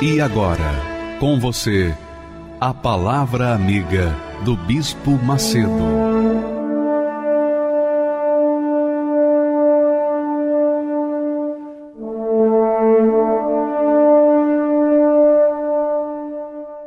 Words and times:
E 0.00 0.20
agora, 0.20 1.16
com 1.18 1.40
você, 1.40 1.92
a 2.60 2.72
Palavra 2.72 3.52
Amiga 3.52 4.14
do 4.44 4.54
Bispo 4.54 5.10
Macedo. 5.24 5.72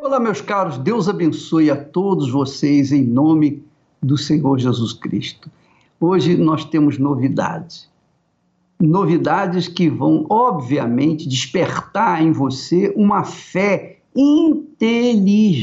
Olá, 0.01 0.17
meus 0.21 0.39
caros, 0.39 0.77
Deus 0.77 1.09
abençoe 1.09 1.69
a 1.69 1.75
todos 1.75 2.31
vocês 2.31 2.93
em 2.93 3.03
nome 3.03 3.61
do 4.01 4.17
Senhor 4.17 4.57
Jesus 4.57 4.93
Cristo. 4.93 5.51
Hoje 5.99 6.37
nós 6.37 6.63
temos 6.63 6.97
novidades 6.97 7.90
novidades 8.81 9.67
que 9.67 9.89
vão, 9.89 10.25
obviamente, 10.29 11.29
despertar 11.29 12.21
em 12.21 12.31
você 12.31 12.93
uma 12.95 13.23
fé 13.23 13.99
inteligente. 14.15 15.53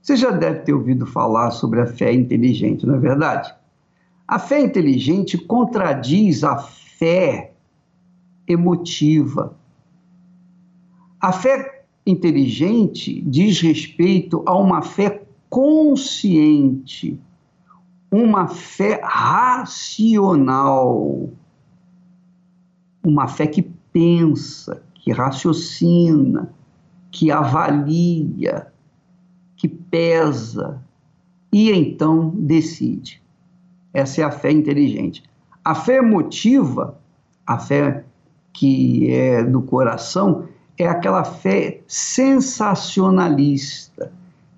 Você 0.00 0.16
já 0.16 0.30
deve 0.30 0.60
ter 0.60 0.72
ouvido 0.72 1.04
falar 1.06 1.50
sobre 1.50 1.80
a 1.80 1.86
fé 1.86 2.12
inteligente, 2.12 2.86
não 2.86 2.94
é 2.94 2.98
verdade? 2.98 3.54
A 4.26 4.38
fé 4.38 4.60
inteligente 4.60 5.36
contradiz 5.36 6.42
a 6.42 6.56
fé 6.58 7.52
emotiva. 8.48 9.54
A 11.20 11.32
fé 11.32 11.84
inteligente 12.06 13.20
diz 13.22 13.60
respeito 13.60 14.42
a 14.46 14.56
uma 14.56 14.80
fé 14.82 15.22
consciente, 15.50 17.20
uma 18.10 18.48
fé 18.48 19.00
racional 19.02 20.48
uma 23.02 23.26
fé 23.28 23.46
que 23.46 23.62
pensa, 23.92 24.82
que 24.94 25.12
raciocina, 25.12 26.50
que 27.10 27.30
avalia, 27.30 28.66
que 29.56 29.68
pesa 29.68 30.82
e 31.52 31.70
então 31.70 32.30
decide. 32.34 33.20
Essa 33.92 34.22
é 34.22 34.24
a 34.24 34.30
fé 34.30 34.50
inteligente. 34.52 35.22
A 35.64 35.74
fé 35.74 35.96
emotiva, 35.96 36.96
a 37.46 37.58
fé 37.58 38.04
que 38.52 39.10
é 39.10 39.42
do 39.42 39.62
coração, 39.62 40.44
é 40.78 40.86
aquela 40.86 41.24
fé 41.24 41.80
sensacionalista, 41.86 44.12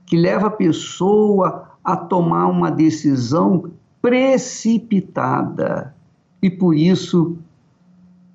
que 0.06 0.16
leva 0.16 0.48
a 0.48 0.50
pessoa 0.50 1.70
a 1.82 1.96
tomar 1.96 2.46
uma 2.46 2.70
decisão 2.70 3.70
precipitada 4.00 5.94
e 6.40 6.48
por 6.50 6.74
isso 6.74 7.36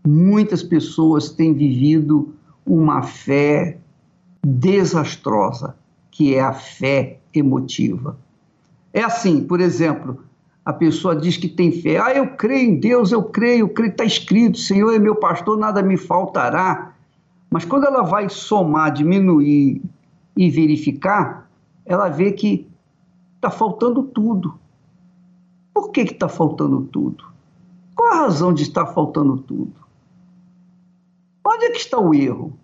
muitas 0.08 0.64
pessoas 0.64 1.30
têm 1.30 1.54
vivido 1.54 2.34
uma 2.66 3.02
fé 3.04 3.78
desastrosa, 4.46 5.76
que 6.10 6.34
é 6.34 6.42
a 6.42 6.54
fé 6.54 7.20
emotiva. 7.34 8.18
É 8.94 9.04
assim, 9.04 9.44
por 9.44 9.60
exemplo, 9.60 10.24
a 10.64 10.72
pessoa 10.72 11.16
diz 11.16 11.38
que 11.38 11.48
tem 11.48 11.72
fé, 11.72 11.98
ah, 11.98 12.14
eu 12.14 12.28
creio 12.36 12.70
em 12.70 12.80
Deus, 12.80 13.12
eu 13.12 13.24
creio, 13.24 13.70
creio, 13.70 13.92
está 13.92 14.06
escrito, 14.06 14.58
Senhor 14.58 14.94
é 14.94 15.00
meu 15.00 15.16
pastor, 15.16 15.58
nada 15.58 15.82
me 15.82 15.98
faltará. 15.98 16.94
Mas 17.50 17.66
quando 17.66 17.86
ela 17.86 18.04
vai 18.04 18.30
somar, 18.30 18.92
diminuir 18.92 19.82
e 20.36 20.50
verificar, 20.50 21.50
ela 21.86 22.10
vê 22.10 22.32
que 22.32 22.68
está 23.36 23.50
faltando 23.50 24.04
tudo. 24.04 24.58
Por 25.74 25.92
que 25.92 26.02
está 26.02 26.28
faltando 26.28 26.82
tudo? 26.82 27.24
Qual 27.96 28.14
a 28.14 28.18
razão 28.22 28.54
de 28.54 28.64
estar 28.64 28.86
faltando 28.88 29.38
tudo? 29.38 29.87
Onde 31.50 31.68
é 31.68 31.70
que 31.70 31.78
está 31.78 31.98
o 31.98 32.14
erro? 32.14 32.60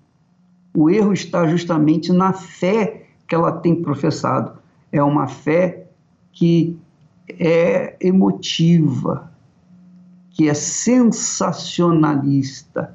O 0.76 0.90
erro 0.90 1.14
está 1.14 1.48
justamente 1.48 2.12
na 2.12 2.34
fé 2.34 3.06
que 3.26 3.34
ela 3.34 3.50
tem 3.50 3.82
professado. 3.82 4.60
É 4.92 5.02
uma 5.02 5.26
fé 5.26 5.88
que 6.34 6.78
é 7.30 7.96
emotiva, 8.02 9.32
que 10.32 10.50
é 10.50 10.54
sensacionalista. 10.54 12.94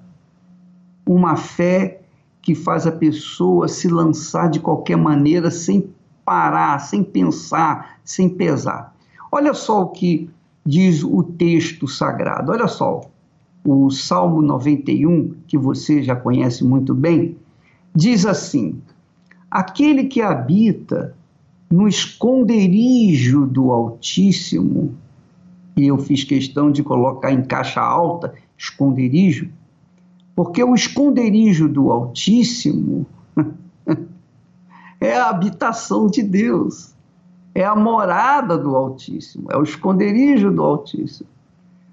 Uma 1.06 1.36
fé 1.36 2.02
que 2.42 2.54
faz 2.54 2.86
a 2.86 2.92
pessoa 2.92 3.66
se 3.66 3.88
lançar 3.88 4.50
de 4.50 4.60
qualquer 4.60 4.98
maneira 4.98 5.50
sem 5.50 5.90
parar, 6.22 6.80
sem 6.80 7.02
pensar, 7.02 7.98
sem 8.04 8.28
pesar. 8.28 8.94
Olha 9.32 9.54
só 9.54 9.84
o 9.84 9.88
que 9.88 10.28
diz 10.66 11.02
o 11.02 11.22
texto 11.22 11.88
sagrado. 11.88 12.52
Olha 12.52 12.68
só 12.68 13.00
o 13.70 13.90
Salmo 13.90 14.40
91, 14.40 15.34
que 15.46 15.58
você 15.58 16.02
já 16.02 16.16
conhece 16.16 16.64
muito 16.64 16.94
bem, 16.94 17.36
diz 17.94 18.24
assim: 18.24 18.80
Aquele 19.50 20.04
que 20.04 20.22
habita 20.22 21.14
no 21.70 21.86
esconderijo 21.86 23.46
do 23.46 23.70
Altíssimo, 23.70 24.94
e 25.76 25.86
eu 25.86 25.98
fiz 25.98 26.24
questão 26.24 26.72
de 26.72 26.82
colocar 26.82 27.30
em 27.30 27.42
caixa 27.42 27.82
alta 27.82 28.32
esconderijo, 28.56 29.50
porque 30.34 30.64
o 30.64 30.74
esconderijo 30.74 31.68
do 31.68 31.92
Altíssimo 31.92 33.06
é 34.98 35.14
a 35.14 35.28
habitação 35.28 36.06
de 36.06 36.22
Deus, 36.22 36.94
é 37.54 37.66
a 37.66 37.76
morada 37.76 38.56
do 38.56 38.74
Altíssimo, 38.74 39.52
é 39.52 39.58
o 39.58 39.62
esconderijo 39.62 40.50
do 40.50 40.62
Altíssimo. 40.62 41.28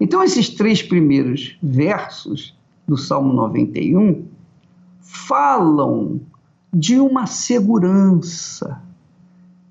Então, 0.00 0.22
esses 0.22 0.48
três 0.48 0.82
primeiros 0.82 1.56
versos 1.62 2.56
do 2.86 2.96
Salmo 2.96 3.32
91 3.32 4.24
falam 5.00 6.20
de 6.72 6.98
uma 6.98 7.26
segurança, 7.26 8.82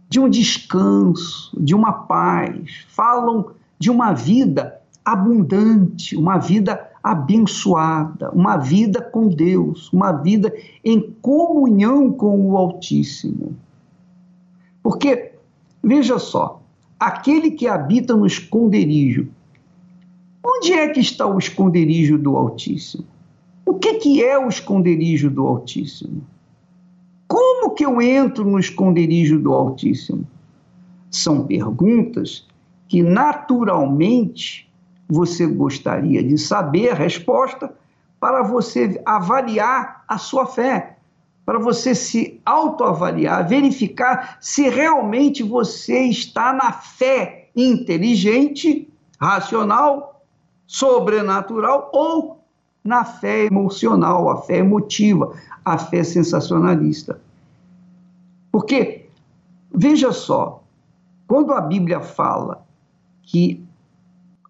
de 0.07 0.19
um 0.19 0.29
descanso, 0.29 1.51
de 1.59 1.73
uma 1.73 1.91
paz, 1.91 2.85
falam 2.89 3.51
de 3.79 3.89
uma 3.89 4.13
vida 4.13 4.79
abundante, 5.03 6.16
uma 6.16 6.37
vida 6.37 6.91
abençoada, 7.03 8.29
uma 8.31 8.57
vida 8.57 9.01
com 9.01 9.28
Deus, 9.28 9.91
uma 9.91 10.11
vida 10.11 10.53
em 10.84 11.01
comunhão 11.22 12.11
com 12.11 12.40
o 12.51 12.55
Altíssimo. 12.55 13.55
Porque, 14.84 15.34
veja 15.84 16.19
só, 16.19 16.61
aquele 16.99 17.51
que 17.51 17.67
habita 17.67 18.16
no 18.16 18.28
esconderijo 18.28 19.28
Onde 20.43 20.73
é 20.73 20.90
que 20.90 20.99
está 20.99 21.28
o 21.28 21.38
esconderijo 21.38 22.17
do 22.17 22.35
Altíssimo? 22.35 23.05
O 23.66 23.76
que, 23.76 23.96
que 23.96 24.23
é 24.23 24.38
o 24.38 24.49
esconderijo 24.49 25.29
do 25.29 25.46
Altíssimo? 25.46 26.26
Como 27.28 27.72
que 27.76 27.85
eu 27.85 28.02
entro 28.02 28.43
no 28.43 28.59
esconderijo 28.59 29.40
do 29.40 29.53
Altíssimo? 29.53 30.28
São 31.09 31.46
perguntas 31.46 32.47
que 32.88 33.03
naturalmente 33.03 34.70
você 35.08 35.46
gostaria 35.46 36.23
de 36.23 36.38
saber 36.38 36.90
a 36.90 36.96
resposta 36.96 37.73
para 38.20 38.44
você 38.44 39.02
avaliar 39.05 40.03
a 40.08 40.17
sua 40.17 40.46
fé, 40.46 40.97
para 41.46 41.59
você 41.59 41.94
se 41.94 42.40
autoavaliar, 42.46 43.47
verificar 43.47 44.37
se 44.41 44.70
realmente 44.70 45.44
você 45.44 46.03
está 46.03 46.52
na 46.52 46.72
fé 46.72 47.49
inteligente, 47.55 48.87
racional 49.20 50.10
sobrenatural 50.72 51.90
ou 51.91 52.40
na 52.82 53.03
fé 53.03 53.46
emocional, 53.47 54.29
a 54.29 54.41
fé 54.41 54.59
emotiva, 54.59 55.35
a 55.66 55.78
fé 55.78 56.02
sensacionalista. 56.02 57.20
Porque, 58.50 59.09
veja 59.70 60.14
só, 60.14 60.64
quando 61.28 61.52
a 61.52 61.59
Bíblia 61.59 62.00
fala 62.00 62.66
que 63.22 63.62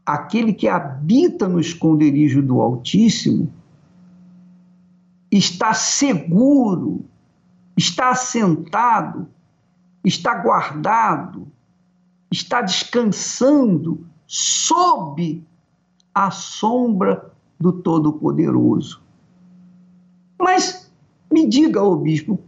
aquele 0.05 0.53
que 0.53 0.67
habita 0.67 1.47
no 1.47 1.59
esconderijo 1.59 2.43
do 2.43 2.61
Altíssimo 2.61 3.51
está 5.31 5.73
seguro, 5.73 7.03
está 7.75 8.11
assentado, 8.11 9.27
está 10.05 10.35
guardado, 10.35 11.47
está 12.31 12.61
descansando 12.61 14.05
sob 14.27 15.43
a 16.13 16.31
sombra 16.31 17.31
do 17.59 17.71
Todo-Poderoso. 17.71 19.01
Mas 20.39 20.91
me 21.31 21.47
diga, 21.47 21.81
ô 21.81 21.95
bispo, 21.95 22.39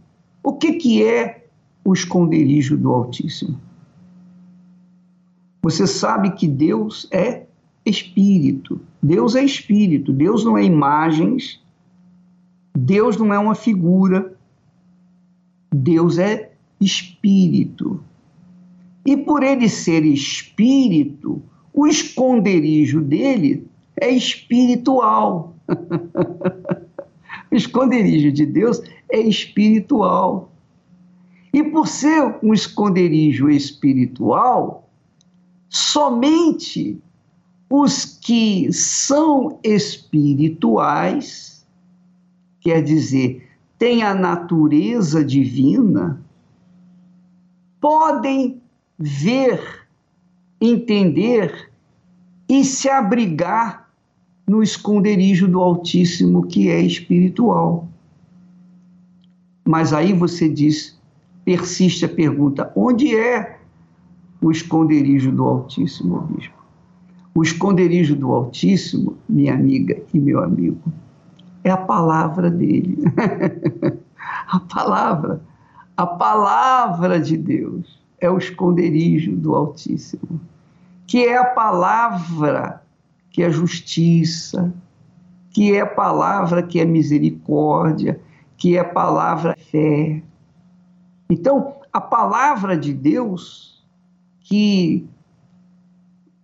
o 0.42 0.52
que, 0.54 0.74
que 0.74 1.04
é 1.04 1.46
o 1.84 1.92
esconderijo 1.92 2.76
do 2.76 2.92
Altíssimo? 2.92 3.58
Você 5.62 5.86
sabe 5.86 6.32
que 6.32 6.46
Deus 6.46 7.08
é 7.10 7.46
espírito. 7.86 8.80
Deus 9.02 9.34
é 9.34 9.42
espírito. 9.42 10.12
Deus 10.12 10.44
não 10.44 10.58
é 10.58 10.64
imagens. 10.64 11.62
Deus 12.76 13.16
não 13.16 13.32
é 13.32 13.38
uma 13.38 13.54
figura. 13.54 14.36
Deus 15.74 16.18
é 16.18 16.52
espírito. 16.80 18.02
E 19.06 19.16
por 19.16 19.42
ele 19.42 19.68
ser 19.68 20.04
espírito, 20.04 21.42
o 21.74 21.88
esconderijo 21.88 23.00
dele 23.00 23.66
é 24.00 24.08
espiritual. 24.08 25.56
o 27.50 27.54
esconderijo 27.54 28.30
de 28.30 28.46
Deus 28.46 28.80
é 29.10 29.20
espiritual. 29.20 30.52
E 31.52 31.64
por 31.64 31.88
ser 31.88 32.38
um 32.42 32.54
esconderijo 32.54 33.50
espiritual, 33.50 34.88
somente 35.68 36.96
os 37.68 38.04
que 38.04 38.72
são 38.72 39.58
espirituais, 39.64 41.66
quer 42.60 42.82
dizer, 42.82 43.48
têm 43.78 44.04
a 44.04 44.14
natureza 44.14 45.24
divina, 45.24 46.24
podem 47.80 48.60
ver, 48.98 49.83
entender 50.60 51.70
e 52.48 52.64
se 52.64 52.88
abrigar 52.88 53.88
no 54.46 54.62
esconderijo 54.62 55.48
do 55.48 55.60
Altíssimo 55.60 56.46
que 56.46 56.68
é 56.68 56.80
espiritual. 56.80 57.88
Mas 59.64 59.92
aí 59.92 60.12
você 60.12 60.48
diz, 60.48 60.98
persiste 61.44 62.04
a 62.04 62.08
pergunta: 62.08 62.70
onde 62.76 63.16
é 63.16 63.58
o 64.40 64.50
esconderijo 64.50 65.32
do 65.32 65.44
Altíssimo, 65.44 66.20
bispo? 66.22 66.62
O 67.34 67.42
esconderijo 67.42 68.14
do 68.14 68.32
Altíssimo, 68.32 69.16
minha 69.28 69.54
amiga 69.54 70.00
e 70.12 70.20
meu 70.20 70.42
amigo, 70.42 70.80
é 71.64 71.70
a 71.70 71.76
palavra 71.76 72.50
dele. 72.50 72.98
a 74.46 74.60
palavra, 74.60 75.40
a 75.96 76.06
palavra 76.06 77.18
de 77.18 77.36
Deus 77.36 78.03
é 78.24 78.30
o 78.30 78.38
esconderijo 78.38 79.36
do 79.36 79.54
Altíssimo, 79.54 80.40
que 81.06 81.24
é 81.24 81.36
a 81.36 81.44
palavra 81.44 82.82
que 83.30 83.42
é 83.42 83.50
justiça, 83.50 84.72
que 85.50 85.74
é 85.74 85.80
a 85.80 85.86
palavra 85.86 86.62
que 86.62 86.80
é 86.80 86.84
misericórdia, 86.84 88.20
que 88.56 88.76
é 88.76 88.80
a 88.80 88.84
palavra 88.84 89.56
fé. 89.70 90.22
Então, 91.28 91.74
a 91.92 92.00
palavra 92.00 92.76
de 92.76 92.92
Deus 92.92 93.84
que 94.40 95.08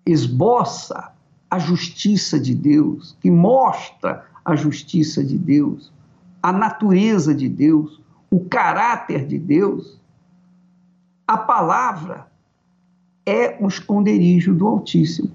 esboça 0.04 1.12
a 1.50 1.58
justiça 1.58 2.40
de 2.40 2.54
Deus, 2.54 3.16
que 3.20 3.30
mostra 3.30 4.24
a 4.44 4.56
justiça 4.56 5.22
de 5.22 5.38
Deus, 5.38 5.92
a 6.42 6.52
natureza 6.52 7.34
de 7.34 7.48
Deus, 7.48 8.00
o 8.30 8.40
caráter 8.40 9.26
de 9.26 9.38
Deus, 9.38 9.99
a 11.30 11.36
palavra 11.36 12.26
é 13.24 13.56
o 13.60 13.68
esconderijo 13.68 14.52
do 14.52 14.66
Altíssimo. 14.66 15.30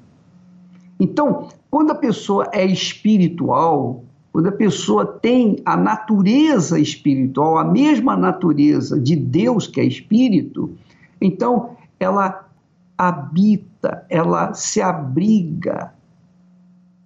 Então, 1.00 1.48
quando 1.72 1.92
a 1.92 1.96
pessoa 1.96 2.50
é 2.52 2.66
espiritual, 2.66 4.04
quando 4.34 4.50
a 4.50 4.52
pessoa 4.52 5.06
tem 5.06 5.56
a 5.66 5.78
natureza 5.78 6.78
espiritual, 6.78 7.58
a 7.58 7.64
mesma 7.64 8.18
natureza 8.18 9.00
de 9.00 9.16
Deus 9.16 9.68
que 9.68 9.80
é 9.80 9.86
espírito, 9.86 10.76
então 11.22 11.78
ela 11.98 12.46
habita, 12.98 14.06
ela 14.10 14.54
se 14.54 14.82
abriga 14.82 15.94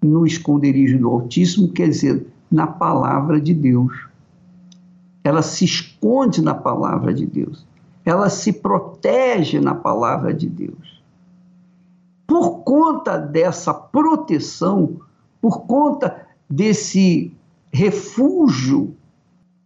no 0.01 0.25
esconderijo 0.25 0.97
do 0.97 1.09
Altíssimo, 1.09 1.71
quer 1.71 1.89
dizer, 1.89 2.25
na 2.49 2.65
palavra 2.65 3.39
de 3.39 3.53
Deus. 3.53 3.93
Ela 5.23 5.43
se 5.43 5.63
esconde 5.63 6.41
na 6.41 6.55
palavra 6.55 7.13
de 7.13 7.27
Deus 7.27 7.68
ela 8.05 8.29
se 8.29 8.53
protege 8.53 9.59
na 9.59 9.75
palavra 9.75 10.33
de 10.33 10.47
Deus. 10.47 11.03
Por 12.25 12.59
conta 12.59 13.17
dessa 13.17 13.73
proteção, 13.73 14.97
por 15.41 15.61
conta 15.61 16.27
desse 16.49 17.33
refúgio, 17.71 18.95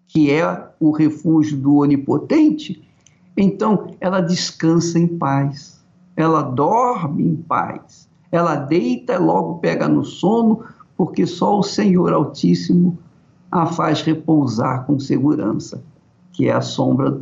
que 0.07 0.31
é 0.31 0.69
o 0.80 0.91
refúgio 0.91 1.57
do 1.57 1.77
Onipotente, 1.77 2.88
então 3.35 3.88
ela 4.00 4.21
descansa 4.21 5.00
em 5.00 5.07
paz, 5.07 5.83
ela 6.15 6.41
dorme 6.41 7.24
em 7.24 7.36
paz, 7.36 8.07
ela 8.31 8.56
deita 8.56 9.13
e 9.13 9.18
logo 9.18 9.59
pega 9.59 9.88
no 9.88 10.03
sono, 10.03 10.63
porque 10.95 11.25
só 11.25 11.57
o 11.57 11.63
Senhor 11.63 12.13
Altíssimo 12.13 12.97
a 13.51 13.65
faz 13.65 14.01
repousar 14.01 14.86
com 14.86 15.00
segurança, 15.00 15.83
que 16.31 16.47
é 16.47 16.53
a 16.53 16.62
sombra 16.62 17.19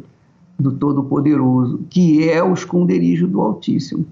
do 0.62 0.72
Todo-Poderoso, 0.74 1.80
que 1.90 2.30
é 2.30 2.42
o 2.44 2.54
esconderijo 2.54 3.28
do 3.28 3.42
Altíssimo. 3.42 4.06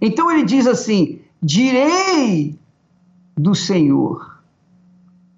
Então 0.00 0.30
ele 0.30 0.44
diz 0.44 0.66
assim: 0.66 1.20
direi 1.42 2.58
do 3.36 3.54
Senhor, 3.54 4.40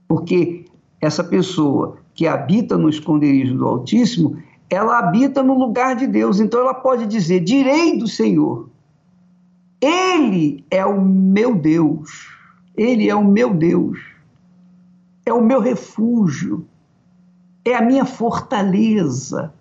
porque 0.09 0.65
essa 1.01 1.25
pessoa 1.25 1.99
que 2.15 2.27
habita 2.27 2.79
no 2.79 2.89
esconderijo 2.89 3.57
do 3.57 3.67
Altíssimo, 3.67 4.39
ela 4.71 4.99
habita 4.99 5.43
no 5.43 5.59
lugar 5.59 5.97
de 5.97 6.07
Deus, 6.07 6.41
então 6.41 6.61
ela 6.61 6.75
pode 6.75 7.07
dizer: 7.07 7.41
direi 7.41 7.99
do 7.99 8.07
Senhor. 8.07 8.69
Ele 9.81 10.65
é 10.71 10.85
o 10.87 11.01
meu 11.01 11.55
Deus, 11.55 12.29
ele 12.77 13.11
é 13.11 13.15
o 13.15 13.25
meu 13.25 13.53
Deus, 13.53 13.99
é 15.27 15.33
o 15.33 15.43
meu 15.43 15.61
refúgio, 15.61 16.67
é 17.63 17.75
a 17.75 17.83
minha 17.83 18.07
fortaleza 18.07 19.53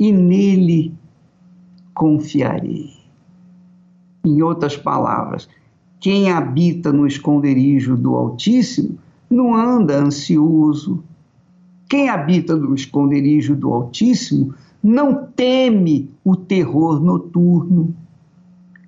e 0.00 0.10
nele 0.10 0.94
confiarei. 1.92 2.90
Em 4.24 4.42
outras 4.42 4.76
palavras, 4.76 5.46
quem 6.00 6.30
habita 6.30 6.90
no 6.90 7.06
esconderijo 7.06 7.96
do 7.96 8.14
Altíssimo 8.14 8.98
não 9.28 9.54
anda 9.54 9.98
ansioso. 9.98 11.04
Quem 11.88 12.08
habita 12.08 12.56
no 12.56 12.74
esconderijo 12.74 13.54
do 13.54 13.70
Altíssimo 13.70 14.54
não 14.82 15.26
teme 15.26 16.10
o 16.24 16.34
terror 16.34 16.98
noturno. 16.98 17.94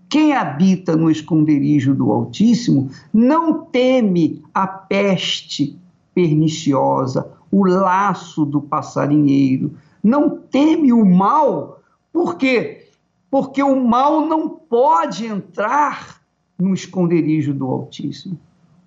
Quem 0.09 0.33
habita 0.33 0.97
no 0.97 1.11
esconderijo 1.11 1.95
do 1.95 2.11
Altíssimo 2.11 2.90
não 3.12 3.64
teme 3.66 4.42
a 4.54 4.66
peste 4.66 5.76
perniciosa, 6.14 7.31
o 7.50 7.64
laço 7.66 8.45
do 8.45 8.61
passarinheiro, 8.61 9.73
não 10.02 10.37
teme 10.37 10.92
o 10.92 11.04
mal, 11.04 11.80
por 12.12 12.37
quê? 12.37 12.88
Porque 13.30 13.62
o 13.62 13.82
mal 13.87 14.26
não 14.26 14.49
pode 14.49 15.26
entrar 15.26 16.21
no 16.59 16.75
esconderijo 16.75 17.54
do 17.54 17.66
Altíssimo. 17.66 18.38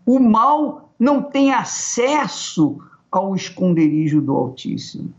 O 0.06 0.20
mal 0.20 0.94
não 1.00 1.24
tem 1.24 1.54
acesso 1.54 2.78
ao 3.12 3.36
esconderijo 3.36 4.22
do 4.22 4.36
Altíssimo. 4.36 5.14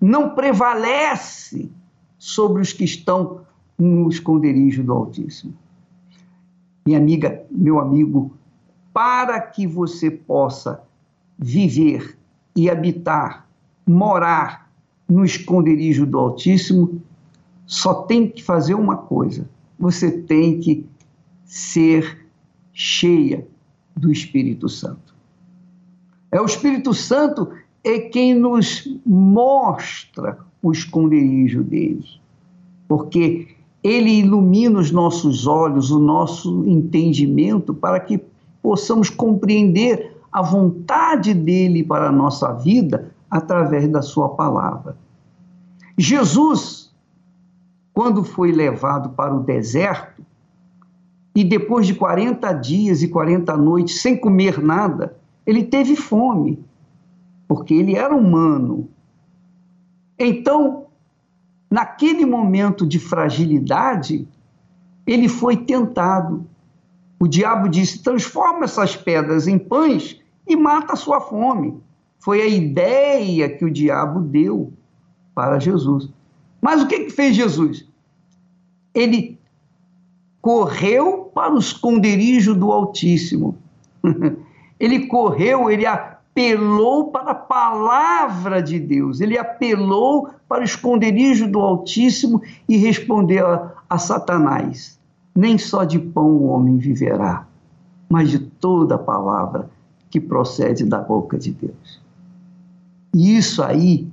Não 0.00 0.34
prevalece 0.34 1.70
sobre 2.18 2.62
os 2.62 2.72
que 2.72 2.84
estão 2.84 3.42
no 3.78 4.08
esconderijo 4.08 4.82
do 4.82 4.92
Altíssimo. 4.92 5.54
Minha 6.84 6.98
amiga, 6.98 7.44
meu 7.50 7.78
amigo, 7.78 8.32
para 8.92 9.40
que 9.40 9.66
você 9.66 10.10
possa 10.10 10.82
viver 11.38 12.18
e 12.54 12.68
habitar, 12.68 13.46
morar 13.86 14.71
no 15.08 15.24
esconderijo 15.24 16.06
do 16.06 16.18
Altíssimo, 16.18 17.02
só 17.66 17.94
tem 18.02 18.28
que 18.28 18.42
fazer 18.42 18.74
uma 18.74 18.96
coisa: 18.96 19.48
você 19.78 20.10
tem 20.10 20.60
que 20.60 20.86
ser 21.44 22.26
cheia 22.72 23.46
do 23.96 24.10
Espírito 24.10 24.68
Santo. 24.68 25.14
É 26.30 26.40
o 26.40 26.46
Espírito 26.46 26.94
Santo 26.94 27.50
é 27.84 27.98
quem 27.98 28.34
nos 28.34 28.88
mostra 29.04 30.38
o 30.62 30.72
esconderijo 30.72 31.62
dele. 31.62 32.04
Porque 32.88 33.48
ele 33.82 34.20
ilumina 34.20 34.78
os 34.78 34.90
nossos 34.90 35.46
olhos, 35.46 35.90
o 35.90 35.98
nosso 35.98 36.64
entendimento, 36.66 37.74
para 37.74 37.98
que 37.98 38.20
possamos 38.62 39.10
compreender 39.10 40.16
a 40.30 40.40
vontade 40.40 41.34
dele 41.34 41.82
para 41.82 42.08
a 42.08 42.12
nossa 42.12 42.52
vida 42.52 43.11
através 43.32 43.88
da 43.88 44.02
sua 44.02 44.28
palavra. 44.28 44.94
Jesus, 45.96 46.94
quando 47.94 48.22
foi 48.22 48.52
levado 48.52 49.08
para 49.14 49.34
o 49.34 49.40
deserto, 49.40 50.22
e 51.34 51.42
depois 51.42 51.86
de 51.86 51.94
40 51.94 52.52
dias 52.52 53.02
e 53.02 53.08
40 53.08 53.56
noites 53.56 54.02
sem 54.02 54.18
comer 54.18 54.62
nada, 54.62 55.16
ele 55.46 55.64
teve 55.64 55.96
fome, 55.96 56.62
porque 57.48 57.72
ele 57.72 57.96
era 57.96 58.14
humano. 58.14 58.90
Então, 60.18 60.88
naquele 61.70 62.26
momento 62.26 62.86
de 62.86 62.98
fragilidade, 62.98 64.28
ele 65.06 65.26
foi 65.26 65.56
tentado. 65.56 66.44
O 67.18 67.26
diabo 67.26 67.66
disse: 67.66 68.02
transforma 68.02 68.64
essas 68.64 68.94
pedras 68.94 69.48
em 69.48 69.58
pães 69.58 70.20
e 70.46 70.54
mata 70.54 70.92
a 70.92 70.96
sua 70.96 71.18
fome. 71.18 71.80
Foi 72.22 72.40
a 72.40 72.46
ideia 72.46 73.48
que 73.48 73.64
o 73.64 73.70
diabo 73.70 74.20
deu 74.20 74.72
para 75.34 75.58
Jesus. 75.58 76.08
Mas 76.60 76.80
o 76.80 76.86
que, 76.86 77.00
que 77.00 77.10
fez 77.10 77.34
Jesus? 77.34 77.84
Ele 78.94 79.40
correu 80.40 81.32
para 81.34 81.52
o 81.52 81.58
esconderijo 81.58 82.54
do 82.54 82.70
Altíssimo. 82.70 83.58
ele 84.78 85.08
correu, 85.08 85.68
ele 85.68 85.84
apelou 85.84 87.10
para 87.10 87.32
a 87.32 87.34
palavra 87.34 88.62
de 88.62 88.78
Deus, 88.78 89.20
ele 89.20 89.36
apelou 89.36 90.30
para 90.48 90.62
o 90.62 90.64
esconderijo 90.64 91.50
do 91.50 91.58
Altíssimo 91.58 92.40
e 92.68 92.76
respondeu 92.76 93.48
a, 93.48 93.72
a 93.90 93.98
Satanás: 93.98 94.96
Nem 95.34 95.58
só 95.58 95.82
de 95.82 95.98
pão 95.98 96.28
o 96.28 96.44
homem 96.44 96.76
viverá, 96.76 97.48
mas 98.08 98.30
de 98.30 98.38
toda 98.38 98.94
a 98.94 98.98
palavra 98.98 99.68
que 100.08 100.20
procede 100.20 100.84
da 100.84 100.98
boca 100.98 101.36
de 101.36 101.50
Deus. 101.50 102.01
E 103.14 103.36
isso 103.36 103.62
aí, 103.62 104.08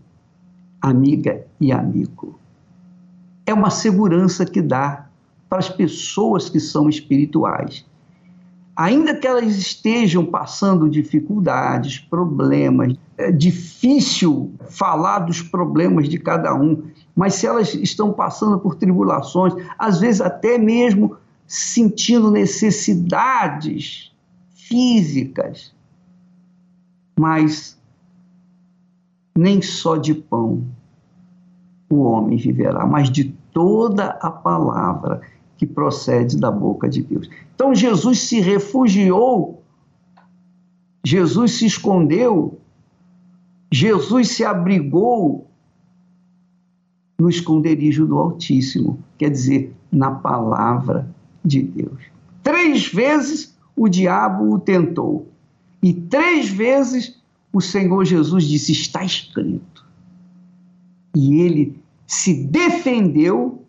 amiga 0.82 1.46
e 1.60 1.72
amigo, 1.72 2.40
é 3.46 3.54
uma 3.54 3.70
segurança 3.70 4.46
que 4.46 4.62
dá 4.62 5.08
para 5.50 5.60
as 5.60 5.70
pessoas 5.70 6.50
que 6.50 6.60
são 6.60 6.90
espirituais. 6.90 7.86
Ainda 8.76 9.16
que 9.16 9.28
elas 9.28 9.58
estejam 9.58 10.26
passando 10.26 10.90
dificuldades, 10.90 11.98
problemas, 12.00 12.96
é 13.18 13.32
difícil 13.32 14.54
falar 14.70 15.20
dos 15.20 15.42
problemas 15.42 16.08
de 16.08 16.18
cada 16.18 16.54
um, 16.56 16.84
mas 17.16 17.34
se 17.36 17.48
elas 17.48 17.74
estão 17.74 18.14
passando 18.14 18.60
por 18.60 18.76
tribulações, 18.76 19.54
às 19.78 20.00
vezes 20.00 20.22
até 20.22 20.58
mesmo 20.58 21.18
sentindo 21.46 22.30
necessidades 22.30 24.14
físicas, 24.54 25.74
mas 27.20 27.79
nem 29.36 29.62
só 29.62 29.96
de 29.98 30.14
pão 30.14 30.64
o 31.90 32.04
homem 32.04 32.38
viverá, 32.38 32.86
mas 32.86 33.10
de 33.10 33.36
toda 33.52 34.10
a 34.22 34.30
palavra 34.30 35.22
que 35.58 35.66
procede 35.66 36.38
da 36.38 36.52
boca 36.52 36.88
de 36.88 37.02
Deus. 37.02 37.30
Então 37.56 37.74
Jesus 37.74 38.20
se 38.20 38.40
refugiou, 38.40 39.64
Jesus 41.04 41.54
se 41.54 41.66
escondeu, 41.66 42.60
Jesus 43.72 44.30
se 44.30 44.46
abrigou 44.46 45.48
no 47.20 47.30
esconderijo 47.30 48.06
do 48.06 48.18
Altíssimo, 48.18 49.00
quer 49.18 49.30
dizer, 49.30 49.76
na 49.92 50.12
palavra 50.12 51.14
de 51.44 51.62
Deus. 51.62 52.02
Três 52.42 52.88
vezes 52.88 53.58
o 53.76 53.90
diabo 53.90 54.54
o 54.54 54.60
tentou, 54.60 55.28
e 55.82 55.94
três 55.94 56.50
vezes 56.50 57.19
o 57.52 57.62
Senhor 57.62 58.06
Jesus 58.06 58.44
disse: 58.46 58.72
Está 58.72 59.04
escrito. 59.04 59.86
E 61.16 61.42
ele 61.42 61.80
se 62.06 62.34
defendeu 62.46 63.66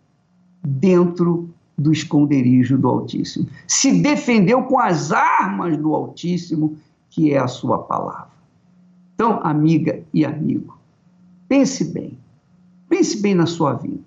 dentro 0.63 1.51
do 1.77 1.93
esconderijo 1.93 2.77
do 2.77 2.89
Altíssimo. 2.89 3.49
Se 3.67 4.03
defendeu 4.03 4.63
com 4.65 4.79
as 4.79 5.13
armas 5.13 5.77
do 5.79 5.95
Altíssimo, 5.95 6.77
que 7.09 7.33
é 7.33 7.39
a 7.39 7.49
sua 7.49 7.79
palavra. 7.79 8.31
Então, 9.15 9.41
amiga 9.43 10.03
e 10.13 10.25
amigo, 10.25 10.79
pense 11.49 11.85
bem. 11.85 12.19
Pense 12.89 13.21
bem 13.21 13.35
na 13.35 13.47
sua 13.47 13.75
vida. 13.75 14.01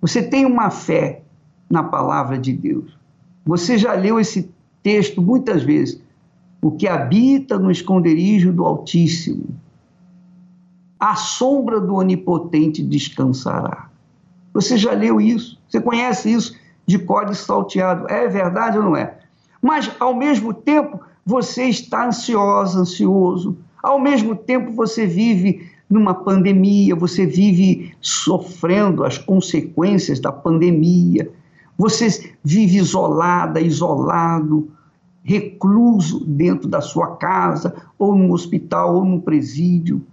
Você 0.00 0.22
tem 0.22 0.44
uma 0.44 0.70
fé 0.70 1.22
na 1.68 1.82
palavra 1.82 2.38
de 2.38 2.52
Deus. 2.52 2.96
Você 3.46 3.78
já 3.78 3.94
leu 3.94 4.20
esse 4.20 4.50
texto 4.82 5.20
muitas 5.22 5.62
vezes. 5.62 6.00
O 6.64 6.72
que 6.72 6.88
habita 6.88 7.58
no 7.58 7.70
esconderijo 7.70 8.52
do 8.52 8.64
Altíssimo, 8.64 9.48
a 10.98 11.14
sombra 11.14 11.80
do 11.80 11.94
Onipotente 11.94 12.82
descansará. 12.82 13.90
Você 14.52 14.78
já 14.78 14.92
leu 14.92 15.20
isso? 15.20 15.60
Você 15.68 15.80
conhece 15.80 16.32
isso? 16.32 16.56
de 16.86 16.98
código 16.98 17.34
salteado. 17.34 18.06
É 18.08 18.28
verdade 18.28 18.78
ou 18.78 18.84
não 18.84 18.96
é? 18.96 19.16
Mas, 19.60 19.90
ao 19.98 20.14
mesmo 20.14 20.52
tempo, 20.52 21.00
você 21.24 21.64
está 21.64 22.06
ansiosa, 22.06 22.80
ansioso. 22.80 23.56
Ao 23.82 23.98
mesmo 23.98 24.34
tempo, 24.34 24.72
você 24.72 25.06
vive 25.06 25.70
numa 25.88 26.14
pandemia, 26.14 26.94
você 26.94 27.26
vive 27.26 27.94
sofrendo 28.00 29.04
as 29.04 29.18
consequências 29.18 30.20
da 30.20 30.32
pandemia. 30.32 31.30
Você 31.78 32.34
vive 32.42 32.76
isolada, 32.76 33.60
isolado, 33.60 34.70
recluso 35.24 36.24
dentro 36.26 36.68
da 36.68 36.82
sua 36.82 37.16
casa, 37.16 37.74
ou 37.98 38.14
no 38.14 38.32
hospital, 38.32 38.96
ou 38.96 39.04
no 39.04 39.22
presídio. 39.22 40.04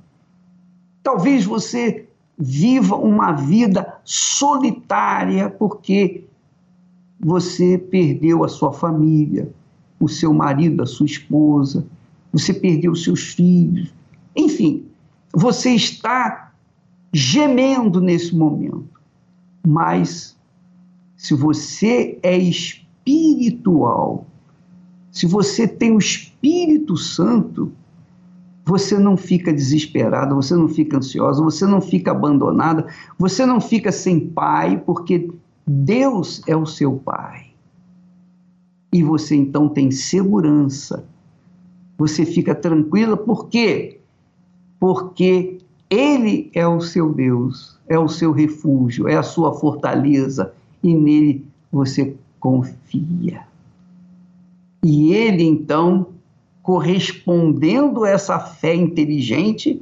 Talvez 1.04 1.44
você 1.44 2.08
viva 2.38 2.96
uma 2.96 3.34
vida 3.34 4.00
solitária 4.06 5.50
porque 5.50 6.24
você 7.20 7.78
perdeu 7.78 8.44
a 8.44 8.48
sua 8.48 8.72
família, 8.72 9.54
o 10.00 10.08
seu 10.08 10.34
marido, 10.34 10.82
a 10.82 10.88
sua 10.88 11.06
esposa, 11.06 11.86
você 12.32 12.54
perdeu 12.54 12.96
seus 12.96 13.34
filhos. 13.34 13.94
Enfim, 14.36 14.86
você 15.34 15.72
está 15.72 16.54
gemendo 17.14 18.00
nesse 18.00 18.34
momento. 18.36 19.02
Mas 19.68 20.38
se 21.16 21.36
você 21.36 22.18
é 22.24 22.38
espiritual, 22.38 24.26
se 25.12 25.26
você 25.28 25.68
tem 25.68 25.92
o 25.92 26.00
Espírito 26.00 26.96
Santo, 26.96 27.72
você 28.66 28.98
não 28.98 29.18
fica 29.18 29.52
desesperada, 29.52 30.34
você 30.34 30.56
não 30.56 30.68
fica 30.68 30.98
ansiosa, 30.98 31.44
você 31.44 31.66
não 31.66 31.82
fica 31.82 32.12
abandonada, 32.12 32.88
você 33.20 33.46
não 33.46 33.60
fica 33.60 33.92
sem 33.92 34.20
pai, 34.20 34.82
porque 34.86 35.30
Deus 35.68 36.42
é 36.48 36.56
o 36.56 36.66
seu 36.66 36.94
Pai. 36.94 37.48
E 38.94 39.04
você 39.04 39.36
então 39.36 39.70
tem 39.70 39.92
segurança. 39.92 41.06
Você 41.98 42.26
fica 42.26 42.56
tranquila, 42.56 43.16
por 43.16 43.48
quê? 43.48 44.00
Porque 44.80 45.60
Ele 45.90 46.50
é 46.54 46.68
o 46.68 46.82
seu 46.82 47.14
Deus, 47.14 47.80
é 47.88 47.98
o 48.00 48.08
seu 48.08 48.32
refúgio, 48.32 49.08
é 49.08 49.16
a 49.16 49.24
sua 49.24 49.54
fortaleza, 49.54 50.54
e 50.84 50.94
nele 50.96 51.46
você 51.72 52.16
confia. 52.40 53.51
E 54.84 55.14
Ele 55.14 55.44
então, 55.44 56.08
correspondendo 56.62 58.04
a 58.04 58.10
essa 58.10 58.40
fé 58.40 58.74
inteligente, 58.76 59.82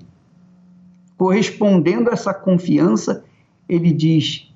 correspondendo 1.18 2.10
a 2.10 2.14
essa 2.14 2.34
confiança, 2.34 3.24
ele 3.68 3.92
diz: 3.92 4.50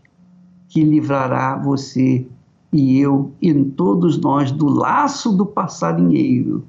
que 0.73 0.83
livrará 0.83 1.55
você 1.55 2.25
e 2.71 2.97
eu 2.99 3.31
e 3.39 3.53
todos 3.63 4.19
nós 4.19 4.51
do 4.51 4.65
laço 4.65 5.31
do 5.31 5.45
passarinheiro 5.45 6.65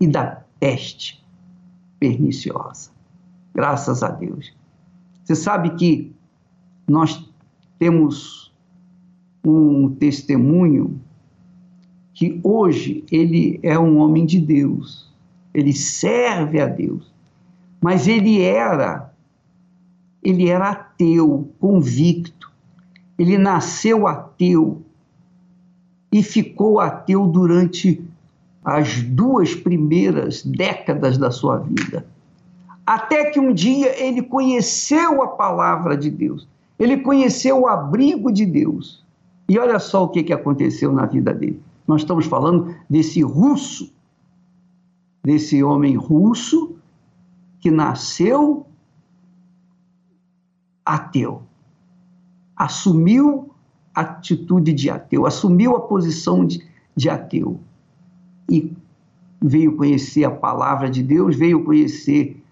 e 0.00 0.06
da 0.08 0.42
peste 0.58 1.24
perniciosa. 2.00 2.90
Graças 3.54 4.02
a 4.02 4.08
Deus. 4.08 4.52
Você 5.22 5.36
sabe 5.36 5.76
que 5.76 6.12
nós 6.88 7.30
temos 7.78 8.52
um 9.44 9.90
testemunho 9.90 11.00
que 12.14 12.40
hoje 12.42 13.04
ele 13.10 13.58
é 13.62 13.78
um 13.78 13.98
homem 13.98 14.24
de 14.24 14.38
Deus, 14.40 15.12
ele 15.52 15.72
serve 15.72 16.60
a 16.60 16.66
Deus, 16.66 17.12
mas 17.80 18.08
ele 18.08 18.40
era 18.40 19.12
ele 20.22 20.48
era 20.48 20.70
ateu, 20.70 21.50
convicto 21.60 22.44
ele 23.18 23.38
nasceu 23.38 24.06
ateu 24.06 24.82
e 26.12 26.22
ficou 26.22 26.80
ateu 26.80 27.26
durante 27.26 28.02
as 28.64 29.02
duas 29.02 29.54
primeiras 29.54 30.42
décadas 30.42 31.18
da 31.18 31.30
sua 31.30 31.58
vida. 31.58 32.06
Até 32.86 33.30
que 33.30 33.38
um 33.38 33.52
dia 33.52 34.02
ele 34.02 34.22
conheceu 34.22 35.22
a 35.22 35.28
palavra 35.28 35.96
de 35.96 36.10
Deus, 36.10 36.46
ele 36.78 36.98
conheceu 36.98 37.62
o 37.62 37.68
abrigo 37.68 38.32
de 38.32 38.44
Deus. 38.44 39.04
E 39.48 39.58
olha 39.58 39.78
só 39.78 40.04
o 40.04 40.08
que, 40.08 40.22
que 40.22 40.32
aconteceu 40.32 40.90
na 40.92 41.04
vida 41.04 41.32
dele. 41.32 41.60
Nós 41.86 42.02
estamos 42.02 42.26
falando 42.26 42.74
desse 42.88 43.22
russo, 43.22 43.92
desse 45.22 45.62
homem 45.62 45.96
russo 45.96 46.76
que 47.60 47.70
nasceu 47.70 48.66
ateu, 50.84 51.42
assumiu 52.54 53.50
a 53.94 54.02
atitude 54.02 54.72
de 54.72 54.90
ateu, 54.90 55.26
assumiu 55.26 55.74
a 55.76 55.80
posição 55.80 56.44
de, 56.44 56.62
de 56.94 57.08
ateu 57.08 57.58
e 58.50 58.70
veio 59.42 59.76
conhecer 59.76 60.24
a 60.24 60.30
palavra 60.30 60.90
de 60.90 61.02
Deus, 61.02 61.36
veio 61.36 61.64
conhecer 61.64 62.42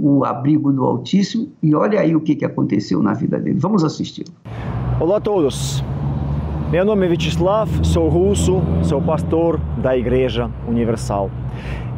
o 0.00 0.24
abrigo 0.24 0.72
do 0.72 0.84
Altíssimo 0.84 1.50
e 1.62 1.74
olha 1.74 2.00
aí 2.00 2.14
o 2.14 2.20
que, 2.20 2.36
que 2.36 2.44
aconteceu 2.44 3.02
na 3.02 3.14
vida 3.14 3.38
dele. 3.38 3.58
Vamos 3.58 3.84
assistir. 3.84 4.24
Olá 5.00 5.16
a 5.16 5.20
todos. 5.20 5.82
Meu 6.70 6.84
nome 6.84 7.06
é 7.06 7.08
Vyacheslav, 7.08 7.82
sou 7.82 8.10
russo, 8.10 8.60
sou 8.82 9.00
pastor 9.00 9.58
da 9.78 9.96
Igreja 9.96 10.50
Universal. 10.68 11.30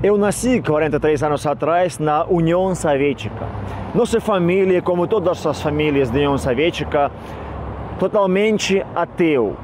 Eu 0.00 0.17
nasci 0.17 0.62
43 0.62 1.25
anos 1.25 1.45
atrás 1.45 1.99
na 1.99 2.25
União 2.27 2.73
Soviética. 2.73 3.47
Nossa 3.93 4.21
família, 4.21 4.81
como 4.81 5.09
todas 5.09 5.45
as 5.45 5.61
famílias 5.61 6.09
da 6.09 6.19
União 6.19 6.39
Soviética, 6.39 7.11
totalmente 7.99 8.81
ateu. 8.95 9.57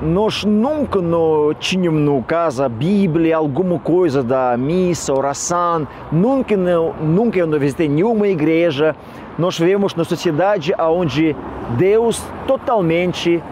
Nós 0.00 0.42
nunca 0.42 1.02
não 1.02 1.52
tínhamos 1.52 2.00
no 2.00 2.22
casa 2.22 2.66
Bíblia, 2.66 3.36
alguma 3.36 3.78
coisa 3.78 4.22
da 4.22 4.56
missa, 4.56 5.12
oração, 5.12 5.86
nunca 6.10 6.56
não, 6.56 6.94
nunca 6.94 7.38
eu 7.38 7.46
não 7.46 7.58
visitei 7.58 7.90
nenhuma 7.90 8.26
igreja. 8.26 8.96
Nós 9.38 9.58
vivemos 9.58 9.94
na 9.94 10.04
sociedade 10.04 10.72
onde 10.78 11.36
Deus 11.76 12.24
totalmente 12.46 13.42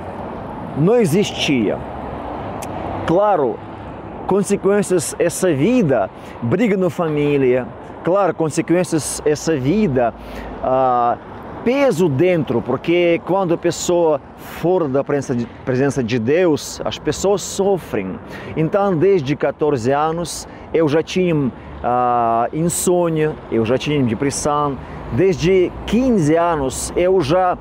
não 0.76 0.96
existia. 0.96 1.78
Claro, 3.06 3.58
consequências 4.26 5.14
essa 5.18 5.52
vida, 5.52 6.10
briga 6.42 6.76
na 6.76 6.90
família, 6.90 7.66
claro, 8.02 8.34
consequências 8.34 9.22
essa 9.24 9.56
vida, 9.56 10.14
uh, 10.62 11.18
peso 11.64 12.08
dentro, 12.08 12.60
porque 12.60 13.20
quando 13.24 13.54
a 13.54 13.58
pessoa 13.58 14.20
fora 14.36 14.86
da 14.86 15.02
presença 15.02 15.34
de, 15.34 15.46
presença 15.64 16.04
de 16.04 16.18
Deus, 16.18 16.80
as 16.84 16.98
pessoas 16.98 17.42
sofrem. 17.42 18.18
Então, 18.56 18.96
desde 18.96 19.34
14 19.34 19.90
anos, 19.90 20.46
eu 20.72 20.86
já 20.86 21.02
tinha 21.02 21.34
uh, 21.34 21.50
insônia, 22.52 23.34
eu 23.50 23.64
já 23.64 23.78
tinha 23.78 24.02
depressão. 24.02 24.76
Desde 25.12 25.72
15 25.86 26.36
anos, 26.36 26.92
eu 26.96 27.20
já 27.20 27.56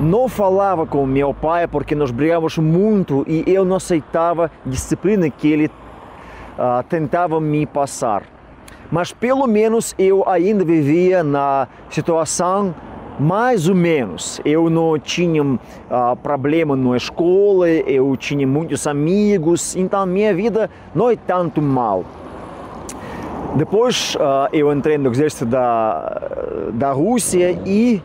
não 0.00 0.28
falava 0.28 0.86
com 0.86 1.06
meu 1.06 1.32
pai 1.32 1.66
porque 1.66 1.94
nós 1.94 2.10
brigávamos 2.10 2.58
muito 2.58 3.24
e 3.26 3.44
eu 3.46 3.64
não 3.64 3.76
aceitava 3.76 4.50
a 4.64 4.68
disciplina 4.68 5.28
que 5.30 5.50
ele 5.50 5.66
uh, 5.66 6.82
tentava 6.88 7.40
me 7.40 7.64
passar. 7.64 8.22
Mas 8.90 9.12
pelo 9.12 9.46
menos 9.46 9.94
eu 9.98 10.28
ainda 10.28 10.64
vivia 10.64 11.24
na 11.24 11.66
situação 11.90 12.74
mais 13.18 13.68
ou 13.68 13.74
menos. 13.74 14.40
Eu 14.44 14.68
não 14.68 14.98
tinha 14.98 15.42
uh, 15.42 15.58
problema 16.22 16.76
na 16.76 16.96
escola, 16.96 17.68
eu 17.68 18.14
tinha 18.16 18.46
muitos 18.46 18.86
amigos, 18.86 19.74
então 19.74 20.04
minha 20.04 20.34
vida 20.34 20.70
não 20.94 21.08
é 21.10 21.16
tanto 21.16 21.62
mal. 21.62 22.04
Depois 23.54 24.14
uh, 24.16 24.48
eu 24.52 24.70
entrei 24.70 24.98
no 24.98 25.10
exército 25.10 25.46
da, 25.46 26.20
da 26.74 26.92
Rússia 26.92 27.58
e 27.64 28.02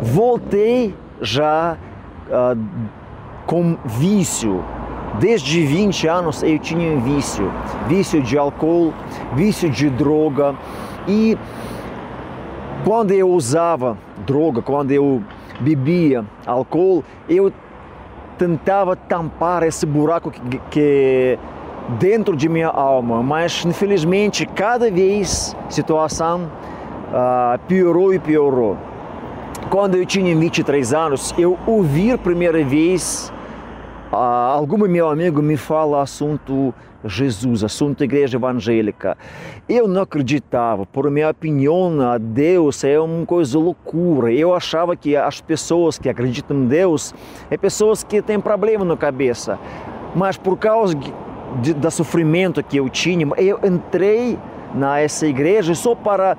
voltei 0.00 0.94
já 1.20 1.76
uh, 2.28 2.58
com 3.46 3.76
vício. 3.84 4.64
Desde 5.18 5.64
20 5.64 6.08
anos 6.08 6.42
eu 6.42 6.58
tinha 6.58 6.96
vício, 6.96 7.50
vício 7.86 8.20
de 8.20 8.36
álcool, 8.36 8.92
vício 9.34 9.70
de 9.70 9.88
droga 9.88 10.54
e 11.06 11.38
quando 12.84 13.12
eu 13.12 13.30
usava 13.30 13.96
droga, 14.26 14.60
quando 14.60 14.90
eu 14.90 15.22
bebia 15.60 16.24
álcool, 16.44 17.04
eu 17.28 17.52
tentava 18.36 18.96
tampar 18.96 19.62
esse 19.62 19.86
buraco 19.86 20.30
que, 20.30 20.58
que 20.70 21.38
dentro 21.98 22.36
de 22.36 22.48
minha 22.48 22.68
alma, 22.68 23.22
mas 23.22 23.64
infelizmente 23.64 24.46
cada 24.46 24.90
vez 24.90 25.54
a 25.66 25.70
situação 25.70 26.50
uh, 27.10 27.58
piorou 27.68 28.12
e 28.12 28.18
piorou. 28.18 28.76
Quando 29.70 29.96
eu 29.96 30.06
tinha 30.06 30.36
23 30.36 30.94
anos, 30.94 31.34
eu 31.36 31.58
ouvi 31.66 32.12
a 32.12 32.18
primeira 32.18 32.62
vez 32.62 33.32
uh, 34.12 34.16
algum 34.16 34.76
meu 34.86 35.08
amigo 35.08 35.42
me 35.42 35.56
fala 35.56 36.02
assunto 36.02 36.72
Jesus, 37.04 37.64
assunto 37.64 38.04
igreja 38.04 38.36
evangélica. 38.36 39.16
Eu 39.68 39.88
não 39.88 40.02
acreditava, 40.02 40.86
por 40.86 41.10
minha 41.10 41.30
opinião, 41.30 41.92
Deus 42.20 42.84
é 42.84 42.98
uma 43.00 43.26
coisa 43.26 43.58
loucura. 43.58 44.32
Eu 44.32 44.54
achava 44.54 44.94
que 44.94 45.16
as 45.16 45.40
pessoas 45.40 45.98
que 45.98 46.08
acreditam 46.08 46.56
em 46.56 46.66
Deus 46.66 47.14
é 47.50 47.56
pessoas 47.56 48.04
que 48.04 48.22
têm 48.22 48.40
problema 48.40 48.84
na 48.84 48.96
cabeça. 48.96 49.58
Mas 50.14 50.36
por 50.36 50.56
causa 50.56 50.94
do 50.94 51.90
sofrimento 51.90 52.62
que 52.62 52.76
eu 52.76 52.88
tinha, 52.88 53.26
eu 53.36 53.58
entrei 53.64 54.38
nessa 54.74 55.26
igreja 55.26 55.74
só 55.74 55.94
para 55.94 56.36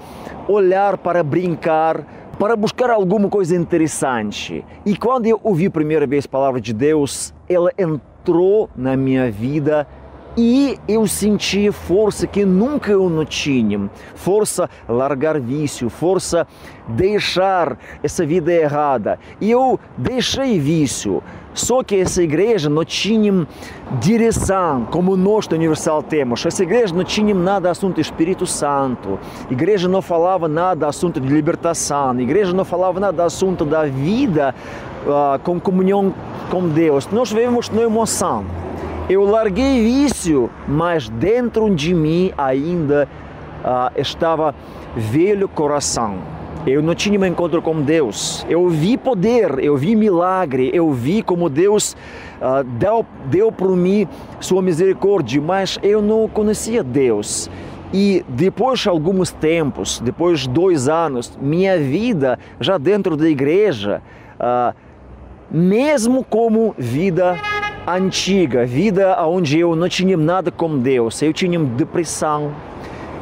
olhar, 0.48 0.98
para 0.98 1.24
brincar, 1.24 2.04
para 2.38 2.56
buscar 2.56 2.90
alguma 2.90 3.30
coisa 3.30 3.56
interessante. 3.56 4.64
E 4.86 4.96
quando 4.96 5.26
eu 5.26 5.40
ouvi 5.44 5.68
a 5.68 5.72
primeira 5.72 6.06
vez 6.06 6.26
a 6.26 6.30
palavra 6.30 6.60
de 6.60 6.74
Deus, 6.74 7.34
ela 7.48 7.72
entrou 7.78 8.70
na 8.76 8.98
minha 8.98 9.32
vida 9.32 9.88
e 10.38 10.78
eu 10.86 11.08
senti 11.08 11.72
força 11.72 12.28
que 12.28 12.44
nunca 12.44 12.92
eu 12.92 13.10
não 13.10 13.24
tinha. 13.24 13.90
Força 14.16 14.70
largar 14.88 15.40
vício, 15.40 15.90
força 15.90 16.46
deixar 16.88 17.78
essa 18.04 18.26
vida 18.26 18.52
errada. 18.52 19.18
E 19.40 19.50
eu 19.50 19.80
deixei 19.98 20.60
vício. 20.60 21.24
Só 21.56 21.82
que 21.82 21.96
essa 21.96 22.22
igreja 22.22 22.70
não 22.70 22.84
tinha 22.84 23.48
direção, 24.00 24.86
como 24.92 25.16
nós 25.16 25.48
da 25.48 25.56
Universal 25.56 26.04
temos. 26.04 26.46
Essa 26.46 26.64
igreja 26.64 26.94
não 26.94 27.06
tinha 27.06 27.34
nada 27.34 27.72
assunto 27.72 28.02
Espírito 28.02 28.46
Santo. 28.46 29.18
A 29.50 29.54
igreja 29.54 29.88
não 29.88 30.02
falava 30.02 30.50
nada 30.50 30.86
assunto 30.86 31.20
de 31.20 31.28
libertação. 31.30 32.12
A 32.12 32.22
igreja 32.22 32.52
não 32.52 32.66
falava 32.66 33.00
nada 33.00 33.24
assunto 33.24 33.64
da 33.64 33.86
vida 33.86 34.54
uh, 35.06 35.40
com 35.40 35.58
comunhão 35.58 36.14
com 36.52 36.68
Deus. 36.68 37.08
Nós 37.08 37.32
vivemos 37.32 37.70
na 37.70 37.84
emoção. 37.84 38.44
Eu 39.10 39.24
larguei 39.24 39.82
vício, 39.82 40.50
mas 40.68 41.08
dentro 41.08 41.74
de 41.74 41.94
mim 41.94 42.34
ainda 42.38 43.08
uh, 43.64 43.98
estava 43.98 44.54
velho 44.94 45.48
coração 45.48 46.35
eu 46.66 46.82
não 46.82 46.96
tinha 46.96 47.20
um 47.20 47.26
encontro 47.26 47.62
com 47.62 47.82
Deus. 47.82 48.46
Eu 48.50 48.68
vi 48.70 48.98
poder, 48.98 49.60
eu 49.60 49.78
vi 49.78 49.96
milagre, 49.96 50.72
eu 50.74 50.92
vi 50.92 51.22
como 51.22 51.50
Deus 51.50 51.96
uh, 52.42 52.64
deu, 52.64 53.06
deu 53.26 53.52
para 53.52 53.68
mim 53.68 54.08
sua 54.40 54.62
misericórdia, 54.62 55.42
mas 55.42 55.78
eu 55.84 56.02
não 56.02 56.28
conhecia 56.28 56.84
Deus. 56.84 57.50
E 57.94 58.26
depois 58.28 58.80
de 58.80 58.90
alguns 58.90 59.32
tempos, 59.32 60.00
depois 60.00 60.42
de 60.42 60.50
dois 60.50 60.90
anos, 60.90 61.38
minha 61.40 61.78
vida 61.78 62.40
já 62.60 62.78
dentro 62.78 63.16
da 63.16 63.30
igreja, 63.30 64.02
uh, 64.40 64.76
mesmo 65.52 66.24
como 66.24 66.74
vida 66.78 67.38
antiga, 67.88 68.66
vida 68.66 69.16
onde 69.24 69.60
eu 69.60 69.76
não 69.76 69.88
tinha 69.88 70.18
nada 70.18 70.50
com 70.50 70.80
Deus, 70.80 71.22
eu 71.22 71.32
tinha 71.32 71.60
depressão, 71.60 72.52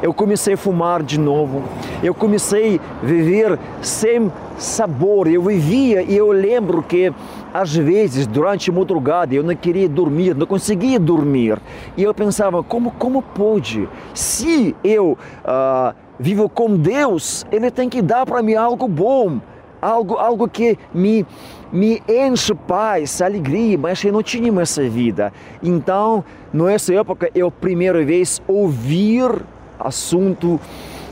eu 0.04 0.12
comecei 0.12 0.52
a 0.52 0.56
fumar 0.58 1.02
de 1.02 1.18
novo, 1.18 1.62
eu 2.02 2.12
comecei 2.12 2.78
a 2.78 3.06
viver 3.06 3.58
sem 3.80 4.30
sabor, 4.58 5.26
eu 5.26 5.40
vivia 5.40 6.02
e 6.02 6.14
eu 6.14 6.30
lembro 6.30 6.82
que 6.82 7.10
às 7.54 7.74
vezes 7.74 8.26
durante 8.26 8.68
a 8.68 8.72
madrugada 8.74 9.34
eu 9.34 9.42
não 9.42 9.56
queria 9.56 9.88
dormir, 9.88 10.34
não 10.34 10.46
conseguia 10.46 11.00
dormir. 11.00 11.58
E 11.96 12.02
eu 12.02 12.12
pensava 12.12 12.62
como 12.62 12.90
como 12.90 13.22
pode? 13.22 13.88
Se 14.12 14.76
eu 14.84 15.16
uh, 15.42 15.94
vivo 16.20 16.50
com 16.50 16.76
Deus, 16.76 17.46
Ele 17.50 17.70
tem 17.70 17.88
que 17.88 18.02
dar 18.02 18.26
para 18.26 18.42
mim 18.42 18.56
algo 18.56 18.86
bom, 18.86 19.40
algo 19.80 20.18
algo 20.18 20.46
que 20.46 20.78
me 20.92 21.24
me 21.72 22.02
enche 22.06 22.54
paz, 22.54 23.22
alegria, 23.22 23.78
mas 23.78 24.04
eu 24.04 24.12
não 24.12 24.22
tinha 24.22 24.60
essa 24.60 24.86
vida. 24.86 25.32
Então, 25.62 26.22
nessa 26.52 26.94
época, 26.94 27.30
eu 27.34 27.50
primeira 27.50 28.04
vez 28.04 28.40
ouvir 28.46 29.42
assunto 29.84 30.58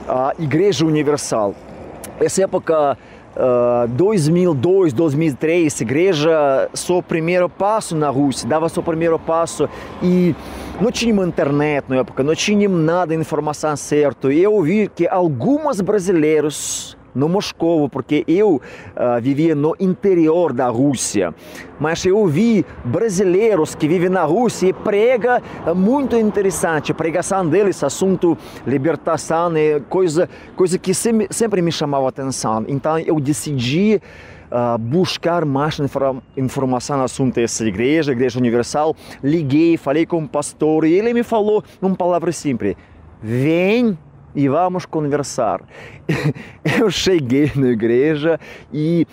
a 0.09 0.33
Igreja 0.39 0.85
Universal. 0.85 1.55
Essa 2.21 2.43
época 2.45 2.97
uh, 3.37 3.89
2002, 3.89 4.93
2003, 4.93 5.81
a 5.81 5.83
igreja 5.83 6.69
seu 6.75 7.03
primeiro 7.03 7.49
passo 7.49 7.97
na 7.97 8.09
Rússia, 8.09 8.49
dava 8.49 8.69
seu 8.69 8.83
primeiro 8.83 9.19
passo 9.19 9.69
e 10.03 10.35
não 10.81 10.91
tinha 10.91 11.25
internet 11.25 11.85
na 11.89 11.97
época, 11.97 12.23
não 12.23 12.35
tinha 12.35 12.69
nada 12.69 13.15
de 13.15 13.21
informação 13.21 13.77
certa. 13.77 14.33
E 14.33 14.43
eu 14.43 14.61
vi 14.63 14.89
que 14.89 15.07
alguns 15.07 15.81
brasileiros 15.81 16.97
no 17.15 17.29
Moscou, 17.29 17.89
porque 17.89 18.25
eu 18.27 18.57
uh, 18.57 19.21
vivia 19.21 19.55
no 19.55 19.75
interior 19.79 20.53
da 20.53 20.69
Rússia. 20.69 21.35
Mas 21.79 22.05
eu 22.05 22.27
vi 22.27 22.65
brasileiros 22.85 23.75
que 23.75 23.89
vivem 23.89 24.09
na 24.09 24.25
Rússia 24.25 24.69
e 24.69 24.73
prega 24.73 25.43
muito 25.75 26.17
interessante. 26.17 26.93
A 26.93 26.95
pregação 26.95 27.47
deles, 27.49 27.83
assunto 27.83 28.37
libertação, 28.67 29.57
é 29.57 29.81
coisa, 29.89 30.29
coisa 30.55 30.79
que 30.79 30.95
sempre, 30.95 31.27
sempre 31.31 31.63
me 31.63 31.73
chamava 31.73 32.09
atenção. 32.09 32.65
Então 32.69 32.99
eu 32.99 33.19
decidi 33.21 34.01
Uh, 34.53 34.77
buscar 34.77 35.47
mais 35.47 35.81
informação 36.37 36.99
no 36.99 37.05
assunto 37.05 37.37
dessa 37.37 37.67
igreja, 37.67 38.13
Igreja 38.13 38.39
Universal. 38.39 38.95
Liguei, 39.25 39.79
falei 39.79 40.05
com 40.05 40.23
o 40.23 40.29
pastor 40.29 40.85
e 40.85 40.93
ele 40.93 41.15
me 41.15 41.23
falou 41.23 41.65
uma 41.81 41.97
palavra 41.97 42.31
simples: 42.33 42.77
vem 43.23 43.97
e 44.35 44.49
vamos 44.49 44.87
conversar. 44.87 45.61
Eu 46.79 46.91
cheguei 46.91 47.51
na 47.55 47.69
igreja 47.69 48.39
e 48.73 49.07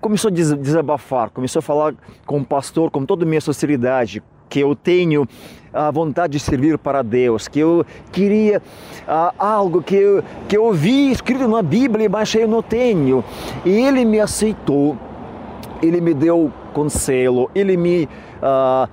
começou 0.00 0.28
a 0.28 0.32
desabafar, 0.32 1.30
começou 1.30 1.60
a 1.60 1.62
falar 1.62 1.94
com 2.26 2.38
o 2.38 2.44
pastor, 2.44 2.90
com 2.90 3.06
toda 3.06 3.24
a 3.24 3.28
minha 3.28 3.40
sociedade, 3.40 4.22
que 4.48 4.60
eu 4.60 4.74
tenho 4.74 5.26
a 5.72 5.90
vontade 5.90 6.34
de 6.34 6.40
servir 6.40 6.76
para 6.76 7.02
Deus, 7.02 7.48
que 7.48 7.60
eu 7.60 7.86
queria 8.10 8.58
uh, 8.58 9.32
algo 9.38 9.80
que 9.80 9.94
eu, 9.94 10.22
que 10.46 10.56
eu 10.56 10.72
vi 10.72 11.10
escrito 11.10 11.48
na 11.48 11.62
Bíblia, 11.62 12.08
mas 12.10 12.34
eu 12.34 12.46
não 12.46 12.62
tenho. 12.62 13.24
E 13.64 13.70
ele 13.70 14.04
me 14.04 14.20
aceitou, 14.20 14.98
ele 15.80 16.00
me 16.00 16.12
deu 16.12 16.52
conselho, 16.74 17.48
ele 17.54 17.76
me 17.76 18.04
uh, 18.42 18.90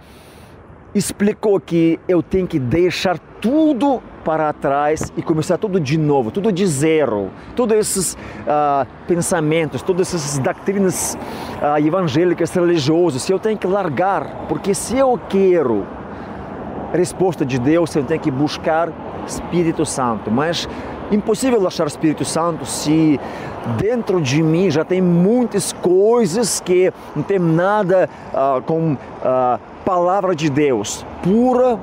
explicou 0.96 1.60
que 1.60 2.00
eu 2.08 2.24
tenho 2.24 2.48
que 2.48 2.60
deixar 2.60 3.20
tudo 3.42 4.02
para 4.30 4.54
trás 4.54 5.12
e 5.18 5.24
começar 5.24 5.58
tudo 5.58 5.80
de 5.80 5.98
novo, 5.98 6.30
tudo 6.30 6.52
de 6.52 6.64
zero. 6.68 7.32
Todos 7.56 7.76
esses 7.76 8.14
uh, 8.14 8.86
pensamentos, 9.08 9.82
todas 9.82 10.14
essas 10.14 10.38
doutrinas 10.38 11.18
uh, 11.60 11.84
evangélicas 11.84 12.52
religiosas, 12.52 13.28
eu 13.28 13.40
tenho 13.40 13.58
que 13.58 13.66
largar, 13.66 14.46
porque 14.48 14.76
se 14.76 14.96
eu 14.96 15.20
quero 15.28 15.84
resposta 16.94 17.44
de 17.44 17.58
Deus, 17.58 17.96
eu 17.96 18.04
tenho 18.04 18.20
que 18.20 18.30
buscar 18.30 18.90
Espírito 19.26 19.84
Santo. 19.84 20.30
Mas 20.30 20.70
impossível 21.12 21.66
achar 21.66 21.88
Espírito 21.88 22.24
Santo 22.24 22.68
se 22.68 23.20
dentro 23.80 24.22
de 24.22 24.44
mim 24.44 24.70
já 24.70 24.86
tem 24.86 25.02
muitas 25.02 25.74
coisas 25.74 26.62
que 26.62 26.94
não 27.16 27.24
tem 27.24 27.40
nada 27.40 28.08
uh, 28.32 28.62
com 28.62 28.96
a 29.24 29.58
palavra 29.84 30.36
de 30.36 30.52
Deus 30.52 31.04
pura 31.24 31.80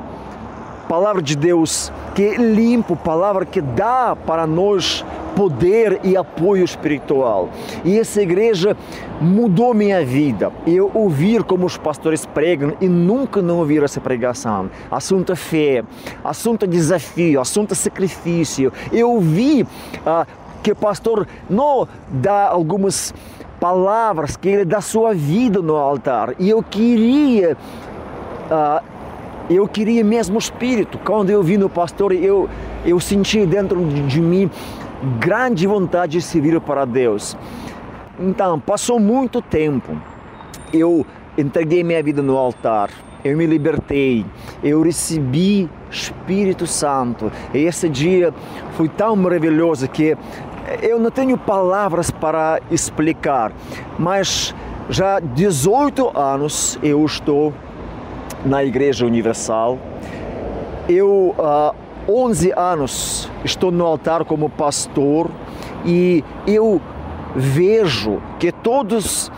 palavra 0.88 1.20
de 1.20 1.36
Deus 1.36 1.92
que 2.16 2.24
é 2.24 2.36
limpo, 2.36 2.96
palavra 2.96 3.44
que 3.44 3.60
dá 3.60 4.16
para 4.16 4.46
nós 4.46 5.04
poder 5.36 6.00
e 6.02 6.16
apoio 6.16 6.64
espiritual. 6.64 7.50
E 7.84 7.98
essa 7.98 8.22
igreja 8.22 8.74
mudou 9.20 9.74
minha 9.74 10.02
vida. 10.02 10.50
Eu 10.66 10.90
ouvir 10.94 11.44
como 11.44 11.66
os 11.66 11.76
pastores 11.76 12.24
pregam 12.24 12.72
e 12.80 12.88
nunca 12.88 13.42
não 13.42 13.58
ouvir 13.58 13.82
essa 13.82 14.00
pregação. 14.00 14.70
Assunto 14.90 15.30
é 15.30 15.36
fé, 15.36 15.84
assunto 16.24 16.64
é 16.64 16.66
desafio, 16.66 17.38
assunto 17.38 17.74
sacrifício. 17.74 18.72
Eu 18.90 19.10
ouvi 19.10 19.66
ah, 20.06 20.26
que 20.62 20.72
o 20.72 20.76
pastor 20.76 21.28
não 21.50 21.86
dá 22.08 22.48
algumas 22.48 23.12
palavras 23.60 24.38
que 24.38 24.48
ele 24.48 24.64
dá 24.64 24.80
sua 24.80 25.12
vida 25.12 25.60
no 25.60 25.76
altar. 25.76 26.34
E 26.38 26.48
eu 26.48 26.62
queria 26.62 27.58
ah, 28.50 28.82
eu 29.48 29.66
queria 29.68 30.02
mesmo 30.02 30.38
Espírito. 30.38 30.98
Quando 30.98 31.30
eu 31.30 31.42
vi 31.42 31.56
no 31.56 31.68
pastor, 31.68 32.12
eu, 32.12 32.48
eu 32.84 32.98
senti 32.98 33.46
dentro 33.46 33.84
de 33.84 34.20
mim 34.20 34.50
grande 35.20 35.66
vontade 35.66 36.12
de 36.12 36.22
servir 36.22 36.60
para 36.60 36.84
Deus. 36.84 37.36
Então, 38.18 38.58
passou 38.58 38.98
muito 38.98 39.40
tempo. 39.40 39.96
Eu 40.72 41.06
entreguei 41.36 41.84
minha 41.84 42.02
vida 42.02 42.22
no 42.22 42.36
altar. 42.36 42.90
Eu 43.24 43.36
me 43.36 43.46
libertei. 43.46 44.24
Eu 44.62 44.82
recebi 44.82 45.68
Espírito 45.90 46.66
Santo. 46.66 47.30
E 47.52 47.58
esse 47.58 47.88
dia 47.88 48.32
foi 48.72 48.88
tão 48.88 49.14
maravilhoso 49.16 49.88
que 49.88 50.16
eu 50.82 50.98
não 50.98 51.10
tenho 51.10 51.36
palavras 51.38 52.10
para 52.10 52.60
explicar. 52.70 53.52
Mas 53.98 54.54
já 54.88 55.20
18 55.20 56.18
anos 56.18 56.78
eu 56.82 57.04
estou 57.04 57.52
na 58.46 58.64
Igreja 58.64 59.04
Universal. 59.04 59.78
Eu 60.88 61.34
há 61.38 61.74
uh, 62.08 62.22
11 62.26 62.52
anos 62.56 63.30
estou 63.44 63.72
no 63.72 63.84
altar 63.84 64.24
como 64.24 64.48
pastor 64.48 65.28
e 65.84 66.22
eu 66.46 66.80
vejo 67.34 68.22
que 68.38 68.52
todas 68.52 69.30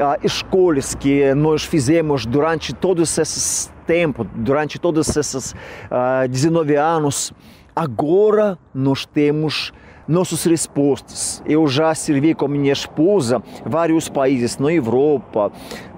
as 0.00 0.24
escolhas 0.24 0.94
que 0.94 1.34
nós 1.34 1.62
fizemos 1.62 2.24
durante 2.24 2.72
todos 2.72 3.16
esses 3.18 3.70
tempos, 3.86 4.26
durante 4.34 4.78
todos 4.78 5.14
esses 5.14 5.52
uh, 5.52 6.26
19 6.28 6.74
anos, 6.76 7.32
agora 7.76 8.58
nós 8.74 9.04
temos 9.04 9.72
nossas 10.06 10.44
respostas. 10.44 11.42
Eu 11.46 11.66
já 11.66 11.94
servi 11.94 12.34
com 12.34 12.48
minha 12.48 12.72
esposa 12.72 13.42
vários 13.64 14.08
países 14.08 14.58
na 14.58 14.72
Europa, 14.72 15.50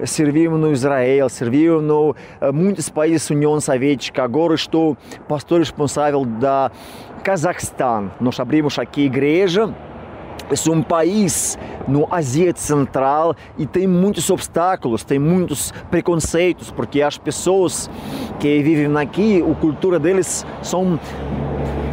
servimos 0.04 0.60
no 0.60 0.72
Israel, 0.72 1.28
servimos 1.28 1.82
no 1.82 2.14
eh, 2.40 2.52
muitos 2.52 2.88
países 2.88 3.28
da 3.28 3.34
União 3.34 3.60
Soviética. 3.60 4.22
Agora 4.22 4.54
estou 4.54 4.96
pastor 5.28 5.60
responsável 5.60 6.24
da 6.24 6.70
Cazaquistão. 7.22 8.10
Nós 8.20 8.38
abrimos 8.38 8.78
aqui 8.78 9.02
igreja 9.02 9.72
é 10.50 10.70
um 10.70 10.82
país 10.82 11.58
no 11.88 12.06
Ásia 12.10 12.52
Central 12.54 13.34
e 13.56 13.66
tem 13.66 13.86
muitos 13.86 14.28
obstáculos, 14.30 15.02
tem 15.02 15.18
muitos 15.18 15.72
preconceitos, 15.90 16.70
porque 16.70 17.00
as 17.00 17.16
pessoas 17.16 17.90
que 18.38 18.62
vivem 18.62 18.94
aqui, 18.96 19.42
a 19.42 19.54
cultura 19.54 19.98
deles 19.98 20.44
são 20.62 20.98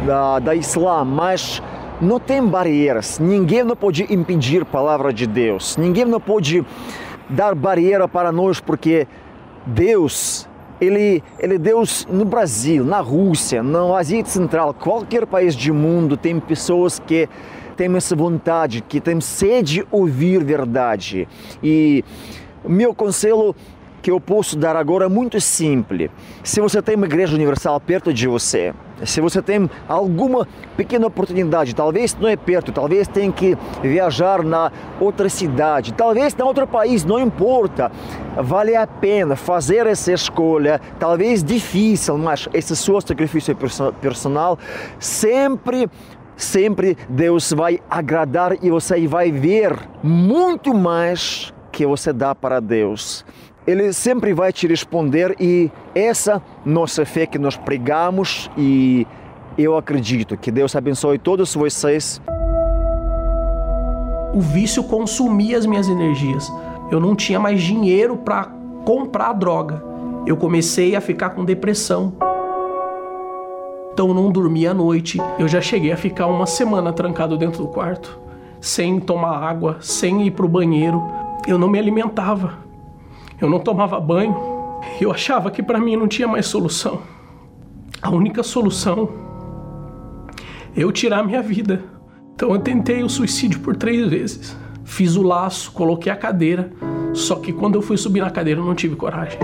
da, 0.06 0.38
da 0.38 0.54
Islã, 0.54 1.04
mas 1.04 1.62
não 2.02 2.18
tem 2.18 2.44
barreiras. 2.44 3.20
Ninguém 3.20 3.62
não 3.62 3.76
pode 3.76 4.12
impedir 4.12 4.62
a 4.62 4.66
palavra 4.66 5.12
de 5.12 5.24
Deus. 5.24 5.76
Ninguém 5.76 6.04
não 6.04 6.20
pode 6.20 6.66
dar 7.30 7.54
barreira 7.54 8.08
para 8.08 8.32
nós, 8.32 8.60
porque 8.60 9.06
Deus, 9.64 10.48
ele, 10.80 11.22
ele 11.38 11.54
é 11.54 11.58
Deus 11.58 12.04
no 12.10 12.24
Brasil, 12.24 12.84
na 12.84 13.00
Rússia, 13.00 13.62
na 13.62 13.96
Ásia 13.96 14.24
Central, 14.24 14.74
qualquer 14.74 15.24
país 15.26 15.54
do 15.54 15.72
mundo 15.72 16.16
tem 16.16 16.40
pessoas 16.40 16.98
que 16.98 17.28
têm 17.76 17.94
essa 17.96 18.16
vontade, 18.16 18.82
que 18.82 19.00
têm 19.00 19.20
sede 19.20 19.74
de 19.74 19.86
ouvir 19.90 20.42
verdade. 20.42 21.28
E 21.62 22.04
meu 22.66 22.92
conselho 22.92 23.54
que 24.02 24.10
eu 24.10 24.20
posso 24.20 24.56
dar 24.56 24.74
agora 24.74 25.06
é 25.06 25.08
muito 25.08 25.40
simples. 25.40 26.10
Se 26.42 26.60
você 26.60 26.82
tem 26.82 26.96
uma 26.96 27.06
igreja 27.06 27.34
universal 27.34 27.80
perto 27.80 28.12
de 28.12 28.26
você, 28.26 28.74
se 29.04 29.20
você 29.20 29.40
tem 29.40 29.70
alguma 29.88 30.46
pequena 30.76 31.06
oportunidade, 31.06 31.74
talvez 31.74 32.14
não 32.20 32.28
é 32.28 32.36
perto, 32.36 32.72
talvez 32.72 33.06
tenha 33.06 33.30
que 33.30 33.56
viajar 33.80 34.42
na 34.42 34.70
outra 35.00 35.28
cidade, 35.28 35.94
talvez 35.94 36.34
na 36.34 36.44
outro 36.44 36.66
país, 36.66 37.04
não 37.04 37.18
importa. 37.18 37.90
Vale 38.36 38.74
a 38.74 38.86
pena 38.86 39.36
fazer 39.36 39.86
essa 39.86 40.12
escolha, 40.12 40.80
talvez 40.98 41.44
difícil, 41.44 42.18
mas 42.18 42.48
esse 42.52 42.74
seu 42.74 43.00
sacrifício 43.00 43.56
personal 44.00 44.58
sempre 44.98 45.88
sempre 46.34 46.96
Deus 47.08 47.52
vai 47.52 47.78
agradar 47.88 48.56
e 48.64 48.70
você 48.70 49.06
vai 49.06 49.30
ver 49.30 49.78
muito 50.02 50.74
mais 50.74 51.52
que 51.70 51.86
você 51.86 52.12
dá 52.12 52.34
para 52.34 52.60
Deus. 52.60 53.24
Ele 53.66 53.92
sempre 53.92 54.34
vai 54.34 54.52
te 54.52 54.66
responder 54.66 55.36
e 55.38 55.70
essa 55.94 56.42
nossa 56.64 57.06
fé 57.06 57.26
que 57.26 57.38
nós 57.38 57.56
pregamos 57.56 58.50
e 58.58 59.06
eu 59.56 59.76
acredito 59.76 60.36
que 60.36 60.50
Deus 60.50 60.74
abençoe 60.74 61.18
todos 61.18 61.54
vocês. 61.54 62.20
O 64.34 64.40
vício 64.40 64.82
consumia 64.82 65.58
as 65.58 65.66
minhas 65.66 65.88
energias. 65.88 66.50
Eu 66.90 66.98
não 66.98 67.14
tinha 67.14 67.38
mais 67.38 67.62
dinheiro 67.62 68.16
para 68.16 68.50
comprar 68.84 69.32
droga. 69.34 69.82
Eu 70.26 70.36
comecei 70.36 70.96
a 70.96 71.00
ficar 71.00 71.30
com 71.30 71.44
depressão. 71.44 72.14
Então 73.92 74.12
não 74.12 74.32
dormia 74.32 74.72
à 74.72 74.74
noite. 74.74 75.18
Eu 75.38 75.46
já 75.46 75.60
cheguei 75.60 75.92
a 75.92 75.96
ficar 75.96 76.26
uma 76.26 76.46
semana 76.46 76.92
trancado 76.92 77.36
dentro 77.36 77.62
do 77.62 77.68
quarto, 77.68 78.18
sem 78.60 78.98
tomar 78.98 79.36
água, 79.36 79.76
sem 79.80 80.26
ir 80.26 80.32
para 80.32 80.46
o 80.46 80.48
banheiro. 80.48 81.00
Eu 81.46 81.58
não 81.58 81.68
me 81.68 81.78
alimentava. 81.78 82.71
Eu 83.42 83.50
não 83.50 83.58
tomava 83.58 83.98
banho. 84.00 84.36
Eu 85.00 85.10
achava 85.10 85.50
que 85.50 85.62
para 85.62 85.80
mim 85.80 85.96
não 85.96 86.06
tinha 86.06 86.28
mais 86.28 86.46
solução. 86.46 87.02
A 88.00 88.08
única 88.08 88.42
solução 88.44 89.08
eu 90.76 90.92
tirar 90.92 91.24
minha 91.24 91.42
vida. 91.42 91.82
Então 92.34 92.52
eu 92.54 92.60
tentei 92.60 93.02
o 93.02 93.08
suicídio 93.08 93.58
por 93.60 93.76
três 93.76 94.08
vezes. 94.08 94.56
Fiz 94.84 95.16
o 95.16 95.22
laço, 95.22 95.72
coloquei 95.72 96.10
a 96.10 96.16
cadeira, 96.16 96.72
só 97.12 97.36
que 97.36 97.52
quando 97.52 97.74
eu 97.74 97.82
fui 97.82 97.96
subir 97.96 98.20
na 98.20 98.30
cadeira 98.30 98.60
eu 98.60 98.64
não 98.64 98.74
tive 98.74 98.94
coragem. 98.94 99.38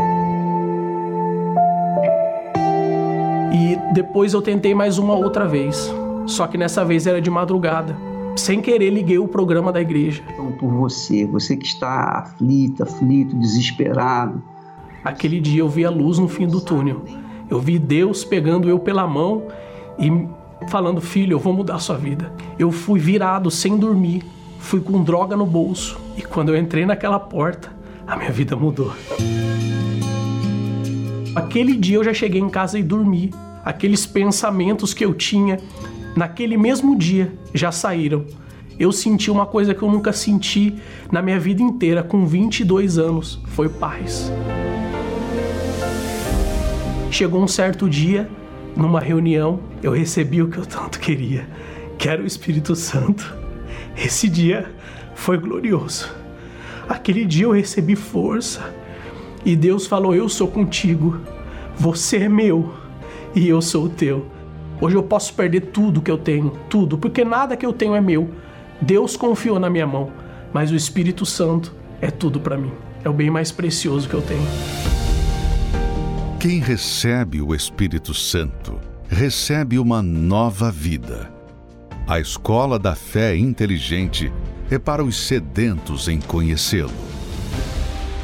E 3.52 3.94
depois 3.94 4.32
eu 4.32 4.42
tentei 4.42 4.74
mais 4.74 4.98
uma 4.98 5.14
outra 5.14 5.46
vez, 5.46 5.92
só 6.26 6.46
que 6.46 6.58
nessa 6.58 6.84
vez 6.84 7.06
era 7.06 7.20
de 7.20 7.30
madrugada. 7.30 7.96
Sem 8.38 8.60
querer 8.60 8.90
liguei 8.90 9.18
o 9.18 9.26
programa 9.26 9.72
da 9.72 9.80
igreja. 9.80 10.22
Então, 10.32 10.52
por 10.52 10.70
você, 10.70 11.26
você 11.26 11.56
que 11.56 11.66
está 11.66 12.20
aflito, 12.20 12.84
aflito, 12.84 13.36
desesperado. 13.36 14.40
Aquele 15.04 15.40
dia 15.40 15.60
eu 15.60 15.68
vi 15.68 15.84
a 15.84 15.90
luz 15.90 16.18
no 16.18 16.28
fim 16.28 16.46
do 16.46 16.60
túnel. 16.60 17.04
Eu 17.50 17.58
vi 17.58 17.80
Deus 17.80 18.24
pegando 18.24 18.68
eu 18.68 18.78
pela 18.78 19.08
mão 19.08 19.48
e 19.98 20.28
falando: 20.68 21.00
Filho, 21.00 21.34
eu 21.34 21.38
vou 21.40 21.52
mudar 21.52 21.74
a 21.74 21.78
sua 21.80 21.96
vida. 21.96 22.32
Eu 22.56 22.70
fui 22.70 23.00
virado 23.00 23.50
sem 23.50 23.76
dormir, 23.76 24.24
fui 24.60 24.80
com 24.80 25.02
droga 25.02 25.36
no 25.36 25.44
bolso 25.44 25.98
e 26.16 26.22
quando 26.22 26.50
eu 26.50 26.56
entrei 26.56 26.86
naquela 26.86 27.18
porta, 27.18 27.72
a 28.06 28.16
minha 28.16 28.30
vida 28.30 28.54
mudou. 28.54 28.92
Aquele 31.34 31.76
dia 31.76 31.96
eu 31.96 32.04
já 32.04 32.14
cheguei 32.14 32.40
em 32.40 32.48
casa 32.48 32.78
e 32.78 32.84
dormi. 32.84 33.34
Aqueles 33.64 34.06
pensamentos 34.06 34.94
que 34.94 35.04
eu 35.04 35.12
tinha 35.12 35.58
naquele 36.18 36.56
mesmo 36.56 36.98
dia 36.98 37.32
já 37.54 37.70
saíram. 37.70 38.26
Eu 38.76 38.90
senti 38.90 39.30
uma 39.30 39.46
coisa 39.46 39.72
que 39.72 39.82
eu 39.82 39.90
nunca 39.90 40.12
senti 40.12 40.74
na 41.12 41.22
minha 41.22 41.38
vida 41.38 41.62
inteira, 41.62 42.02
com 42.02 42.26
22 42.26 42.98
anos: 42.98 43.40
foi 43.46 43.68
paz. 43.68 44.30
Chegou 47.10 47.40
um 47.40 47.46
certo 47.46 47.88
dia 47.88 48.28
numa 48.76 49.00
reunião, 49.00 49.60
eu 49.80 49.92
recebi 49.92 50.42
o 50.42 50.48
que 50.48 50.58
eu 50.58 50.66
tanto 50.66 50.98
queria, 50.98 51.48
que 51.96 52.08
era 52.08 52.20
o 52.20 52.26
Espírito 52.26 52.74
Santo. 52.74 53.36
Esse 53.96 54.28
dia 54.28 54.70
foi 55.14 55.38
glorioso. 55.38 56.08
Aquele 56.88 57.24
dia 57.24 57.44
eu 57.44 57.52
recebi 57.52 57.94
força 57.94 58.74
e 59.44 59.54
Deus 59.54 59.86
falou: 59.86 60.14
Eu 60.14 60.28
sou 60.28 60.48
contigo, 60.48 61.20
você 61.76 62.18
é 62.18 62.28
meu 62.28 62.74
e 63.36 63.48
eu 63.48 63.62
sou 63.62 63.88
teu. 63.88 64.37
Hoje 64.80 64.94
eu 64.94 65.02
posso 65.02 65.34
perder 65.34 65.60
tudo 65.72 66.00
que 66.00 66.10
eu 66.10 66.18
tenho, 66.18 66.50
tudo, 66.70 66.96
porque 66.96 67.24
nada 67.24 67.56
que 67.56 67.66
eu 67.66 67.72
tenho 67.72 67.96
é 67.96 68.00
meu. 68.00 68.30
Deus 68.80 69.16
confiou 69.16 69.58
na 69.58 69.68
minha 69.68 69.86
mão, 69.86 70.12
mas 70.52 70.70
o 70.70 70.76
Espírito 70.76 71.26
Santo 71.26 71.74
é 72.00 72.12
tudo 72.12 72.38
para 72.38 72.56
mim. 72.56 72.70
É 73.04 73.08
o 73.08 73.12
bem 73.12 73.28
mais 73.28 73.50
precioso 73.50 74.08
que 74.08 74.14
eu 74.14 74.22
tenho. 74.22 74.46
Quem 76.38 76.60
recebe 76.60 77.42
o 77.42 77.52
Espírito 77.52 78.14
Santo 78.14 78.78
recebe 79.08 79.80
uma 79.80 80.00
nova 80.00 80.70
vida. 80.70 81.28
A 82.06 82.20
escola 82.20 82.78
da 82.78 82.94
fé 82.94 83.36
inteligente 83.36 84.32
é 84.70 84.78
para 84.78 85.02
os 85.02 85.26
sedentos 85.26 86.06
em 86.06 86.20
conhecê-lo. 86.20 86.92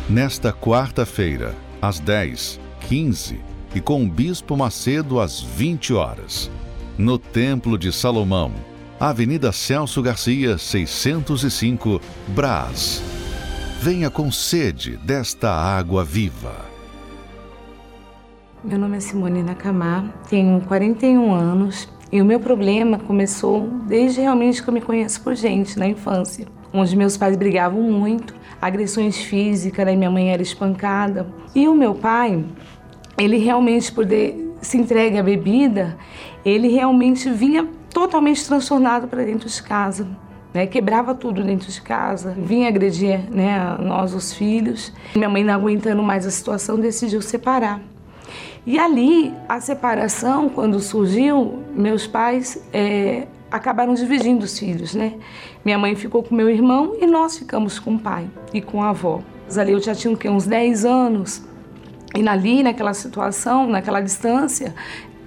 Nesta 0.08 0.52
quarta-feira, 0.52 1.52
às 1.82 1.98
10, 1.98 2.60
15 2.88 3.53
e 3.74 3.80
com 3.80 4.04
o 4.04 4.08
Bispo 4.08 4.56
Macedo 4.56 5.20
às 5.20 5.40
20 5.40 5.94
horas, 5.94 6.50
no 6.96 7.18
Templo 7.18 7.76
de 7.76 7.92
Salomão, 7.92 8.52
Avenida 9.00 9.50
Celso 9.50 10.00
Garcia, 10.00 10.56
605, 10.56 12.00
Brás. 12.28 13.02
Venha 13.80 14.08
com 14.08 14.30
sede 14.30 14.96
desta 14.98 15.50
água 15.50 16.04
viva. 16.04 16.54
Meu 18.62 18.78
nome 18.78 18.96
é 18.96 19.00
Simone 19.00 19.42
Nakamar, 19.42 20.08
tenho 20.30 20.60
41 20.62 21.34
anos 21.34 21.88
e 22.10 22.22
o 22.22 22.24
meu 22.24 22.38
problema 22.38 22.98
começou 22.98 23.68
desde 23.88 24.20
realmente 24.20 24.62
que 24.62 24.68
eu 24.68 24.72
me 24.72 24.80
conheço 24.80 25.20
por 25.20 25.34
gente, 25.34 25.76
na 25.78 25.88
infância, 25.88 26.46
onde 26.72 26.96
meus 26.96 27.16
pais 27.16 27.37
brigavam 27.37 27.82
muito, 27.82 28.34
agressões 28.62 29.18
físicas, 29.18 29.84
né? 29.84 29.96
minha 29.96 30.10
mãe 30.10 30.32
era 30.32 30.40
espancada. 30.40 31.26
E 31.54 31.66
o 31.68 31.74
meu 31.74 31.94
pai, 31.94 32.44
ele 33.18 33.38
realmente, 33.38 33.92
por 33.92 34.07
se 34.61 34.79
entregue 34.79 35.18
à 35.18 35.22
bebida, 35.22 35.96
ele 36.44 36.68
realmente 36.68 37.31
vinha 37.31 37.68
totalmente 37.90 38.44
transtornado 38.46 39.07
para 39.07 39.24
dentro 39.24 39.48
de 39.48 39.62
casa. 39.62 40.07
Né, 40.53 40.68
quebrava 40.68 41.16
tudo 41.16 41.42
dentro 41.42 41.68
de 41.68 41.83
casa, 41.83 42.33
vinha 42.38 42.68
agredir 42.68 43.29
né, 43.29 43.77
nós, 43.81 44.14
os 44.14 44.33
filhos. 44.33 44.92
Minha 45.16 45.29
mãe, 45.29 45.42
não 45.42 45.53
aguentando 45.53 46.00
mais 46.00 46.24
a 46.24 46.31
situação, 46.31 46.79
decidiu 46.79 47.20
separar. 47.20 47.81
E 48.64 48.79
ali, 48.79 49.35
a 49.48 49.61
separação, 49.61 50.48
quando 50.48 50.79
surgiu, 50.79 51.64
meus 51.74 52.07
pais 52.07 52.64
é, 52.72 53.27
acabaram 53.50 53.94
dividindo 53.94 54.44
os 54.44 54.59
filhos, 54.59 54.94
né? 54.94 55.14
Minha 55.64 55.77
mãe 55.77 55.94
ficou 55.94 56.22
com 56.22 56.35
meu 56.35 56.48
irmão 56.48 56.96
e 57.00 57.07
nós 57.07 57.37
ficamos 57.37 57.79
com 57.79 57.96
o 57.96 57.98
pai 57.98 58.27
e 58.53 58.62
com 58.62 58.83
a 58.83 58.90
avó. 58.90 59.20
Ali 59.57 59.72
eu 59.72 59.81
já 59.81 59.94
tinha 59.94 60.12
uns 60.33 60.46
10 60.46 60.85
anos. 60.85 61.42
E 62.16 62.29
ali, 62.29 62.62
naquela 62.62 62.94
situação, 62.94 63.66
naquela 63.66 64.00
distância, 64.00 64.72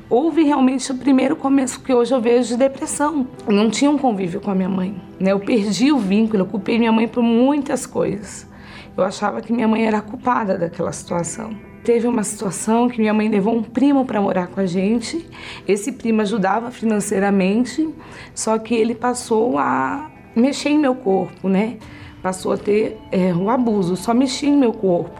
houve 0.09 0.43
realmente 0.43 0.89
o 0.91 0.95
primeiro 0.95 1.35
começo 1.35 1.81
que 1.81 1.93
hoje 1.93 2.13
eu 2.13 2.21
vejo 2.21 2.49
de 2.49 2.57
depressão. 2.57 3.27
Eu 3.45 3.53
não 3.53 3.69
tinha 3.69 3.91
um 3.91 3.97
convívio 3.97 4.39
com 4.39 4.49
a 4.49 4.55
minha 4.55 4.69
mãe. 4.69 4.95
Né? 5.19 5.33
Eu 5.33 5.39
perdi 5.39 5.91
o 5.91 5.97
vínculo, 5.97 6.43
eu 6.43 6.45
culpei 6.45 6.79
minha 6.79 6.91
mãe 6.91 7.07
por 7.07 7.21
muitas 7.21 7.85
coisas. 7.85 8.47
Eu 8.95 9.03
achava 9.03 9.41
que 9.41 9.51
minha 9.51 9.67
mãe 9.67 9.85
era 9.85 10.01
culpada 10.01 10.57
daquela 10.57 10.91
situação. 10.93 11.51
Teve 11.83 12.07
uma 12.07 12.23
situação 12.23 12.89
que 12.89 12.99
minha 12.99 13.13
mãe 13.13 13.29
levou 13.29 13.55
um 13.55 13.63
primo 13.63 14.05
para 14.05 14.21
morar 14.21 14.47
com 14.47 14.59
a 14.59 14.65
gente. 14.65 15.25
Esse 15.67 15.91
primo 15.91 16.21
ajudava 16.21 16.71
financeiramente, 16.71 17.87
só 18.33 18.57
que 18.57 18.73
ele 18.73 18.95
passou 18.95 19.57
a 19.57 20.09
mexer 20.35 20.69
em 20.69 20.79
meu 20.79 20.95
corpo, 20.95 21.47
né? 21.47 21.77
Passou 22.21 22.51
a 22.51 22.57
ter 22.57 22.99
é, 23.11 23.33
o 23.33 23.49
abuso, 23.49 23.95
só 23.95 24.13
mexia 24.13 24.49
em 24.49 24.57
meu 24.57 24.73
corpo. 24.73 25.11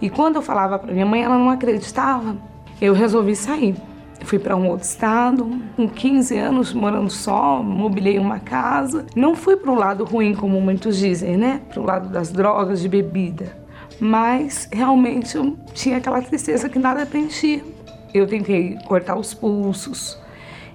E 0.00 0.08
quando 0.08 0.36
eu 0.36 0.42
falava 0.42 0.78
para 0.78 0.92
minha 0.92 1.06
mãe, 1.06 1.22
ela 1.22 1.36
não 1.36 1.50
acreditava. 1.50 2.36
Eu 2.80 2.94
resolvi 2.94 3.34
sair. 3.34 3.76
Fui 4.22 4.38
para 4.38 4.56
um 4.56 4.68
outro 4.68 4.86
estado, 4.86 5.60
com 5.76 5.86
15 5.86 6.38
anos 6.38 6.72
morando 6.72 7.10
só, 7.10 7.62
mobilei 7.62 8.18
uma 8.18 8.38
casa. 8.38 9.04
Não 9.14 9.34
fui 9.34 9.56
para 9.56 9.70
o 9.70 9.74
lado 9.74 10.04
ruim, 10.04 10.34
como 10.34 10.60
muitos 10.60 10.96
dizem, 10.96 11.36
né? 11.36 11.60
Para 11.68 11.80
o 11.80 11.84
lado 11.84 12.08
das 12.08 12.30
drogas, 12.30 12.80
de 12.80 12.88
bebida 12.88 13.64
mas 14.00 14.68
realmente 14.72 15.36
eu 15.36 15.56
tinha 15.72 15.98
aquela 15.98 16.20
tristeza 16.20 16.68
que 16.68 16.78
nada 16.78 17.06
preenchia. 17.06 17.64
Eu 18.12 18.26
tentei 18.26 18.78
cortar 18.86 19.16
os 19.16 19.34
pulsos 19.34 20.18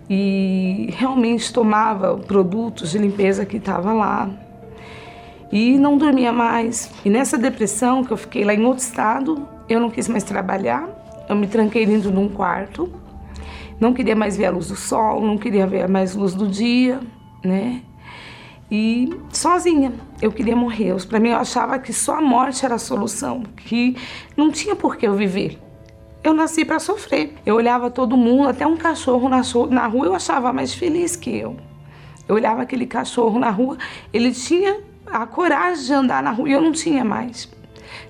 e 0.09 0.93
realmente 0.97 1.53
tomava 1.53 2.17
produtos 2.17 2.91
de 2.91 2.97
limpeza 2.97 3.45
que 3.45 3.57
estava 3.57 3.93
lá 3.93 4.29
e 5.51 5.77
não 5.77 5.97
dormia 5.97 6.31
mais. 6.31 6.91
E 7.03 7.09
nessa 7.09 7.37
depressão 7.37 8.03
que 8.03 8.11
eu 8.11 8.17
fiquei 8.17 8.43
lá 8.43 8.53
em 8.53 8.65
outro 8.65 8.83
estado, 8.83 9.47
eu 9.67 9.79
não 9.79 9.89
quis 9.89 10.07
mais 10.07 10.23
trabalhar, 10.23 10.87
eu 11.27 11.35
me 11.35 11.47
tranquei 11.47 11.85
dentro 11.85 12.11
de 12.11 12.17
um 12.17 12.29
quarto, 12.29 12.91
não 13.79 13.93
queria 13.93 14.15
mais 14.15 14.35
ver 14.35 14.45
a 14.45 14.51
luz 14.51 14.67
do 14.67 14.75
sol, 14.75 15.21
não 15.21 15.37
queria 15.37 15.65
ver 15.65 15.87
mais 15.87 16.15
luz 16.15 16.33
do 16.33 16.47
dia, 16.47 16.99
né? 17.43 17.81
e 18.71 19.09
sozinha. 19.31 19.93
Eu 20.21 20.31
queria 20.31 20.55
morrer. 20.55 20.95
Para 21.07 21.19
mim, 21.19 21.29
eu 21.29 21.37
achava 21.37 21.79
que 21.79 21.91
só 21.91 22.15
a 22.15 22.21
morte 22.21 22.65
era 22.65 22.75
a 22.75 22.79
solução, 22.79 23.43
que 23.55 23.95
não 24.37 24.51
tinha 24.51 24.75
por 24.75 24.95
que 24.97 25.07
eu 25.07 25.13
viver. 25.13 25.57
Eu 26.23 26.33
nasci 26.33 26.65
para 26.65 26.79
sofrer. 26.79 27.35
Eu 27.45 27.55
olhava 27.55 27.89
todo 27.89 28.17
mundo, 28.17 28.49
até 28.49 28.67
um 28.67 28.77
cachorro 28.77 29.29
na 29.29 29.87
rua, 29.87 30.05
eu 30.05 30.13
achava 30.13 30.51
mais 30.51 30.73
feliz 30.73 31.15
que 31.15 31.35
eu. 31.35 31.55
Eu 32.27 32.35
olhava 32.35 32.61
aquele 32.61 32.85
cachorro 32.85 33.39
na 33.39 33.49
rua, 33.49 33.77
ele 34.13 34.31
tinha 34.31 34.77
a 35.11 35.25
coragem 35.25 35.85
de 35.85 35.93
andar 35.93 36.23
na 36.23 36.31
rua 36.31 36.49
e 36.49 36.51
eu 36.51 36.61
não 36.61 36.71
tinha 36.71 37.03
mais. 37.03 37.49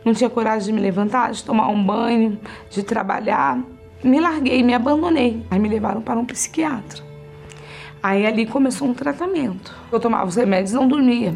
Não 0.04 0.14
tinha 0.14 0.30
coragem 0.30 0.68
de 0.68 0.74
me 0.74 0.82
levantar, 0.82 1.32
de 1.32 1.44
tomar 1.44 1.68
um 1.70 1.84
banho, 1.84 2.40
de 2.70 2.84
trabalhar. 2.84 3.60
Me 4.04 4.20
larguei, 4.20 4.64
me 4.64 4.74
abandonei. 4.74 5.46
Aí 5.50 5.60
me 5.60 5.70
levaram 5.70 6.02
para 6.02 6.20
um 6.20 6.26
psiquiatra. 6.26 7.04
Aí 8.02 8.26
ali 8.26 8.46
começou 8.46 8.88
um 8.88 8.94
tratamento. 8.94 9.76
Eu 9.92 10.00
tomava 10.00 10.26
os 10.26 10.36
remédios, 10.36 10.74
não 10.74 10.88
dormia. 10.88 11.36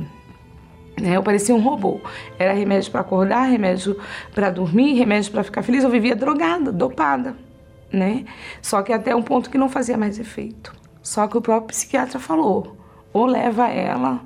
Né? 1.00 1.18
Eu 1.18 1.24
parecia 1.24 1.54
um 1.54 1.62
robô. 1.62 2.00
Era 2.40 2.54
remédio 2.54 2.92
para 2.92 3.02
acordar, 3.02 3.44
remédio 3.44 4.00
para 4.34 4.50
dormir, 4.50 4.94
remédio 4.94 5.32
para 5.32 5.44
ficar 5.44 5.62
feliz. 5.62 5.84
Eu 5.84 5.90
vivia 5.90 6.16
drogada, 6.16 6.72
dopada, 6.72 7.36
né? 7.92 8.26
Só 8.62 8.82
que 8.82 8.94
até 8.94 9.16
um 9.16 9.22
ponto 9.22 9.50
que 9.50 9.58
não 9.58 9.68
fazia 9.68 9.98
mais 9.98 10.20
efeito. 10.20 10.74
Só 11.02 11.28
que 11.28 11.38
o 11.38 11.42
próprio 11.42 11.68
psiquiatra 11.68 12.20
falou: 12.20 12.78
ou 13.12 13.26
leva 13.26 13.68
ela 13.68 14.22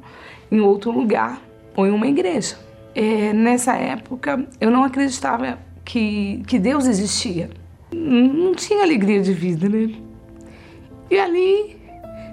em 0.52 0.60
outro 0.60 0.92
lugar 0.92 1.42
ou 1.76 1.86
em 1.86 1.92
uma 1.92 2.08
igreja. 2.08 2.58
É, 2.96 3.32
nessa 3.34 3.76
época, 3.76 4.48
eu 4.60 4.72
não 4.72 4.84
acreditava 4.84 5.60
que, 5.86 6.44
que 6.48 6.58
Deus 6.58 6.86
existia. 6.86 7.50
Não 7.94 8.54
tinha 8.56 8.84
alegria 8.84 9.22
de 9.22 9.34
vida, 9.34 9.70
né? 9.70 9.94
E 11.10 11.20
ali 11.20 11.78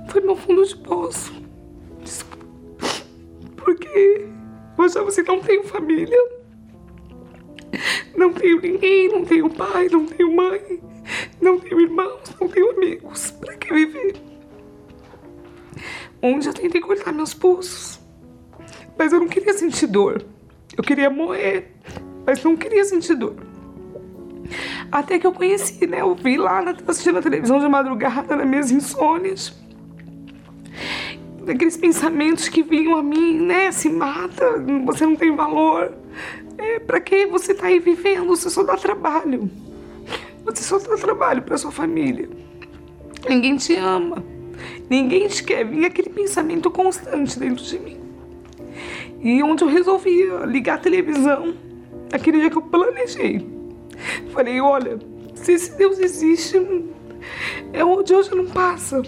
foi 0.08 0.20
meu 0.20 0.36
fundo 0.36 0.64
de 0.64 0.76
poço. 0.76 1.34
Desculpa. 2.02 2.44
Porque 3.56 4.26
eu 4.78 4.84
achava 4.84 5.08
assim, 5.08 5.22
não 5.22 5.40
tenho 5.40 5.64
família. 5.64 6.18
Não 8.16 8.32
tenho 8.32 8.60
ninguém, 8.60 9.08
não 9.08 9.24
tenho 9.24 9.50
pai, 9.50 9.88
não 9.88 10.06
tenho 10.06 10.34
mãe, 10.34 10.80
não 11.40 11.58
tenho 11.58 11.80
irmãos, 11.80 12.34
não 12.40 12.48
tenho 12.48 12.70
amigos. 12.70 13.32
Pra 13.32 13.56
que 13.56 13.72
viver? 13.74 14.14
onde 16.24 16.48
eu 16.48 16.54
tentei 16.54 16.80
cortar 16.80 17.12
meus 17.12 17.34
pulsos. 17.34 17.93
Mas 18.98 19.12
eu 19.12 19.20
não 19.20 19.28
queria 19.28 19.54
sentir 19.54 19.86
dor. 19.86 20.24
Eu 20.76 20.82
queria 20.82 21.10
morrer, 21.10 21.72
mas 22.26 22.42
não 22.42 22.56
queria 22.56 22.84
sentir 22.84 23.14
dor. 23.14 23.36
Até 24.90 25.18
que 25.18 25.26
eu 25.26 25.32
conheci, 25.32 25.86
né? 25.86 26.00
Eu 26.00 26.14
vi 26.14 26.36
lá, 26.36 26.64
assistindo 26.86 27.18
a 27.18 27.22
televisão 27.22 27.58
de 27.58 27.68
madrugada, 27.68 28.36
nas 28.36 28.46
minhas 28.46 28.70
insônias. 28.70 29.54
Daqueles 31.44 31.76
pensamentos 31.76 32.48
que 32.48 32.62
vinham 32.62 32.96
a 32.96 33.02
mim, 33.02 33.40
né? 33.40 33.70
Se 33.70 33.88
mata, 33.88 34.62
você 34.84 35.06
não 35.06 35.16
tem 35.16 35.34
valor. 35.34 35.92
É, 36.56 36.78
pra 36.78 37.00
que 37.00 37.26
você 37.26 37.54
tá 37.54 37.66
aí 37.66 37.78
vivendo? 37.78 38.26
Você 38.26 38.48
só 38.48 38.62
dá 38.62 38.76
trabalho. 38.76 39.50
Você 40.44 40.62
só 40.62 40.78
dá 40.78 40.96
trabalho 40.96 41.42
pra 41.42 41.56
sua 41.56 41.70
família. 41.70 42.28
Ninguém 43.28 43.56
te 43.56 43.74
ama. 43.76 44.24
Ninguém 44.88 45.28
te 45.28 45.42
quer. 45.42 45.64
Vinha 45.64 45.88
aquele 45.88 46.10
pensamento 46.10 46.70
constante 46.70 47.38
dentro 47.38 47.64
de 47.64 47.78
mim. 47.78 48.03
E 49.24 49.42
onde 49.42 49.64
eu 49.64 49.68
resolvi 49.68 50.28
ligar 50.46 50.74
a 50.74 50.78
televisão, 50.78 51.54
aquele 52.12 52.40
dia 52.40 52.50
que 52.50 52.58
eu 52.58 52.62
planejei. 52.62 53.48
Falei, 54.30 54.60
olha, 54.60 54.98
se 55.34 55.52
esse 55.52 55.76
Deus 55.78 55.98
existe, 55.98 56.60
é 57.72 57.82
onde 57.82 58.14
hoje 58.14 58.34
não 58.34 58.44
passa. 58.44 59.02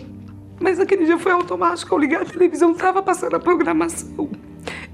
Mas 0.58 0.80
aquele 0.80 1.04
dia 1.04 1.18
foi 1.18 1.32
automático, 1.32 1.94
eu 1.94 1.98
liguei 1.98 2.16
a 2.16 2.24
televisão, 2.24 2.72
tava 2.72 3.02
passando 3.02 3.36
a 3.36 3.38
programação. 3.38 4.30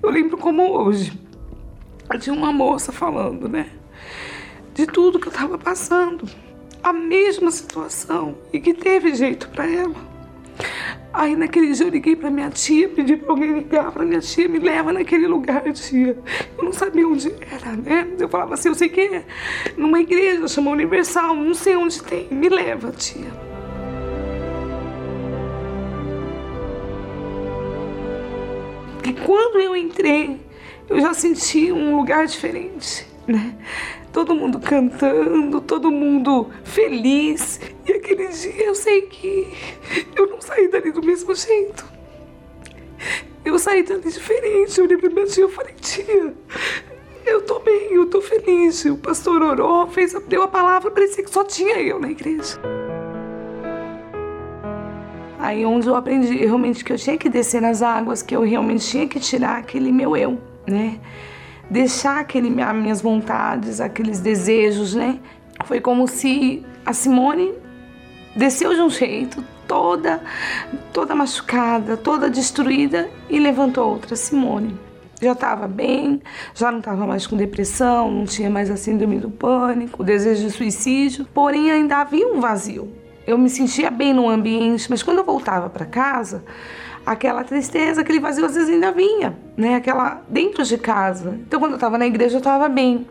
Eu 0.02 0.10
lembro 0.10 0.36
como 0.36 0.68
hoje. 0.72 1.12
Tinha 2.18 2.34
uma 2.34 2.52
moça 2.52 2.90
falando, 2.90 3.48
né? 3.48 3.70
De 4.74 4.86
tudo 4.86 5.20
que 5.20 5.28
eu 5.28 5.32
tava 5.32 5.56
passando. 5.56 6.28
A 6.82 6.92
mesma 6.92 7.50
situação. 7.52 8.36
E 8.52 8.60
que 8.60 8.74
teve 8.74 9.14
jeito 9.14 9.48
para 9.50 9.70
ela. 9.70 10.11
Aí 11.12 11.36
naquele 11.36 11.72
dia 11.72 11.86
eu 11.86 11.90
liguei 11.90 12.16
pra 12.16 12.30
minha 12.30 12.48
tia, 12.48 12.88
pedi 12.88 13.16
pra 13.16 13.30
alguém 13.30 13.52
ligar 13.52 13.92
pra 13.92 14.04
minha 14.04 14.20
tia, 14.20 14.48
me 14.48 14.58
leva 14.58 14.92
naquele 14.92 15.26
lugar, 15.26 15.62
tia. 15.72 16.16
Eu 16.56 16.64
não 16.64 16.72
sabia 16.72 17.06
onde 17.06 17.32
era, 17.50 17.76
né? 17.76 18.08
Eu 18.18 18.28
falava 18.28 18.54
assim, 18.54 18.68
eu 18.68 18.74
sei 18.74 18.88
que 18.88 19.00
é 19.00 19.24
numa 19.76 20.00
igreja, 20.00 20.48
chama 20.48 20.70
Universal, 20.70 21.34
não 21.34 21.54
sei 21.54 21.76
onde 21.76 22.02
tem, 22.02 22.28
me 22.30 22.48
leva, 22.48 22.90
tia. 22.92 23.30
E 29.04 29.12
quando 29.12 29.58
eu 29.58 29.76
entrei, 29.76 30.40
eu 30.88 31.00
já 31.00 31.12
senti 31.12 31.70
um 31.72 31.96
lugar 31.96 32.26
diferente, 32.26 33.06
né? 33.26 33.54
Todo 34.12 34.34
mundo 34.34 34.60
cantando, 34.60 35.60
todo 35.60 35.90
mundo 35.90 36.50
feliz. 36.62 37.58
E 37.86 37.92
aquele 37.92 38.28
dia 38.28 38.66
eu 38.66 38.74
sei 38.74 39.02
que 39.02 39.48
eu 40.14 40.28
não 40.28 40.40
saí 40.40 40.68
dali 40.68 40.92
do 40.92 41.02
mesmo 41.02 41.34
jeito. 41.34 41.84
Eu 43.44 43.58
saí 43.58 43.82
dali 43.82 44.02
diferente. 44.02 44.78
Eu 44.78 44.84
olhei 44.84 44.98
pra 44.98 45.10
minha 45.10 45.26
tia 45.26 45.46
e 45.46 45.48
falei, 45.48 45.74
tia, 45.80 46.34
eu 47.24 47.42
tô 47.42 47.58
bem, 47.60 47.94
eu 47.94 48.06
tô 48.06 48.20
feliz. 48.20 48.84
O 48.84 48.96
pastor 48.98 49.42
orou, 49.42 49.88
fez, 49.88 50.12
deu 50.28 50.42
a 50.42 50.48
palavra, 50.48 50.90
parecia 50.90 51.24
que 51.24 51.30
só 51.30 51.42
tinha 51.42 51.80
eu 51.80 51.98
na 51.98 52.10
igreja. 52.10 52.60
Aí 55.38 55.66
onde 55.66 55.88
eu 55.88 55.96
aprendi 55.96 56.36
realmente 56.36 56.84
que 56.84 56.92
eu 56.92 56.96
tinha 56.96 57.18
que 57.18 57.28
descer 57.28 57.60
nas 57.60 57.82
águas, 57.82 58.22
que 58.22 58.36
eu 58.36 58.42
realmente 58.42 58.86
tinha 58.86 59.08
que 59.08 59.18
tirar 59.18 59.56
aquele 59.56 59.90
meu 59.90 60.16
eu, 60.16 60.38
né? 60.68 61.00
Deixar 61.72 62.20
aquele, 62.20 62.62
as 62.62 62.76
minhas 62.76 63.00
vontades, 63.00 63.80
aqueles 63.80 64.20
desejos, 64.20 64.94
né? 64.94 65.18
Foi 65.64 65.80
como 65.80 66.06
se 66.06 66.62
a 66.84 66.92
Simone 66.92 67.54
desceu 68.36 68.74
de 68.74 68.80
um 68.82 68.90
jeito, 68.90 69.42
toda, 69.66 70.20
toda 70.92 71.14
machucada, 71.14 71.96
toda 71.96 72.28
destruída 72.28 73.08
e 73.30 73.38
levantou 73.38 73.88
outra 73.88 74.14
Simone. 74.14 74.78
Já 75.22 75.32
estava 75.32 75.66
bem, 75.66 76.20
já 76.54 76.70
não 76.70 76.80
estava 76.80 77.06
mais 77.06 77.26
com 77.26 77.36
depressão, 77.36 78.10
não 78.10 78.26
tinha 78.26 78.50
mais 78.50 78.70
a 78.70 78.76
síndrome 78.76 79.18
do 79.18 79.30
pânico, 79.30 80.04
desejo 80.04 80.42
de 80.42 80.50
suicídio, 80.50 81.26
porém 81.32 81.70
ainda 81.70 81.98
havia 81.98 82.28
um 82.28 82.38
vazio. 82.38 82.92
Eu 83.26 83.38
me 83.38 83.48
sentia 83.48 83.90
bem 83.90 84.12
no 84.12 84.28
ambiente, 84.28 84.90
mas 84.90 85.02
quando 85.02 85.18
eu 85.18 85.24
voltava 85.24 85.70
para 85.70 85.86
casa, 85.86 86.44
aquela 87.04 87.44
tristeza, 87.44 88.00
aquele 88.00 88.20
vazio 88.20 88.44
às 88.44 88.54
vezes 88.54 88.70
ainda 88.70 88.92
vinha, 88.92 89.36
né? 89.56 89.74
Aquela 89.74 90.22
dentro 90.28 90.64
de 90.64 90.78
casa. 90.78 91.38
Então 91.46 91.58
quando 91.58 91.72
eu 91.72 91.76
estava 91.76 91.98
na 91.98 92.06
igreja 92.06 92.36
eu 92.36 92.38
estava 92.38 92.68
bem. 92.68 93.06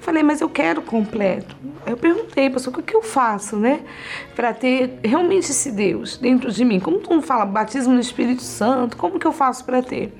Falei, 0.00 0.22
mas 0.22 0.40
eu 0.40 0.48
quero 0.48 0.82
completo. 0.82 1.56
Eu 1.86 1.96
perguntei, 1.96 2.48
pastor, 2.50 2.78
o 2.78 2.82
que 2.82 2.94
eu 2.94 3.02
faço, 3.02 3.56
né? 3.56 3.80
Para 4.34 4.52
ter 4.52 4.98
realmente 5.02 5.50
esse 5.50 5.70
Deus 5.72 6.16
dentro 6.16 6.50
de 6.50 6.64
mim. 6.64 6.78
Como 6.78 6.98
tu 6.98 7.20
fala 7.22 7.44
batismo 7.44 7.92
no 7.92 8.00
Espírito 8.00 8.42
Santo, 8.42 8.96
como 8.96 9.18
que 9.18 9.26
eu 9.26 9.32
faço 9.32 9.64
para 9.64 9.82
ter? 9.82 10.14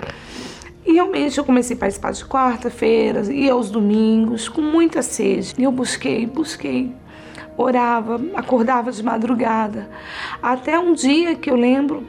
E 0.84 0.94
realmente 0.94 1.38
eu 1.38 1.44
comecei 1.44 1.76
a 1.76 1.78
participar 1.78 2.12
de 2.12 2.24
quarta-feiras 2.24 3.28
e 3.28 3.48
aos 3.48 3.70
domingos 3.70 4.48
com 4.48 4.60
muita 4.60 5.00
sede. 5.00 5.54
E 5.56 5.62
eu 5.62 5.70
busquei, 5.70 6.26
busquei 6.26 6.92
orava, 7.56 8.20
acordava 8.34 8.90
de 8.90 9.02
madrugada. 9.02 9.88
Até 10.42 10.78
um 10.78 10.92
dia 10.92 11.34
que 11.34 11.50
eu 11.50 11.56
lembro 11.56 12.04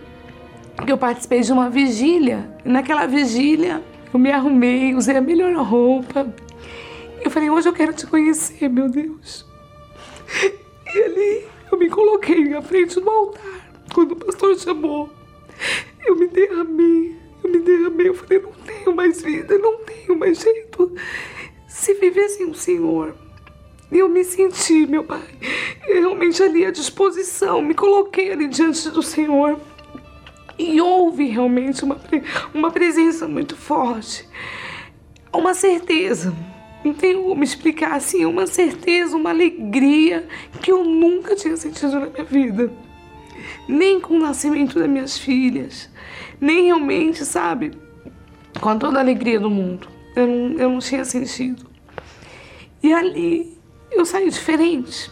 que 0.86 0.92
eu 0.92 0.98
participei 0.98 1.42
de 1.42 1.52
uma 1.52 1.70
vigília. 1.70 2.50
Naquela 2.66 3.06
vigília 3.06 3.82
eu 4.14 4.20
me 4.20 4.32
arrumei, 4.32 4.96
usei 4.96 5.18
a 5.18 5.22
melhor 5.22 5.56
roupa. 5.64 6.34
Eu 7.24 7.32
falei, 7.32 7.50
hoje 7.50 7.70
eu 7.70 7.74
quero 7.74 7.94
te 7.94 8.06
conhecer, 8.06 8.70
meu 8.70 8.90
Deus. 8.90 9.46
E 10.94 11.02
ali 11.02 11.46
eu 11.72 11.78
me 11.78 11.90
coloquei 11.90 12.44
na 12.50 12.62
frente 12.62 13.00
do 13.00 13.10
altar. 13.10 13.42
Quando 13.94 14.12
o 14.12 14.16
pastor 14.16 14.58
chamou, 14.58 15.10
eu 16.06 16.16
me 16.16 16.28
derramei, 16.28 17.16
eu 17.44 17.50
me 17.50 17.60
derramei. 17.60 18.10
Eu 18.10 18.16
falei, 18.16 18.40
não 18.40 18.52
tenho 18.52 18.96
mais 18.96 19.22
vida, 19.22 19.58
não 19.58 19.78
tenho 19.80 20.18
mais 20.18 20.40
jeito. 20.40 20.96
Se 21.68 21.94
viver 21.96 22.30
sem 22.30 22.50
o 22.50 22.54
Senhor, 22.54 23.16
eu 23.92 24.10
me 24.10 24.24
senti, 24.24 24.86
meu 24.86 25.04
Pai, 25.04 25.24
realmente 25.82 26.42
ali 26.42 26.66
à 26.66 26.72
disposição, 26.72 27.62
me 27.62 27.74
coloquei 27.74 28.32
ali 28.32 28.48
diante 28.48 28.90
do 28.90 29.02
Senhor. 29.02 29.60
E 30.58 30.80
houve 30.80 31.26
realmente 31.26 31.84
uma, 31.84 32.00
uma 32.54 32.72
presença 32.72 33.28
muito 33.28 33.56
forte, 33.56 34.28
uma 35.34 35.54
certeza. 35.54 36.34
Não 36.84 36.94
tenho 36.94 37.24
como 37.24 37.44
explicar 37.44 37.96
assim, 37.96 38.26
uma 38.26 38.46
certeza, 38.46 39.16
uma 39.16 39.30
alegria 39.30 40.28
que 40.62 40.72
eu 40.72 40.84
nunca 40.84 41.36
tinha 41.36 41.56
sentido 41.56 42.00
na 42.00 42.08
minha 42.08 42.24
vida. 42.24 42.72
Nem 43.68 44.00
com 44.00 44.16
o 44.16 44.20
nascimento 44.20 44.78
das 44.78 44.90
minhas 44.90 45.18
filhas, 45.18 45.90
nem 46.40 46.66
realmente, 46.66 47.26
sabe, 47.26 47.72
com 48.60 48.78
toda 48.78 48.98
a 48.98 49.02
alegria 49.02 49.40
do 49.40 49.50
mundo. 49.50 49.88
Eu 50.16 50.28
não, 50.28 50.60
eu 50.60 50.70
não 50.70 50.80
tinha 50.80 51.06
sentido. 51.06 51.66
E 52.82 52.94
ali 52.94 53.58
eu 53.92 54.06
saí 54.06 54.30
diferente 54.30 55.10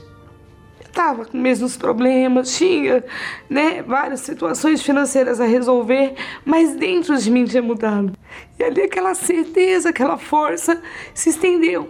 estava 0.91 1.25
com 1.25 1.37
mesmos 1.37 1.75
problemas, 1.75 2.55
tinha 2.55 3.03
né, 3.49 3.81
várias 3.81 4.19
situações 4.19 4.83
financeiras 4.83 5.39
a 5.39 5.45
resolver, 5.45 6.13
mas 6.45 6.75
dentro 6.75 7.17
de 7.17 7.31
mim 7.31 7.45
tinha 7.45 7.63
mudado. 7.63 8.13
E 8.59 8.63
ali 8.63 8.81
aquela 8.81 9.15
certeza, 9.15 9.89
aquela 9.89 10.17
força 10.17 10.81
se 11.13 11.29
estendeu. 11.29 11.89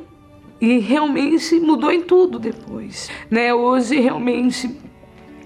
E 0.62 0.78
realmente 0.78 1.60
mudou 1.60 1.92
em 1.92 2.02
tudo 2.02 2.38
depois. 2.38 3.10
Né? 3.30 3.52
Hoje 3.54 4.00
realmente 4.00 4.70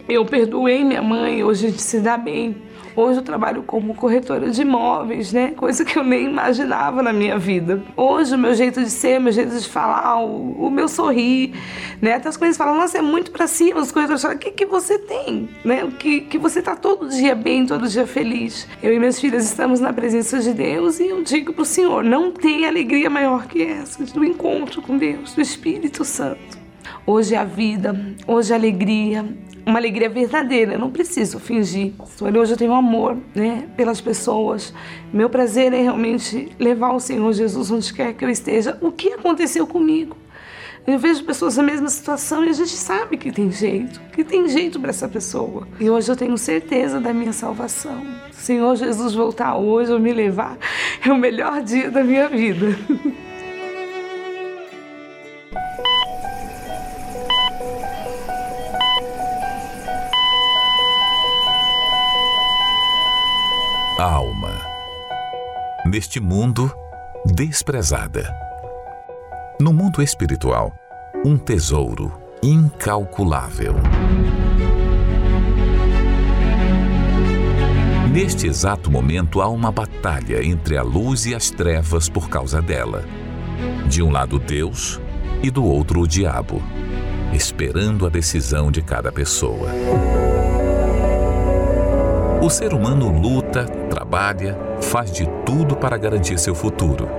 eu 0.08 0.26
perdoei 0.26 0.84
minha 0.84 1.02
mãe, 1.02 1.44
hoje 1.44 1.68
a 1.68 1.70
gente 1.70 1.82
se 1.82 2.00
dá 2.02 2.18
bem. 2.18 2.65
Hoje 2.96 3.20
eu 3.20 3.24
trabalho 3.24 3.62
como 3.64 3.94
corretora 3.94 4.50
de 4.50 4.62
imóveis, 4.62 5.34
né? 5.34 5.52
Coisa 5.52 5.84
que 5.84 6.00
eu 6.00 6.04
nem 6.04 6.28
imaginava 6.28 7.04
na 7.04 7.12
minha 7.12 7.38
vida. 7.38 7.84
Hoje 7.98 8.36
o 8.36 8.38
meu 8.38 8.56
jeito 8.56 8.82
de 8.82 8.90
ser, 8.90 9.20
o 9.20 9.24
meu 9.24 9.34
jeito 9.34 9.54
de 9.54 9.68
falar, 9.68 10.24
o, 10.24 10.68
o 10.68 10.72
meu 10.72 10.88
sorrir, 10.88 11.54
né? 12.02 12.14
Até 12.14 12.30
as 12.30 12.38
coisas 12.38 12.56
falam, 12.56 12.78
nossa, 12.78 12.98
é 12.98 13.02
muito 13.02 13.32
para 13.32 13.48
cima, 13.48 13.82
as 13.82 13.92
coisas 13.92 14.22
falam, 14.22 14.38
o 14.38 14.40
que, 14.40 14.52
que 14.52 14.66
você 14.66 14.98
tem, 14.98 15.50
né? 15.66 15.84
O 15.84 15.92
que, 15.92 16.22
que 16.22 16.38
você 16.38 16.62
tá 16.62 16.74
todo 16.74 17.10
dia 17.10 17.36
bem, 17.36 17.66
todo 17.66 17.86
dia 17.86 18.08
feliz. 18.08 18.66
Eu 18.82 18.94
e 18.94 19.00
minhas 19.00 19.20
filhas 19.20 19.44
estamos 19.44 19.82
na 19.82 19.92
presença 19.92 20.40
de 20.40 20.54
Deus 20.54 21.00
e 21.02 21.08
eu 21.08 21.22
digo 21.22 21.52
pro 21.52 21.66
Senhor, 21.66 22.02
não 22.02 22.32
tem 22.32 22.66
alegria 22.66 23.10
maior 23.10 23.46
que 23.46 23.62
essa, 23.62 24.06
do 24.06 24.24
encontro 24.24 24.82
com 24.82 24.98
Deus, 24.98 25.34
do 25.34 25.42
Espírito 25.42 26.06
Santo. 26.06 26.65
Hoje 27.08 27.36
é 27.36 27.38
a 27.38 27.44
vida, 27.44 27.96
hoje 28.26 28.52
é 28.52 28.56
a 28.56 28.58
alegria, 28.58 29.24
uma 29.64 29.78
alegria 29.78 30.10
verdadeira. 30.10 30.74
Eu 30.74 30.80
não 30.80 30.90
preciso 30.90 31.40
fingir. 31.40 31.94
Hoje 32.20 32.54
eu 32.54 32.58
tenho 32.58 32.74
amor, 32.74 33.16
né, 33.36 33.68
pelas 33.78 34.02
pessoas. 34.02 34.74
Meu 35.14 35.30
prazer 35.30 35.72
é 35.72 35.84
realmente 35.84 36.52
levar 36.58 36.94
o 36.94 37.00
Senhor 37.00 37.32
Jesus 37.32 37.70
onde 37.70 37.94
quer 37.94 38.16
que 38.16 38.26
eu 38.26 38.30
esteja. 38.30 38.76
O 38.82 38.92
que 38.92 39.10
aconteceu 39.10 39.68
comigo? 39.68 40.18
Eu 40.88 40.98
vejo 40.98 41.24
pessoas 41.24 41.58
na 41.58 41.64
mesma 41.64 41.90
situação 41.90 42.44
e 42.44 42.50
a 42.50 42.54
gente 42.54 42.76
sabe 42.76 43.18
que 43.18 43.32
tem 43.32 43.52
jeito, 43.52 44.02
que 44.12 44.24
tem 44.24 44.50
jeito 44.50 44.80
para 44.80 44.90
essa 44.90 45.08
pessoa. 45.08 45.68
E 45.80 45.88
hoje 45.88 46.12
eu 46.12 46.16
tenho 46.16 46.38
certeza 46.40 47.00
da 47.00 47.14
minha 47.14 47.34
salvação. 47.34 48.02
Senhor 48.32 48.76
Jesus 48.76 49.14
voltar 49.14 49.58
hoje 49.58 49.92
ou 49.92 50.00
me 50.00 50.12
levar 50.12 50.58
é 51.04 51.12
o 51.12 51.18
melhor 51.18 51.62
dia 51.62 51.92
da 51.92 52.04
minha 52.04 52.28
vida. 52.28 52.68
alma. 63.98 64.52
Neste 65.86 66.20
mundo, 66.20 66.70
desprezada. 67.26 68.36
No 69.60 69.72
mundo 69.72 70.02
espiritual, 70.02 70.74
um 71.26 71.38
tesouro 71.38 72.12
incalculável. 72.44 73.74
Neste 78.12 78.48
exato 78.48 78.92
momento 78.92 79.42
há 79.42 79.48
uma 79.48 79.72
batalha 79.72 80.44
entre 80.46 80.78
a 80.78 80.84
luz 80.84 81.26
e 81.26 81.34
as 81.34 81.50
trevas 81.50 82.10
por 82.10 82.30
causa 82.30 82.62
dela. 82.62 83.06
De 83.88 84.04
um 84.04 84.12
lado, 84.12 84.40
Deus 84.40 85.00
e 85.42 85.50
do 85.50 85.64
outro, 85.64 86.02
o 86.02 86.08
diabo, 86.08 86.62
esperando 87.34 88.06
a 88.06 88.10
decisão 88.10 88.72
de 88.72 88.82
cada 88.82 89.12
pessoa. 89.12 89.70
O 92.46 92.50
ser 92.52 92.76
humano 92.76 93.10
luta, 93.10 93.66
trabalha, 94.16 94.58
faz 94.82 95.12
de 95.12 95.28
tudo 95.46 95.76
para 95.76 95.98
garantir 95.98 96.40
seu 96.40 96.56
futuro. 96.56 97.10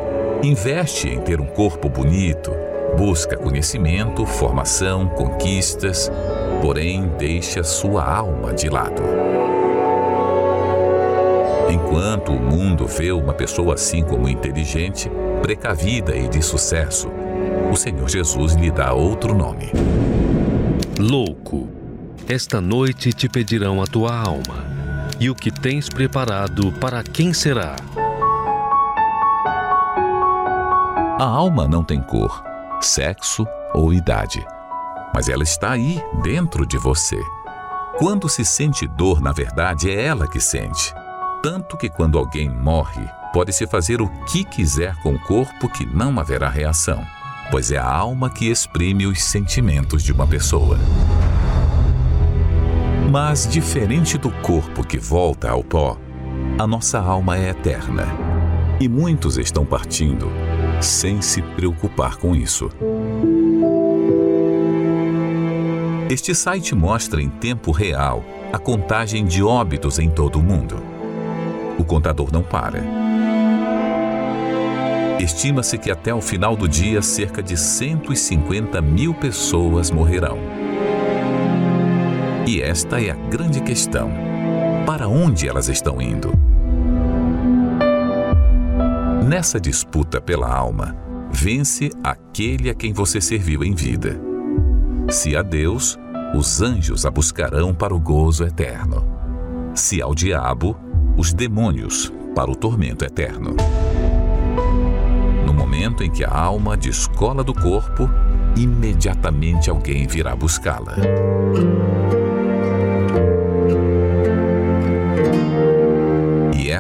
Investe 0.43 1.09
em 1.09 1.21
ter 1.21 1.43
um 1.43 1.47
corpo 1.47 1.91
bonito, 1.91 2.51
busca 2.97 3.37
conhecimento, 3.37 4.25
formação, 4.25 5.07
conquistas, 5.09 6.11
porém 6.63 7.07
deixa 7.19 7.63
sua 7.63 8.03
alma 8.03 8.55
de 8.55 8.71
lado. 8.71 9.03
Enquanto 11.69 12.33
o 12.33 12.41
mundo 12.41 12.87
vê 12.87 13.13
uma 13.13 13.35
pessoa 13.35 13.75
assim 13.75 14.03
como 14.03 14.27
inteligente, 14.27 15.11
precavida 15.43 16.17
e 16.17 16.29
de 16.29 16.41
sucesso, 16.41 17.09
o 17.71 17.77
Senhor 17.77 18.09
Jesus 18.09 18.55
lhe 18.55 18.71
dá 18.71 18.95
outro 18.95 19.35
nome. 19.35 19.71
Louco, 20.99 21.69
esta 22.27 22.59
noite 22.59 23.13
te 23.13 23.29
pedirão 23.29 23.83
a 23.83 23.87
tua 23.87 24.17
alma, 24.17 24.86
e 25.19 25.31
o 25.31 25.35
que 25.35 25.51
tens 25.51 25.89
preparado 25.89 26.73
para 26.73 27.03
quem 27.03 27.33
será? 27.33 27.77
A 31.19 31.25
alma 31.25 31.67
não 31.67 31.83
tem 31.83 32.01
cor, 32.03 32.43
sexo 32.81 33.47
ou 33.75 33.93
idade, 33.93 34.45
mas 35.15 35.29
ela 35.29 35.43
está 35.43 35.73
aí, 35.73 36.03
dentro 36.23 36.67
de 36.67 36.77
você. 36.77 37.19
Quando 37.99 38.29
se 38.29 38.45
sente 38.45 38.87
dor, 38.87 39.21
na 39.21 39.33
verdade, 39.33 39.91
é 39.91 40.05
ela 40.05 40.29
que 40.29 40.39
sente 40.39 40.95
tanto 41.47 41.77
que 41.77 41.89
quando 41.89 42.19
alguém 42.19 42.51
morre, 42.51 43.09
pode-se 43.33 43.69
fazer 43.69 44.03
o 44.03 44.09
que 44.25 44.43
quiser 44.43 44.97
com 44.97 45.15
o 45.15 45.19
corpo 45.21 45.69
que 45.69 45.87
não 45.87 46.19
haverá 46.19 46.49
reação, 46.49 47.07
pois 47.53 47.71
é 47.71 47.79
a 47.79 47.89
alma 47.89 48.29
que 48.29 48.51
exprime 48.51 49.07
os 49.07 49.23
sentimentos 49.23 50.03
de 50.03 50.11
uma 50.11 50.27
pessoa. 50.27 50.77
Mas, 53.11 53.47
diferente 53.47 54.19
do 54.19 54.31
corpo 54.31 54.85
que 54.85 54.99
volta 54.99 55.49
ao 55.49 55.63
pó, 55.63 55.97
a 56.59 56.67
nossa 56.67 56.99
alma 56.99 57.39
é 57.39 57.51
eterna. 57.51 58.05
E 58.81 58.89
muitos 58.89 59.39
estão 59.39 59.65
partindo 59.65 60.29
sem 60.81 61.23
se 61.23 61.41
preocupar 61.41 62.17
com 62.17 62.35
isso. 62.35 62.69
Este 66.11 66.35
site 66.35 66.75
mostra 66.75 67.23
em 67.23 67.29
tempo 67.29 67.71
real 67.71 68.25
a 68.53 68.59
contagem 68.59 69.25
de 69.25 69.43
óbitos 69.43 69.99
em 69.99 70.11
todo 70.11 70.39
o 70.39 70.43
mundo. 70.43 70.77
O 71.79 71.85
contador 71.85 72.33
não 72.33 72.43
para. 72.43 72.83
Estima-se 75.21 75.79
que 75.79 75.91
até 75.91 76.13
o 76.13 76.21
final 76.21 76.57
do 76.57 76.69
dia 76.69 77.01
cerca 77.03 77.43
de 77.43 77.57
150 77.57 78.81
mil 78.83 79.15
pessoas 79.15 79.91
morrerão. 79.91 80.56
E 82.47 82.63
esta 82.63 83.01
é 83.03 83.11
a 83.11 83.15
grande 83.15 83.61
questão: 83.61 84.09
para 84.87 85.09
onde 85.09 85.49
elas 85.49 85.69
estão 85.69 86.01
indo? 86.01 86.33
Nessa 89.27 89.59
disputa 89.59 90.21
pela 90.21 90.49
alma, 90.49 90.97
vence 91.33 91.91
aquele 92.05 92.71
a 92.71 92.75
quem 92.75 92.93
você 92.93 93.21
serviu 93.21 93.65
em 93.65 93.75
vida. 93.75 94.21
Se 95.11 95.37
a 95.37 95.43
Deus, 95.43 95.99
os 96.37 96.63
anjos 96.63 97.05
a 97.05 97.11
buscarão 97.11 97.75
para 97.75 97.93
o 97.93 97.99
gozo 97.99 98.45
eterno. 98.45 99.05
Se 99.75 100.01
ao 100.01 100.15
diabo, 100.15 100.77
os 101.17 101.35
demônios 101.35 102.13
para 102.33 102.49
o 102.49 102.55
tormento 102.55 103.05
eterno. 103.05 103.57
No 105.45 105.53
momento 105.53 106.05
em 106.05 106.11
que 106.11 106.25
a 106.25 106.31
alma 106.31 106.77
descola 106.77 107.43
do 107.43 107.53
corpo, 107.53 108.09
imediatamente 108.57 109.69
alguém 109.69 110.07
virá 110.07 110.37
buscá-la. 110.37 110.95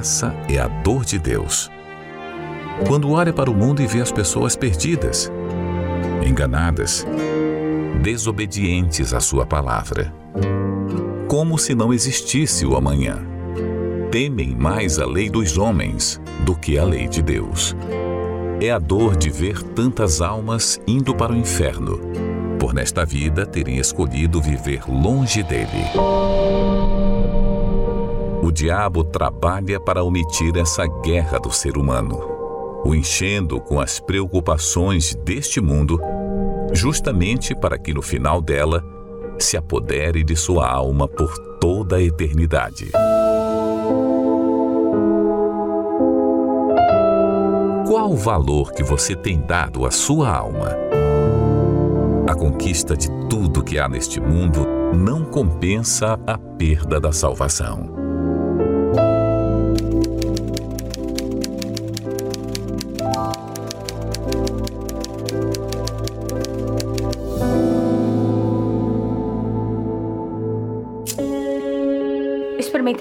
Essa 0.06 0.32
é 0.48 0.56
a 0.56 0.68
dor 0.68 1.04
de 1.04 1.18
Deus. 1.18 1.68
Quando 2.86 3.10
olha 3.10 3.32
para 3.32 3.50
o 3.50 3.54
mundo 3.54 3.82
e 3.82 3.88
vê 3.88 4.00
as 4.00 4.12
pessoas 4.12 4.54
perdidas, 4.54 5.32
enganadas, 6.24 7.04
desobedientes 8.04 9.12
à 9.12 9.18
sua 9.18 9.44
palavra, 9.44 10.14
como 11.26 11.58
se 11.58 11.74
não 11.74 11.92
existisse 11.92 12.64
o 12.64 12.76
amanhã 12.76 13.18
temem 14.12 14.54
mais 14.54 15.00
a 15.00 15.04
lei 15.04 15.28
dos 15.28 15.58
homens 15.58 16.20
do 16.44 16.54
que 16.54 16.78
a 16.78 16.84
lei 16.84 17.08
de 17.08 17.20
Deus. 17.20 17.74
É 18.60 18.70
a 18.70 18.78
dor 18.78 19.16
de 19.16 19.28
ver 19.28 19.60
tantas 19.60 20.20
almas 20.20 20.80
indo 20.86 21.16
para 21.16 21.32
o 21.32 21.36
inferno, 21.36 21.98
por 22.60 22.72
nesta 22.72 23.04
vida 23.04 23.44
terem 23.44 23.78
escolhido 23.78 24.40
viver 24.40 24.88
longe 24.88 25.42
dele. 25.42 26.45
O 28.46 28.52
diabo 28.52 29.02
trabalha 29.02 29.80
para 29.80 30.04
omitir 30.04 30.56
essa 30.56 30.86
guerra 30.86 31.36
do 31.36 31.50
ser 31.52 31.76
humano, 31.76 32.16
o 32.84 32.94
enchendo 32.94 33.60
com 33.60 33.80
as 33.80 33.98
preocupações 33.98 35.16
deste 35.16 35.60
mundo, 35.60 36.00
justamente 36.72 37.56
para 37.56 37.76
que 37.76 37.92
no 37.92 38.00
final 38.00 38.40
dela 38.40 38.84
se 39.36 39.56
apodere 39.56 40.22
de 40.22 40.36
sua 40.36 40.70
alma 40.70 41.08
por 41.08 41.36
toda 41.58 41.96
a 41.96 42.00
eternidade. 42.00 42.92
Qual 47.88 48.12
o 48.12 48.16
valor 48.16 48.70
que 48.70 48.84
você 48.84 49.16
tem 49.16 49.40
dado 49.40 49.84
à 49.84 49.90
sua 49.90 50.30
alma? 50.30 50.70
A 52.28 52.34
conquista 52.36 52.96
de 52.96 53.08
tudo 53.28 53.64
que 53.64 53.76
há 53.76 53.88
neste 53.88 54.20
mundo 54.20 54.64
não 54.94 55.24
compensa 55.24 56.16
a 56.24 56.38
perda 56.38 57.00
da 57.00 57.10
salvação. 57.10 57.95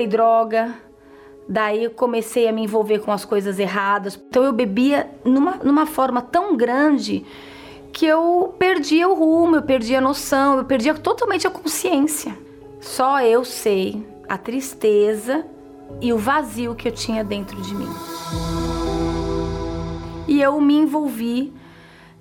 Droga, 0.08 0.74
Daí 1.48 1.84
eu 1.84 1.92
comecei 1.92 2.48
a 2.48 2.52
me 2.52 2.64
envolver 2.64 3.00
com 3.00 3.12
as 3.12 3.24
coisas 3.24 3.60
erradas. 3.60 4.20
Então 4.28 4.44
eu 4.44 4.52
bebia 4.52 5.10
numa, 5.24 5.58
numa 5.58 5.86
forma 5.86 6.22
tão 6.22 6.58
grande 6.58 7.24
que 7.94 8.06
eu 8.06 8.54
perdia 8.58 9.08
o 9.08 9.14
rumo, 9.14 9.58
eu 9.58 9.62
perdia 9.62 10.00
a 10.00 10.02
noção, 10.02 10.58
eu 10.58 10.66
perdia 10.66 10.94
totalmente 10.96 11.46
a 11.46 11.52
consciência. 11.52 12.36
Só 12.82 13.22
eu 13.22 13.46
sei 13.46 14.06
a 14.28 14.38
tristeza 14.38 15.46
e 16.02 16.12
o 16.12 16.18
vazio 16.18 16.74
que 16.74 16.88
eu 16.88 16.92
tinha 16.92 17.24
dentro 17.24 17.62
de 17.62 17.76
mim. 17.76 17.90
E 20.28 20.42
eu 20.42 20.60
me 20.60 20.76
envolvi 20.76 21.54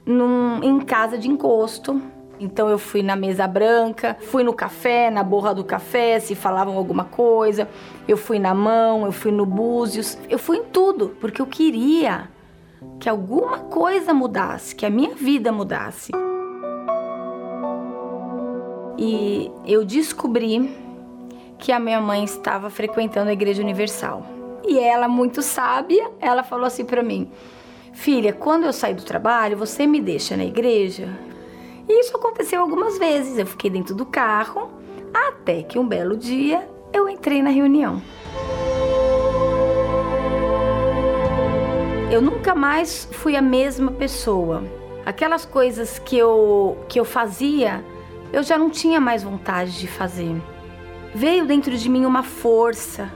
num, 0.04 0.62
em 0.62 0.80
casa 0.80 1.16
de 1.16 1.28
encosto, 1.28 2.00
então 2.40 2.68
eu 2.68 2.78
fui 2.78 3.02
na 3.02 3.16
mesa 3.16 3.46
branca, 3.46 4.16
fui 4.20 4.42
no 4.42 4.52
café, 4.52 5.10
na 5.10 5.22
borra 5.22 5.54
do 5.54 5.64
café, 5.64 6.18
se 6.18 6.34
falavam 6.34 6.76
alguma 6.76 7.04
coisa. 7.04 7.68
Eu 8.06 8.16
fui 8.16 8.38
na 8.38 8.54
mão, 8.54 9.06
eu 9.06 9.12
fui 9.12 9.30
no 9.30 9.46
búzios, 9.46 10.18
eu 10.28 10.38
fui 10.38 10.58
em 10.58 10.64
tudo, 10.64 11.16
porque 11.20 11.40
eu 11.40 11.46
queria 11.46 12.28
que 12.98 13.08
alguma 13.08 13.58
coisa 13.58 14.12
mudasse, 14.12 14.74
que 14.74 14.84
a 14.84 14.90
minha 14.90 15.14
vida 15.14 15.52
mudasse. 15.52 16.12
E 18.98 19.50
eu 19.66 19.84
descobri 19.84 20.76
que 21.58 21.72
a 21.72 21.78
minha 21.78 22.00
mãe 22.00 22.24
estava 22.24 22.70
frequentando 22.70 23.30
a 23.30 23.32
Igreja 23.32 23.62
Universal. 23.62 24.24
E 24.66 24.78
ela, 24.78 25.08
muito 25.08 25.42
sábia, 25.42 26.10
ela 26.20 26.42
falou 26.42 26.66
assim 26.66 26.84
para 26.84 27.02
mim: 27.02 27.30
Filha, 27.92 28.32
quando 28.32 28.64
eu 28.64 28.72
sair 28.72 28.94
do 28.94 29.04
trabalho, 29.04 29.56
você 29.56 29.86
me 29.86 30.00
deixa 30.00 30.36
na 30.36 30.44
igreja? 30.44 31.08
E 31.88 32.00
isso 32.00 32.16
aconteceu 32.16 32.60
algumas 32.60 32.98
vezes. 32.98 33.38
Eu 33.38 33.46
fiquei 33.46 33.70
dentro 33.70 33.94
do 33.94 34.06
carro 34.06 34.70
até 35.12 35.62
que 35.62 35.78
um 35.78 35.86
belo 35.86 36.16
dia 36.16 36.68
eu 36.92 37.08
entrei 37.08 37.42
na 37.42 37.50
reunião. 37.50 38.00
Eu 42.10 42.22
nunca 42.22 42.54
mais 42.54 43.08
fui 43.10 43.36
a 43.36 43.42
mesma 43.42 43.90
pessoa. 43.90 44.62
Aquelas 45.04 45.44
coisas 45.44 45.98
que 45.98 46.16
eu, 46.16 46.78
que 46.88 46.98
eu 46.98 47.04
fazia, 47.04 47.84
eu 48.32 48.42
já 48.42 48.56
não 48.56 48.70
tinha 48.70 49.00
mais 49.00 49.22
vontade 49.22 49.78
de 49.78 49.88
fazer. 49.88 50.40
Veio 51.14 51.44
dentro 51.46 51.76
de 51.76 51.88
mim 51.88 52.04
uma 52.04 52.22
força, 52.22 53.10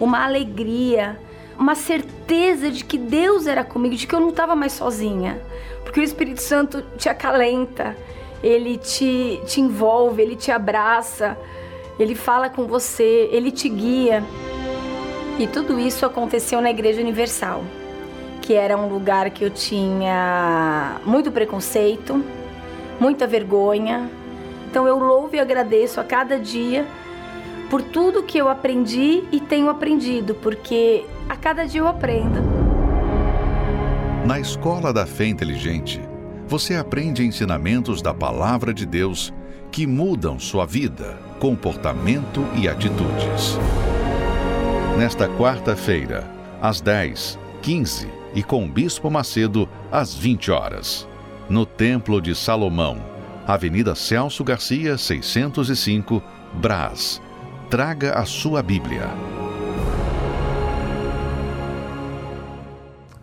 uma 0.00 0.24
alegria, 0.24 1.20
uma 1.58 1.74
certeza 1.74 2.70
de 2.70 2.84
que 2.84 2.96
Deus 2.96 3.46
era 3.46 3.64
comigo, 3.64 3.94
de 3.94 4.06
que 4.06 4.14
eu 4.14 4.20
não 4.20 4.30
estava 4.30 4.54
mais 4.54 4.72
sozinha. 4.72 5.40
Porque 5.88 6.00
o 6.00 6.02
Espírito 6.02 6.42
Santo 6.42 6.84
te 6.98 7.08
acalenta, 7.08 7.96
ele 8.42 8.76
te, 8.76 9.40
te 9.46 9.58
envolve, 9.58 10.20
ele 10.20 10.36
te 10.36 10.52
abraça, 10.52 11.34
ele 11.98 12.14
fala 12.14 12.50
com 12.50 12.66
você, 12.66 13.26
ele 13.32 13.50
te 13.50 13.70
guia. 13.70 14.22
E 15.38 15.46
tudo 15.46 15.80
isso 15.80 16.04
aconteceu 16.04 16.60
na 16.60 16.68
Igreja 16.68 17.00
Universal, 17.00 17.64
que 18.42 18.52
era 18.52 18.76
um 18.76 18.86
lugar 18.86 19.30
que 19.30 19.42
eu 19.42 19.48
tinha 19.48 21.00
muito 21.06 21.32
preconceito, 21.32 22.22
muita 23.00 23.26
vergonha. 23.26 24.10
Então 24.70 24.86
eu 24.86 24.98
louvo 24.98 25.36
e 25.36 25.40
agradeço 25.40 25.98
a 25.98 26.04
cada 26.04 26.38
dia 26.38 26.86
por 27.70 27.80
tudo 27.80 28.22
que 28.22 28.36
eu 28.36 28.50
aprendi 28.50 29.24
e 29.32 29.40
tenho 29.40 29.70
aprendido, 29.70 30.34
porque 30.34 31.06
a 31.30 31.34
cada 31.34 31.64
dia 31.64 31.80
eu 31.80 31.88
aprendo. 31.88 32.57
Na 34.28 34.38
Escola 34.38 34.92
da 34.92 35.06
Fé 35.06 35.24
Inteligente, 35.24 36.02
você 36.46 36.76
aprende 36.76 37.24
ensinamentos 37.24 38.02
da 38.02 38.12
Palavra 38.12 38.74
de 38.74 38.84
Deus 38.84 39.32
que 39.72 39.86
mudam 39.86 40.38
sua 40.38 40.66
vida, 40.66 41.18
comportamento 41.40 42.46
e 42.54 42.68
atitudes. 42.68 43.56
Nesta 44.98 45.30
quarta-feira, 45.30 46.30
às 46.60 46.78
10, 46.82 47.38
15 47.62 48.06
e 48.34 48.42
com 48.42 48.66
o 48.66 48.68
Bispo 48.68 49.10
Macedo, 49.10 49.66
às 49.90 50.14
20 50.14 50.50
horas, 50.50 51.08
no 51.48 51.64
Templo 51.64 52.20
de 52.20 52.34
Salomão, 52.34 53.02
Avenida 53.46 53.94
Celso 53.94 54.44
Garcia, 54.44 54.98
605, 54.98 56.22
Brás. 56.52 57.18
Traga 57.70 58.12
a 58.12 58.26
sua 58.26 58.62
Bíblia. 58.62 59.08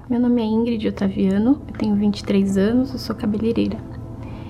Meu 0.07 0.19
nome 0.19 0.39
é 0.39 0.45
Ingrid 0.45 0.87
Otaviano, 0.87 1.59
eu 1.67 1.73
tenho 1.79 1.95
23 1.95 2.57
anos, 2.57 2.93
eu 2.93 2.99
sou 2.99 3.15
cabeleireira. 3.15 3.79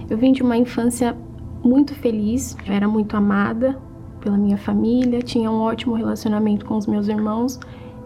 Eu 0.10 0.18
vim 0.18 0.34
de 0.34 0.44
uma 0.44 0.58
infância 0.58 1.16
muito 1.64 1.96
feliz, 1.96 2.58
eu 2.68 2.74
era 2.74 2.90
muito 2.90 3.16
amada 3.16 3.80
pela 4.20 4.38
minha 4.38 4.58
família, 4.58 5.22
tinha 5.22 5.50
um 5.50 5.62
ótimo 5.62 5.96
relacionamento 5.96 6.66
com 6.66 6.76
os 6.76 6.86
meus 6.86 7.08
irmãos 7.08 7.58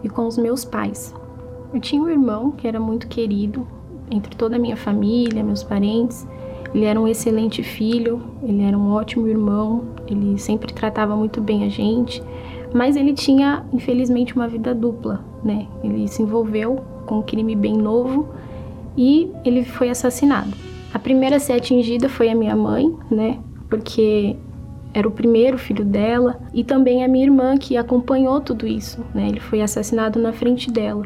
e 0.04 0.08
com 0.08 0.28
os 0.28 0.38
meus 0.38 0.64
pais. 0.64 1.12
Eu 1.74 1.80
tinha 1.80 2.00
um 2.00 2.08
irmão 2.08 2.52
que 2.52 2.68
era 2.68 2.78
muito 2.78 3.08
querido 3.08 3.66
entre 4.12 4.36
toda 4.36 4.54
a 4.54 4.58
minha 4.58 4.76
família, 4.76 5.42
meus 5.42 5.64
parentes. 5.64 6.28
Ele 6.72 6.84
era 6.84 7.00
um 7.00 7.08
excelente 7.08 7.64
filho, 7.64 8.22
ele 8.44 8.62
era 8.62 8.78
um 8.78 8.92
ótimo 8.92 9.26
irmão, 9.26 9.86
ele 10.06 10.38
sempre 10.38 10.72
tratava 10.72 11.16
muito 11.16 11.40
bem 11.40 11.64
a 11.64 11.68
gente, 11.68 12.22
mas 12.72 12.94
ele 12.94 13.12
tinha, 13.12 13.66
infelizmente, 13.72 14.36
uma 14.36 14.46
vida 14.46 14.72
dupla, 14.72 15.24
né? 15.42 15.66
Ele 15.82 16.06
se 16.06 16.22
envolveu 16.22 16.78
com 17.10 17.18
um 17.18 17.22
crime 17.22 17.56
bem 17.56 17.76
novo 17.76 18.28
e 18.96 19.32
ele 19.44 19.64
foi 19.64 19.90
assassinado. 19.90 20.52
A 20.94 20.98
primeira 20.98 21.36
a 21.36 21.40
ser 21.40 21.54
atingida 21.54 22.08
foi 22.08 22.30
a 22.30 22.36
minha 22.36 22.54
mãe, 22.54 22.88
né? 23.10 23.40
Porque 23.68 24.36
era 24.94 25.08
o 25.08 25.10
primeiro 25.10 25.58
filho 25.58 25.84
dela 25.84 26.40
e 26.54 26.62
também 26.62 27.02
a 27.02 27.08
minha 27.08 27.24
irmã 27.24 27.58
que 27.58 27.76
acompanhou 27.76 28.40
tudo 28.40 28.64
isso, 28.64 29.04
né? 29.12 29.26
Ele 29.28 29.40
foi 29.40 29.60
assassinado 29.60 30.20
na 30.20 30.32
frente 30.32 30.70
dela. 30.70 31.04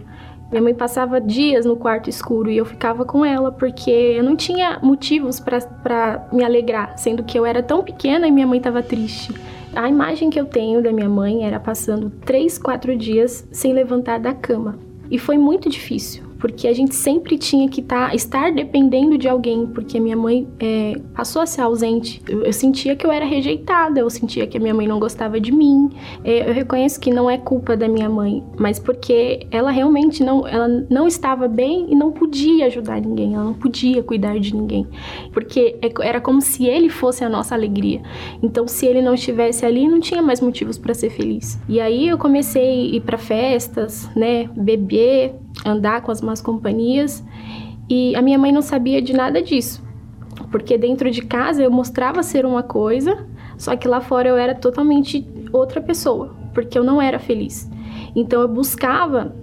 Minha 0.51 0.63
mãe 0.63 0.75
passava 0.75 1.19
dias 1.19 1.65
no 1.65 1.75
quarto 1.75 2.11
escuro 2.11 2.51
e 2.51 2.57
eu 2.59 2.67
ficava 2.67 3.07
com 3.07 3.25
ela 3.25 3.51
porque 3.51 3.91
eu 3.91 4.23
não 4.23 4.37
tinha 4.37 4.79
motivos 4.83 5.41
para 5.41 6.29
me 6.31 6.45
alegrar, 6.45 6.99
sendo 6.99 7.25
que 7.25 7.39
eu 7.39 7.47
era 7.47 7.63
tão 7.63 7.83
pequena 7.83 8.29
e 8.29 8.31
minha 8.31 8.47
mãe 8.47 8.59
estava 8.59 8.83
triste. 8.83 9.35
A 9.75 9.89
imagem 9.89 10.29
que 10.29 10.39
eu 10.39 10.45
tenho 10.45 10.83
da 10.83 10.93
minha 10.93 11.09
mãe 11.09 11.45
era 11.45 11.59
passando 11.59 12.11
três, 12.11 12.59
quatro 12.59 12.95
dias 12.95 13.49
sem 13.51 13.73
levantar 13.73 14.21
da 14.21 14.35
cama. 14.35 14.79
E 15.11 15.19
foi 15.19 15.39
muito 15.39 15.69
difícil, 15.69 16.23
porque 16.45 16.69
a 16.69 16.75
gente 16.75 16.95
sempre 16.95 17.39
tinha 17.39 17.71
que 17.71 17.81
tá, 17.81 18.15
estar 18.15 18.53
dependendo 18.53 19.17
de 19.17 19.27
alguém, 19.27 19.67
porque 19.67 19.99
minha 19.99 20.15
mãe 20.15 20.47
é, 20.61 20.93
passou 21.15 21.41
a 21.41 21.47
ser 21.47 21.63
ausente. 21.63 22.21
Eu, 22.29 22.43
eu, 22.43 22.53
sentia 22.53 22.95
que 22.95 23.07
eu 23.07 23.11
era 23.11 23.25
rejeitada, 23.25 23.99
eu 23.99 24.11
sentia 24.11 24.47
que 24.47 24.59
a 24.59 24.61
minha 24.61 24.75
mãe 24.75 24.87
não 24.87 25.01
gostava 25.01 25.41
de 25.41 25.51
mim. 25.51 25.89
É, 26.23 26.47
eu 26.47 26.53
reconheço 26.53 27.01
que 27.01 27.11
não 27.11 27.31
é 27.31 27.39
culpa 27.39 27.75
da 27.75 27.89
minha 27.89 28.11
mãe, 28.11 28.45
mas 28.59 28.79
porque 28.79 29.47
ela 29.51 29.71
realmente 29.71 30.23
não, 30.23 30.47
ela 30.47 30.69
não 30.91 31.09
estava 31.09 31.49
bem 31.49 31.87
e 31.91 31.95
não 31.95 32.13
podia 32.13 32.67
ajudar 32.67 33.01
ninguém, 33.01 33.35
ela 33.35 33.45
não 33.45 33.55
podia 33.55 34.03
cuidar 34.03 34.39
de 34.39 34.55
ninguém, 34.55 34.87
porque 35.33 35.79
é, 35.81 35.91
era 36.07 36.21
como 36.21 36.43
se 36.43 36.67
ele 36.67 36.91
fosse 36.91 37.25
a 37.25 37.29
nossa 37.31 37.55
alegria. 37.55 38.03
Então, 38.43 38.69
se 38.69 38.85
ele 38.85 39.01
não 39.01 39.15
estivesse 39.15 39.65
ali, 39.65 39.89
não 39.89 39.99
tinha 39.99 40.21
mais 40.21 40.43
motivos 40.43 40.77
para 40.77 40.93
ser 40.93 41.09
feliz. 41.09 41.59
E 41.67 41.81
aí 41.81 42.07
eu 42.07 42.19
comecei 42.19 42.63
a 42.63 42.97
ir 42.97 43.01
para 43.01 43.17
festas, 43.17 44.11
né, 44.15 44.51
beber, 44.55 45.37
andar 45.65 46.03
com 46.03 46.11
as 46.11 46.21
más 46.35 46.41
companhias 46.41 47.25
e 47.89 48.15
a 48.17 48.23
minha 48.23 48.39
mãe 48.39 48.51
não 48.51 48.63
sabia 48.63 49.01
de 49.01 49.13
nada 49.13 49.41
disso, 49.41 49.83
porque 50.51 50.77
dentro 50.77 51.11
de 51.11 51.23
casa 51.23 51.63
eu 51.63 51.71
mostrava 51.71 52.23
ser 52.23 52.45
uma 52.45 52.63
coisa, 52.63 53.27
só 53.57 53.77
que 53.77 53.87
lá 53.87 54.01
fora 54.01 54.29
eu 54.29 54.37
era 54.37 54.55
totalmente 54.55 55.25
outra 55.53 55.81
pessoa, 55.81 56.35
porque 56.53 56.77
eu 56.77 56.83
não 56.83 57.01
era 57.01 57.21
feliz. 57.21 57.71
Então 58.17 58.43
eu 58.43 58.49
buscava 58.49 59.35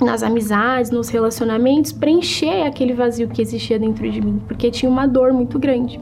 nas 0.00 0.22
amizades, 0.22 0.90
nos 0.90 1.08
relacionamentos, 1.08 1.92
preencher 1.92 2.62
aquele 2.62 2.94
vazio 2.94 3.28
que 3.28 3.42
existia 3.42 3.78
dentro 3.78 4.08
de 4.10 4.20
mim, 4.20 4.40
porque 4.46 4.70
tinha 4.70 4.90
uma 4.90 5.06
dor 5.06 5.32
muito 5.32 5.58
grande. 5.58 6.00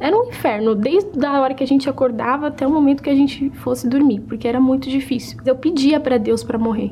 Era 0.00 0.16
um 0.16 0.28
inferno, 0.28 0.74
desde 0.74 1.24
a 1.24 1.40
hora 1.40 1.54
que 1.54 1.64
a 1.64 1.66
gente 1.66 1.88
acordava 1.88 2.48
até 2.48 2.66
o 2.66 2.70
momento 2.70 3.02
que 3.02 3.10
a 3.10 3.14
gente 3.14 3.50
fosse 3.50 3.88
dormir, 3.88 4.20
porque 4.20 4.46
era 4.46 4.60
muito 4.60 4.88
difícil. 4.90 5.38
Eu 5.44 5.56
pedia 5.56 5.98
para 6.00 6.18
Deus 6.18 6.42
para 6.44 6.58
morrer. 6.58 6.90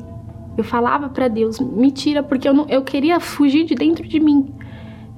Eu 0.57 0.65
falava 0.65 1.09
para 1.09 1.29
Deus, 1.29 1.59
me 1.59 1.91
tira, 1.91 2.23
porque 2.23 2.49
eu, 2.49 2.55
não, 2.55 2.67
eu 2.69 2.83
queria 2.83 3.19
fugir 3.19 3.65
de 3.65 3.75
dentro 3.75 4.07
de 4.07 4.21
mim. 4.21 4.53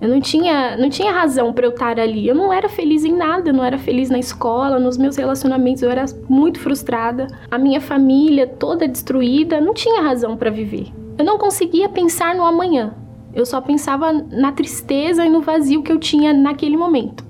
Eu 0.00 0.10
não 0.10 0.20
tinha, 0.20 0.76
não 0.76 0.90
tinha 0.90 1.10
razão 1.10 1.52
para 1.52 1.66
eu 1.66 1.70
estar 1.70 1.98
ali. 1.98 2.28
Eu 2.28 2.34
não 2.34 2.52
era 2.52 2.68
feliz 2.68 3.04
em 3.04 3.12
nada, 3.12 3.48
eu 3.50 3.54
não 3.54 3.64
era 3.64 3.78
feliz 3.78 4.10
na 4.10 4.18
escola, 4.18 4.78
nos 4.78 4.98
meus 4.98 5.16
relacionamentos, 5.16 5.82
eu 5.82 5.90
era 5.90 6.04
muito 6.28 6.60
frustrada. 6.60 7.26
A 7.50 7.56
minha 7.56 7.80
família 7.80 8.46
toda 8.46 8.86
destruída, 8.86 9.60
não 9.60 9.72
tinha 9.72 10.02
razão 10.02 10.36
para 10.36 10.50
viver. 10.50 10.92
Eu 11.18 11.24
não 11.24 11.38
conseguia 11.38 11.88
pensar 11.88 12.34
no 12.34 12.44
amanhã. 12.44 12.94
Eu 13.34 13.46
só 13.46 13.60
pensava 13.60 14.12
na 14.12 14.52
tristeza 14.52 15.24
e 15.24 15.30
no 15.30 15.40
vazio 15.40 15.82
que 15.82 15.92
eu 15.92 15.98
tinha 15.98 16.32
naquele 16.32 16.76
momento. 16.76 17.24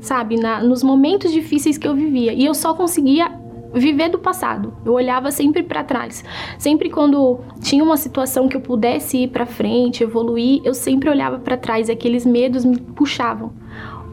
Sabe, 0.00 0.36
na, 0.38 0.62
nos 0.62 0.82
momentos 0.82 1.32
difíceis 1.32 1.76
que 1.76 1.86
eu 1.86 1.94
vivia. 1.94 2.32
E 2.32 2.44
eu 2.44 2.54
só 2.54 2.74
conseguia 2.74 3.39
viver 3.72 4.08
do 4.08 4.18
passado. 4.18 4.72
Eu 4.84 4.92
olhava 4.92 5.30
sempre 5.30 5.62
para 5.62 5.84
trás. 5.84 6.24
Sempre 6.58 6.90
quando 6.90 7.40
tinha 7.60 7.82
uma 7.82 7.96
situação 7.96 8.48
que 8.48 8.56
eu 8.56 8.60
pudesse 8.60 9.18
ir 9.18 9.28
para 9.28 9.46
frente, 9.46 10.02
evoluir, 10.02 10.60
eu 10.64 10.74
sempre 10.74 11.08
olhava 11.08 11.38
para 11.38 11.56
trás 11.56 11.88
e 11.88 11.92
aqueles 11.92 12.26
medos 12.26 12.64
me 12.64 12.78
puxavam. 12.78 13.52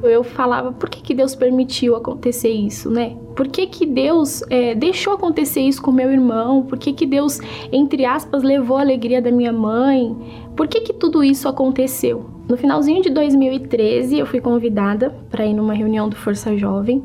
Eu 0.04 0.24
falava, 0.24 0.72
por 0.72 0.90
que, 0.90 1.02
que 1.02 1.14
Deus 1.14 1.34
permitiu 1.34 1.96
acontecer 1.96 2.50
isso, 2.50 2.90
né? 2.90 3.18
Por 3.36 3.48
que, 3.48 3.66
que 3.66 3.86
Deus 3.86 4.44
é, 4.50 4.76
deixou 4.76 5.14
acontecer 5.14 5.62
isso 5.62 5.82
com 5.82 5.92
meu 5.92 6.12
irmão? 6.12 6.64
Por 6.64 6.78
que, 6.78 6.94
que 6.94 7.06
Deus, 7.06 7.40
entre 7.72 8.06
aspas, 8.06 8.44
levou 8.44 8.78
a 8.78 8.82
alegria 8.82 9.22
da 9.22 9.32
minha 9.32 9.52
mãe? 9.52 10.16
Por 10.56 10.68
que, 10.68 10.82
que 10.82 10.94
tudo 10.94 11.24
isso 11.24 11.48
aconteceu? 11.48 12.26
No 12.48 12.56
finalzinho 12.56 13.02
de 13.02 13.10
2013, 13.10 14.20
eu 14.20 14.26
fui 14.26 14.40
convidada 14.40 15.14
para 15.30 15.46
ir 15.46 15.54
numa 15.54 15.74
reunião 15.74 16.08
do 16.08 16.16
Força 16.16 16.56
Jovem. 16.56 17.04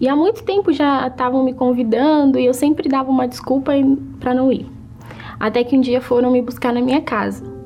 E 0.00 0.08
há 0.08 0.16
muito 0.16 0.42
tempo 0.42 0.72
já 0.72 1.06
estavam 1.06 1.44
me 1.44 1.52
convidando 1.52 2.38
e 2.38 2.46
eu 2.46 2.54
sempre 2.54 2.88
dava 2.88 3.10
uma 3.10 3.28
desculpa 3.28 3.72
para 4.18 4.34
não 4.34 4.50
ir. 4.50 4.66
Até 5.38 5.62
que 5.62 5.76
um 5.76 5.80
dia 5.80 6.00
foram 6.00 6.30
me 6.30 6.42
buscar 6.42 6.72
na 6.72 6.80
minha 6.80 7.00
casa. 7.00 7.59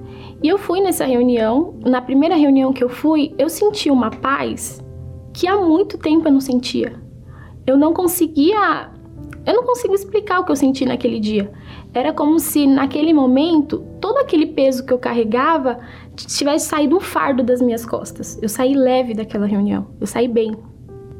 E 0.44 0.48
eu 0.48 0.58
fui 0.58 0.82
nessa 0.82 1.06
reunião. 1.06 1.74
Na 1.86 2.02
primeira 2.02 2.36
reunião 2.36 2.70
que 2.70 2.84
eu 2.84 2.88
fui, 2.90 3.34
eu 3.38 3.48
senti 3.48 3.90
uma 3.90 4.10
paz 4.10 4.84
que 5.32 5.48
há 5.48 5.56
muito 5.56 5.96
tempo 5.96 6.28
eu 6.28 6.32
não 6.32 6.40
sentia. 6.40 7.00
Eu 7.66 7.78
não 7.78 7.94
conseguia. 7.94 8.90
Eu 9.46 9.54
não 9.54 9.64
consigo 9.64 9.94
explicar 9.94 10.40
o 10.40 10.44
que 10.44 10.52
eu 10.52 10.56
senti 10.56 10.84
naquele 10.84 11.18
dia. 11.18 11.50
Era 11.94 12.12
como 12.12 12.38
se 12.38 12.66
naquele 12.66 13.14
momento 13.14 13.86
todo 14.02 14.18
aquele 14.18 14.44
peso 14.44 14.84
que 14.84 14.92
eu 14.92 14.98
carregava 14.98 15.78
tivesse 16.14 16.66
saído 16.66 16.98
um 16.98 17.00
fardo 17.00 17.42
das 17.42 17.62
minhas 17.62 17.86
costas. 17.86 18.38
Eu 18.42 18.48
saí 18.50 18.74
leve 18.74 19.14
daquela 19.14 19.46
reunião, 19.46 19.86
eu 19.98 20.06
saí 20.06 20.28
bem. 20.28 20.54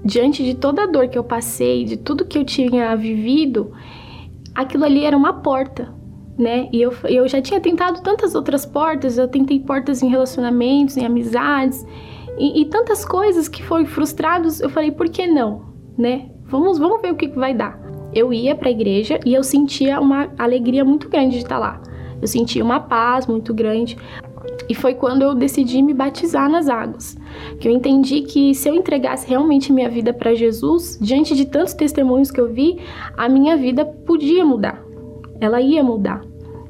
Diante 0.05 0.45
de 0.45 0.55
toda 0.55 0.83
a 0.83 0.87
dor 0.87 1.09
que 1.09 1.17
eu 1.17 1.25
passei, 1.25 1.85
de 1.85 1.97
tudo 1.97 2.27
que 2.27 2.37
eu 2.37 2.45
tinha 2.45 2.95
vivido, 2.95 3.73
aquilo 4.55 4.85
ali 4.85 5.03
era 5.03 5.17
uma 5.17 5.33
porta, 5.33 5.94
né? 6.39 6.69
E 6.73 6.83
eu, 6.83 6.93
eu 7.05 7.29
já 7.29 7.41
tinha 7.41 7.61
tentado 7.61 8.03
tantas 8.03 8.35
outras 8.35 8.67
portas, 8.67 9.19
eu 9.19 9.29
tentei 9.29 9.61
portas 9.61 10.03
em 10.03 10.09
relacionamentos, 10.09 10.97
em 10.97 11.05
amizades, 11.05 11.87
e, 12.37 12.63
e 12.63 12.65
tantas 12.67 13.05
coisas 13.05 13.49
que 13.49 13.63
foram 13.63 13.87
frustrados. 13.87 14.61
Eu 14.61 14.69
falei, 14.69 14.91
por 14.91 15.09
que 15.09 15.27
não, 15.27 15.63
né? 15.97 16.31
Vamos, 16.45 16.79
vamos 16.79 17.01
ver 17.01 17.13
o 17.13 17.17
que, 17.17 17.29
que 17.29 17.39
vai 17.39 17.55
dar. 17.55 17.81
Eu 18.13 18.33
ia 18.33 18.55
para 18.55 18.69
a 18.69 18.73
igreja 18.73 19.19
e 19.25 19.35
eu 19.35 19.43
sentia 19.43 20.01
uma 20.01 20.31
alegria 20.39 20.85
muito 20.85 21.09
grande 21.09 21.37
de 21.37 21.43
estar 21.43 21.59
lá. 21.59 21.81
Eu 22.21 22.29
sentia 22.29 22.63
uma 22.63 22.81
paz 22.81 23.27
muito 23.27 23.53
grande. 23.53 23.97
E 24.69 24.75
foi 24.75 24.95
quando 24.95 25.23
eu 25.23 25.35
decidi 25.35 25.83
me 25.83 25.93
batizar 25.93 26.49
nas 26.49 26.69
águas, 26.69 27.17
que 27.59 27.69
eu 27.69 27.73
entendi 27.73 28.23
que 28.23 28.55
se 28.55 28.69
eu 28.69 28.75
entregasse 28.75 29.29
realmente 29.29 29.73
minha 29.73 29.89
vida 29.89 30.13
para 30.13 30.35
Jesus, 30.35 30.99
diante 31.01 31.35
de 31.35 31.45
tantos 31.45 31.75
testemunhos 31.75 32.31
que 32.31 32.41
eu 32.41 32.53
vi, 32.53 32.79
a 33.17 33.29
minha 33.29 33.57
vida 33.57 33.85
podia 33.85 34.45
mudar. 34.45 34.84
Ela 35.45 35.61
ia 35.61 35.83
mudar. 35.83 36.23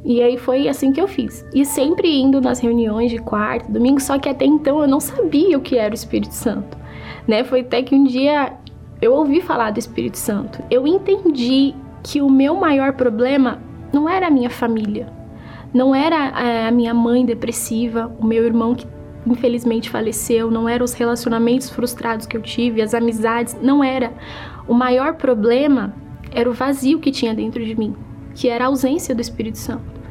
E 0.05 0.23
aí 0.23 0.37
foi 0.37 0.69
assim 0.69 0.93
que 0.93 1.01
eu 1.01 1.09
fiz. 1.09 1.47
E 1.55 1.65
sempre 1.65 2.21
indo 2.21 2.41
nas 2.41 2.61
reuniões 2.61 3.11
de 3.11 3.19
quarta, 3.19 3.73
domingo, 3.73 4.01
só 4.01 4.19
que 4.19 4.29
até 4.29 4.45
então 4.45 4.83
eu 4.83 4.87
não 4.87 5.01
sabia 5.01 5.57
o 5.57 5.63
que 5.63 5.79
era 5.79 5.93
o 5.93 5.95
Espírito 5.95 6.35
Santo. 6.35 6.77
Né? 7.27 7.43
Foi 7.43 7.61
até 7.61 7.83
que 7.83 7.95
um 7.95 8.05
dia 8.05 8.53
eu 9.01 9.15
ouvi 9.15 9.41
falar 9.41 9.71
do 9.71 9.79
Espírito 9.79 10.19
Santo. 10.19 10.63
Eu 10.71 10.87
entendi 10.87 11.75
que 12.03 12.21
o 12.21 12.31
meu 12.31 12.55
maior 12.55 12.93
problema 12.93 13.61
não 13.93 14.09
era 14.09 14.27
a 14.27 14.31
minha 14.31 14.51
família, 14.51 15.11
não 15.73 15.95
era 15.95 16.17
é, 16.41 16.69
a 16.69 16.71
minha 16.71 16.93
mãe 16.93 17.25
depressiva, 17.25 18.15
o 18.19 18.27
meu 18.27 18.45
irmão 18.45 18.75
que 18.75 18.87
infelizmente 19.27 19.89
faleceu, 19.89 20.51
não 20.51 20.69
eram 20.69 20.85
os 20.85 20.93
relacionamentos 20.93 21.71
frustrados 21.71 22.27
que 22.27 22.37
eu 22.37 22.43
tive, 22.43 22.83
as 22.83 22.93
amizades, 22.93 23.57
não 23.61 23.83
era. 23.83 24.13
O 24.69 24.75
maior 24.75 25.15
problema 25.15 25.95
era 26.31 26.49
o 26.49 26.53
vazio 26.53 26.99
que 26.99 27.11
tinha 27.11 27.35
dentro 27.35 27.65
de 27.65 27.75
mim, 27.79 27.95
que 28.35 28.49
era 28.49 28.65
a 28.65 28.69
ausência 28.69 29.15
do 29.15 29.21
Espírito 29.21 29.59
Santo. 29.59 30.05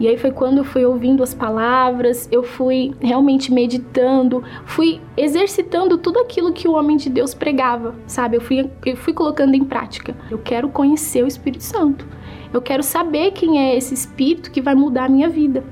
E 0.00 0.08
aí 0.08 0.16
foi 0.16 0.30
quando 0.30 0.58
eu 0.58 0.64
fui 0.64 0.84
ouvindo 0.84 1.22
as 1.22 1.34
palavras, 1.34 2.28
eu 2.30 2.42
fui 2.42 2.94
realmente 3.00 3.52
meditando, 3.52 4.42
fui 4.64 5.00
exercitando 5.16 5.98
tudo 5.98 6.18
aquilo 6.20 6.52
que 6.52 6.68
o 6.68 6.72
homem 6.72 6.96
de 6.96 7.08
Deus 7.08 7.34
pregava, 7.34 7.94
sabe? 8.06 8.36
Eu 8.36 8.40
fui, 8.40 8.70
eu 8.84 8.96
fui 8.96 9.12
colocando 9.12 9.54
em 9.54 9.64
prática. 9.64 10.16
Eu 10.30 10.38
quero 10.38 10.68
conhecer 10.68 11.22
o 11.22 11.26
Espírito 11.26 11.64
Santo. 11.64 12.06
Eu 12.52 12.62
quero 12.62 12.82
saber 12.82 13.32
quem 13.32 13.60
é 13.60 13.76
esse 13.76 13.94
Espírito 13.94 14.50
que 14.50 14.60
vai 14.60 14.74
mudar 14.74 15.04
a 15.04 15.08
minha 15.08 15.28
vida. 15.28 15.62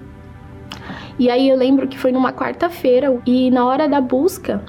E 1.19 1.31
aí 1.31 1.49
eu 1.49 1.57
lembro 1.57 1.89
que 1.89 1.99
foi 1.99 2.13
numa 2.13 2.33
quarta-feira 2.33 3.21
e 3.27 3.51
na 3.51 3.65
hora 3.65 3.89
da 3.89 4.01
busca 4.01 4.63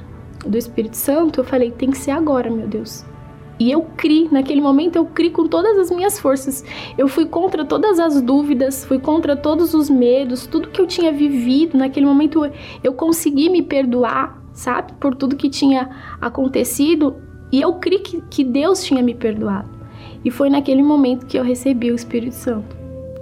do 0.46 0.58
Espírito 0.58 0.96
Santo, 0.96 1.42
eu 1.42 1.44
falei: 1.44 1.72
tem 1.72 1.92
que 1.92 1.98
ser 1.98 2.12
agora, 2.12 2.50
meu 2.50 2.68
Deus. 2.68 3.06
E 3.60 3.72
eu 3.72 3.82
criei, 3.96 4.28
naquele 4.32 4.62
momento 4.62 4.98
eu 4.98 5.06
criei 5.06 5.32
com 5.32 5.48
todas 5.48 5.78
as 5.78 5.90
minhas 5.90 6.20
forças. 6.20 6.64
Eu 6.98 7.08
fui 7.08 7.26
contra 7.26 7.66
todas 7.66 8.00
as 8.00 8.22
dúvidas, 8.22 8.86
fui 8.86 9.00
contra 9.00 9.36
todos 9.36 9.74
os 9.74 9.90
medos, 9.90 10.46
tudo 10.46 10.70
que 10.70 10.80
eu 10.80 10.86
tinha 10.86 11.12
vivido. 11.12 11.78
Naquele 11.78 12.06
momento 12.06 12.42
eu 12.84 12.94
consegui 12.94 13.50
me 13.50 13.64
perdoar, 13.64 14.42
sabe? 14.54 14.94
Por 15.00 15.16
tudo 15.16 15.36
que 15.36 15.50
tinha 15.50 15.90
acontecido. 16.22 17.16
E 17.52 17.62
eu 17.62 17.74
criei 17.76 18.02
que, 18.02 18.22
que 18.30 18.44
Deus 18.44 18.84
tinha 18.84 19.02
me 19.02 19.16
perdoado. 19.16 19.70
E 20.24 20.30
foi 20.30 20.50
naquele 20.50 20.84
momento 20.84 21.26
que 21.26 21.38
eu 21.38 21.44
recebi 21.44 21.92
o 21.92 21.96
Espírito 21.96 22.36
Santo. 22.36 22.76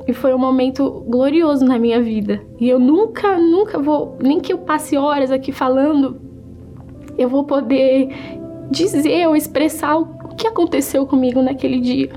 E 0.08 0.14
foi 0.14 0.34
um 0.34 0.38
momento 0.38 1.04
glorioso 1.08 1.66
na 1.66 1.80
minha 1.80 2.02
vida. 2.02 2.42
E 2.60 2.70
eu 2.70 2.80
nunca, 2.80 3.38
nunca 3.38 3.80
vou, 3.80 4.18
nem 4.22 4.40
que 4.40 4.54
eu 4.54 4.58
passe 4.60 4.98
horas 4.98 5.32
aqui 5.32 5.52
falando, 5.52 6.20
eu 7.18 7.28
vou 7.28 7.44
poder 7.44 8.10
dizer 8.70 9.28
ou 9.28 9.36
expressar 9.36 9.98
o 9.98 10.15
o 10.36 10.38
que 10.38 10.48
aconteceu 10.48 11.08
comigo 11.08 11.42
naquele 11.42 11.80
dia. 11.80 12.10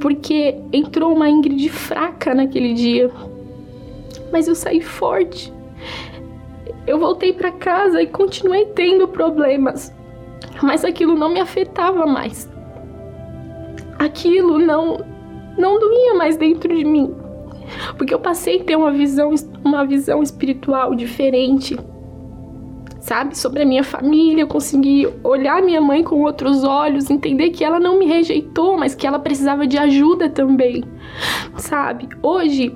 Porque 0.00 0.54
entrou 0.72 1.12
uma 1.12 1.28
Ingrid 1.28 1.68
fraca 1.68 2.32
naquele 2.32 2.72
dia, 2.72 3.10
mas 4.30 4.46
eu 4.46 4.54
saí 4.54 4.80
forte. 4.80 5.52
Eu 6.86 7.00
voltei 7.00 7.32
para 7.32 7.50
casa 7.50 8.00
e 8.00 8.06
continuei 8.06 8.66
tendo 8.66 9.08
problemas, 9.08 9.92
mas 10.62 10.84
aquilo 10.84 11.16
não 11.16 11.30
me 11.30 11.40
afetava 11.40 12.06
mais. 12.06 12.48
Aquilo 13.98 14.58
não 14.58 15.04
não 15.58 15.78
doía 15.78 16.14
mais 16.14 16.36
dentro 16.36 16.74
de 16.74 16.84
mim, 16.84 17.14
porque 17.98 18.14
eu 18.14 18.20
passei 18.20 18.60
a 18.60 18.64
ter 18.64 18.76
uma 18.76 18.92
visão 18.92 19.34
uma 19.64 19.84
visão 19.84 20.22
espiritual 20.22 20.94
diferente 20.94 21.76
sabe? 23.02 23.36
Sobre 23.36 23.62
a 23.62 23.66
minha 23.66 23.82
família, 23.82 24.42
eu 24.42 24.46
consegui 24.46 25.08
olhar 25.24 25.60
minha 25.60 25.80
mãe 25.80 26.02
com 26.02 26.22
outros 26.22 26.62
olhos, 26.64 27.10
entender 27.10 27.50
que 27.50 27.64
ela 27.64 27.78
não 27.78 27.98
me 27.98 28.06
rejeitou, 28.06 28.78
mas 28.78 28.94
que 28.94 29.06
ela 29.06 29.18
precisava 29.18 29.66
de 29.66 29.76
ajuda 29.76 30.30
também, 30.30 30.84
sabe? 31.56 32.08
Hoje 32.22 32.74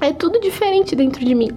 é 0.00 0.12
tudo 0.12 0.40
diferente 0.40 0.96
dentro 0.96 1.24
de 1.24 1.34
mim. 1.34 1.50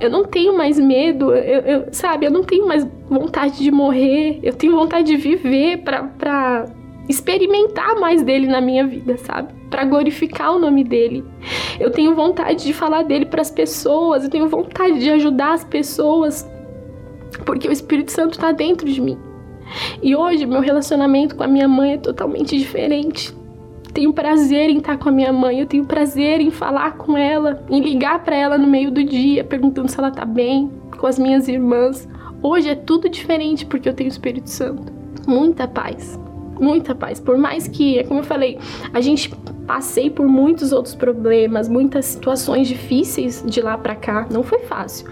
Eu 0.00 0.08
não 0.08 0.24
tenho 0.24 0.56
mais 0.56 0.78
medo, 0.78 1.34
eu, 1.34 1.60
eu, 1.60 1.86
sabe? 1.92 2.24
Eu 2.24 2.30
não 2.30 2.42
tenho 2.42 2.66
mais 2.66 2.86
vontade 3.08 3.58
de 3.58 3.70
morrer, 3.70 4.38
eu 4.42 4.54
tenho 4.54 4.74
vontade 4.74 5.08
de 5.08 5.16
viver 5.16 5.78
pra, 5.78 6.66
experimentar 7.08 7.98
mais 7.98 8.22
dele 8.22 8.46
na 8.46 8.60
minha 8.60 8.86
vida, 8.86 9.18
sabe? 9.18 9.52
Para 9.68 9.84
glorificar 9.84 10.54
o 10.54 10.58
nome 10.60 10.84
dele. 10.84 11.24
Eu 11.80 11.90
tenho 11.90 12.14
vontade 12.14 12.64
de 12.64 12.72
falar 12.72 13.02
dele 13.02 13.26
para 13.26 13.42
as 13.42 13.50
pessoas, 13.50 14.22
eu 14.22 14.30
tenho 14.30 14.48
vontade 14.48 15.00
de 15.00 15.10
ajudar 15.10 15.54
as 15.54 15.64
pessoas 15.64 16.48
porque 17.44 17.68
o 17.68 17.72
Espírito 17.72 18.12
Santo 18.12 18.32
está 18.32 18.52
dentro 18.52 18.88
de 18.88 19.00
mim. 19.00 19.18
E 20.02 20.16
hoje 20.16 20.46
meu 20.46 20.60
relacionamento 20.60 21.36
com 21.36 21.44
a 21.44 21.48
minha 21.48 21.68
mãe 21.68 21.94
é 21.94 21.98
totalmente 21.98 22.58
diferente. 22.58 23.34
Tenho 23.92 24.12
prazer 24.12 24.70
em 24.70 24.78
estar 24.78 24.98
com 24.98 25.08
a 25.08 25.12
minha 25.12 25.32
mãe, 25.32 25.60
eu 25.60 25.66
tenho 25.66 25.84
prazer 25.84 26.40
em 26.40 26.50
falar 26.50 26.96
com 26.96 27.16
ela, 27.16 27.64
em 27.68 27.80
ligar 27.80 28.22
para 28.22 28.36
ela 28.36 28.56
no 28.56 28.66
meio 28.66 28.90
do 28.90 29.02
dia, 29.02 29.42
perguntando 29.42 29.88
se 29.88 29.98
ela 29.98 30.10
tá 30.10 30.24
bem, 30.24 30.70
com 30.96 31.06
as 31.06 31.18
minhas 31.18 31.48
irmãs. 31.48 32.08
Hoje 32.42 32.68
é 32.68 32.74
tudo 32.74 33.08
diferente 33.08 33.66
porque 33.66 33.88
eu 33.88 33.94
tenho 33.94 34.08
o 34.08 34.12
Espírito 34.12 34.48
Santo. 34.48 34.92
Muita 35.26 35.66
paz, 35.66 36.18
muita 36.60 36.94
paz. 36.94 37.18
Por 37.18 37.36
mais 37.36 37.66
que, 37.66 37.98
é 37.98 38.04
como 38.04 38.20
eu 38.20 38.24
falei, 38.24 38.58
a 38.92 39.00
gente 39.00 39.34
passei 39.66 40.08
por 40.08 40.26
muitos 40.26 40.72
outros 40.72 40.94
problemas, 40.94 41.68
muitas 41.68 42.06
situações 42.06 42.68
difíceis 42.68 43.42
de 43.46 43.60
lá 43.60 43.76
para 43.76 43.94
cá, 43.94 44.26
não 44.30 44.42
foi 44.42 44.60
fácil. 44.60 45.08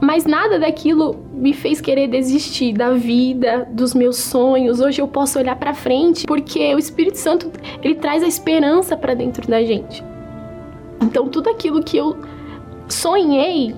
Mas 0.00 0.24
nada 0.24 0.58
daquilo 0.58 1.16
me 1.32 1.52
fez 1.52 1.80
querer 1.80 2.08
desistir 2.08 2.72
da 2.72 2.92
vida, 2.92 3.68
dos 3.70 3.94
meus 3.94 4.16
sonhos. 4.16 4.80
Hoje 4.80 5.02
eu 5.02 5.06
posso 5.06 5.38
olhar 5.38 5.56
para 5.56 5.74
frente, 5.74 6.26
porque 6.26 6.74
o 6.74 6.78
Espírito 6.78 7.18
Santo, 7.18 7.50
ele 7.82 7.94
traz 7.94 8.22
a 8.22 8.26
esperança 8.26 8.96
para 8.96 9.14
dentro 9.14 9.46
da 9.46 9.62
gente. 9.62 10.02
Então 11.02 11.28
tudo 11.28 11.50
aquilo 11.50 11.82
que 11.82 11.96
eu 11.96 12.16
sonhei 12.88 13.74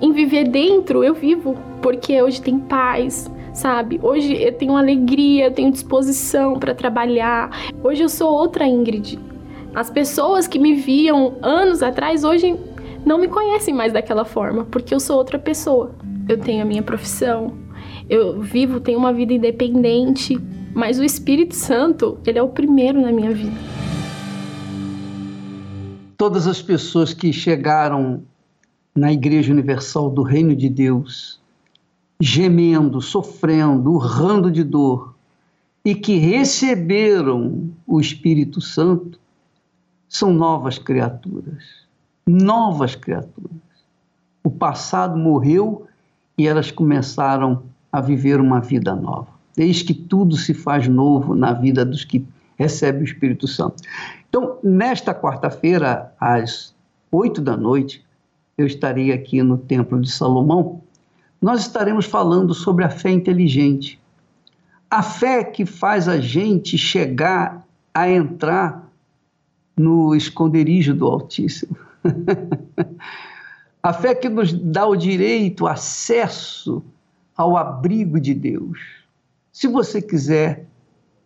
em 0.00 0.12
viver 0.12 0.48
dentro, 0.48 1.02
eu 1.04 1.14
vivo, 1.14 1.56
porque 1.82 2.20
hoje 2.22 2.40
tem 2.40 2.58
paz, 2.58 3.30
sabe? 3.52 3.98
Hoje 4.02 4.40
eu 4.40 4.52
tenho 4.52 4.76
alegria, 4.76 5.46
eu 5.46 5.52
tenho 5.52 5.70
disposição 5.70 6.58
para 6.58 6.74
trabalhar. 6.74 7.50
Hoje 7.82 8.02
eu 8.02 8.08
sou 8.08 8.32
outra 8.32 8.66
Ingrid. 8.66 9.18
As 9.74 9.90
pessoas 9.90 10.48
que 10.48 10.58
me 10.58 10.74
viam 10.74 11.34
anos 11.42 11.82
atrás 11.82 12.24
hoje 12.24 12.56
não 13.04 13.18
me 13.18 13.28
conhecem 13.28 13.74
mais 13.74 13.92
daquela 13.92 14.24
forma, 14.24 14.64
porque 14.64 14.94
eu 14.94 15.00
sou 15.00 15.16
outra 15.16 15.38
pessoa. 15.38 15.94
Eu 16.28 16.38
tenho 16.38 16.62
a 16.62 16.64
minha 16.64 16.82
profissão, 16.82 17.56
eu 18.08 18.40
vivo, 18.40 18.80
tenho 18.80 18.98
uma 18.98 19.12
vida 19.12 19.32
independente, 19.32 20.38
mas 20.74 20.98
o 20.98 21.04
Espírito 21.04 21.54
Santo, 21.54 22.18
ele 22.26 22.38
é 22.38 22.42
o 22.42 22.48
primeiro 22.48 23.00
na 23.00 23.10
minha 23.10 23.32
vida. 23.32 23.56
Todas 26.16 26.46
as 26.46 26.60
pessoas 26.60 27.14
que 27.14 27.32
chegaram 27.32 28.22
na 28.94 29.12
Igreja 29.12 29.52
Universal 29.52 30.10
do 30.10 30.22
Reino 30.22 30.54
de 30.54 30.68
Deus, 30.68 31.40
gemendo, 32.20 33.00
sofrendo, 33.00 33.92
urrando 33.92 34.50
de 34.50 34.62
dor, 34.62 35.14
e 35.82 35.94
que 35.94 36.16
receberam 36.16 37.70
o 37.86 37.98
Espírito 37.98 38.60
Santo, 38.60 39.18
são 40.06 40.32
novas 40.32 40.76
criaturas 40.76 41.80
novas 42.26 42.94
criaturas. 42.94 43.50
O 44.42 44.50
passado 44.50 45.16
morreu 45.16 45.86
e 46.36 46.46
elas 46.46 46.70
começaram 46.70 47.62
a 47.92 48.00
viver 48.00 48.40
uma 48.40 48.60
vida 48.60 48.94
nova. 48.94 49.28
Eis 49.56 49.82
que 49.82 49.92
tudo 49.92 50.36
se 50.36 50.54
faz 50.54 50.88
novo 50.88 51.34
na 51.34 51.52
vida 51.52 51.84
dos 51.84 52.04
que 52.04 52.24
recebem 52.56 53.02
o 53.02 53.04
Espírito 53.04 53.48
Santo. 53.48 53.82
Então, 54.28 54.58
nesta 54.62 55.14
quarta-feira, 55.14 56.14
às 56.20 56.74
oito 57.10 57.40
da 57.40 57.56
noite, 57.56 58.04
eu 58.56 58.66
estarei 58.66 59.12
aqui 59.12 59.42
no 59.42 59.58
Templo 59.58 60.00
de 60.00 60.10
Salomão. 60.10 60.82
Nós 61.40 61.62
estaremos 61.62 62.06
falando 62.06 62.54
sobre 62.54 62.84
a 62.84 62.90
fé 62.90 63.10
inteligente. 63.10 63.98
A 64.90 65.02
fé 65.02 65.42
que 65.42 65.64
faz 65.64 66.08
a 66.08 66.20
gente 66.20 66.76
chegar 66.76 67.66
a 67.94 68.08
entrar 68.08 68.88
no 69.76 70.14
esconderijo 70.14 70.94
do 70.94 71.06
Altíssimo. 71.06 71.76
a 73.82 73.92
fé 73.92 74.14
que 74.14 74.28
nos 74.28 74.52
dá 74.52 74.86
o 74.86 74.96
direito, 74.96 75.66
acesso 75.66 76.82
ao 77.36 77.56
abrigo 77.56 78.20
de 78.20 78.34
Deus. 78.34 78.78
Se 79.52 79.66
você 79.66 80.00
quiser, 80.00 80.66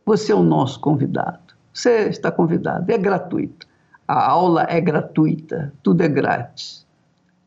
você 0.04 0.32
é 0.32 0.34
o 0.34 0.42
nosso 0.42 0.80
convidado. 0.80 1.54
Você 1.72 2.08
está 2.08 2.30
convidado, 2.30 2.90
é 2.90 2.98
gratuito. 2.98 3.66
A 4.06 4.30
aula 4.30 4.66
é 4.68 4.80
gratuita, 4.80 5.72
tudo 5.82 6.02
é 6.02 6.08
grátis. 6.08 6.86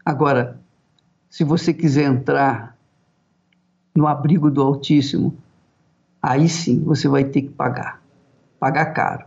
Agora, 0.04 0.60
se 1.30 1.44
você 1.44 1.74
quiser 1.74 2.06
entrar 2.06 2.76
no 3.96 4.08
abrigo 4.08 4.50
do 4.50 4.62
Altíssimo, 4.62 5.38
aí 6.22 6.50
sim 6.50 6.84
você 6.84 7.08
vai 7.08 7.24
ter 7.24 7.44
que 7.44 7.50
pagar. 7.50 8.02
Pagar 8.60 8.88
caro. 8.88 9.26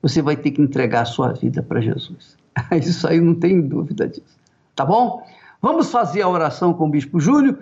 Você 0.00 0.22
vai 0.22 0.36
ter 0.36 0.52
que 0.52 0.62
entregar 0.62 1.02
a 1.02 1.04
sua 1.04 1.32
vida 1.32 1.62
para 1.62 1.80
Jesus. 1.80 2.36
Isso 2.72 3.06
aí 3.06 3.20
não 3.20 3.34
tem 3.34 3.60
dúvida 3.60 4.08
disso. 4.08 4.38
Tá 4.74 4.84
bom? 4.84 5.22
Vamos 5.60 5.90
fazer 5.90 6.22
a 6.22 6.28
oração 6.28 6.72
com 6.72 6.86
o 6.86 6.90
Bispo 6.90 7.18
Júlio, 7.18 7.58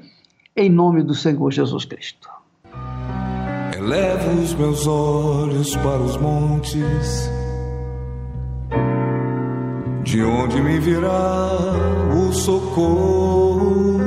em 0.54 0.68
nome 0.68 1.02
do 1.02 1.14
Senhor 1.14 1.50
Jesus 1.50 1.84
Cristo. 1.84 2.28
Elevo 3.76 4.42
os 4.42 4.54
meus 4.54 4.86
olhos 4.86 5.76
para 5.76 6.00
os 6.00 6.16
montes, 6.16 7.30
De 10.02 10.22
onde 10.22 10.60
me 10.60 10.78
virá 10.78 11.50
o 12.14 12.32
socorro? 12.32 14.00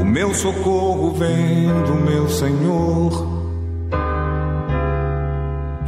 O 0.00 0.04
meu 0.04 0.32
socorro 0.32 1.12
vem 1.12 1.66
do 1.84 1.94
meu 1.94 2.26
Senhor, 2.28 3.39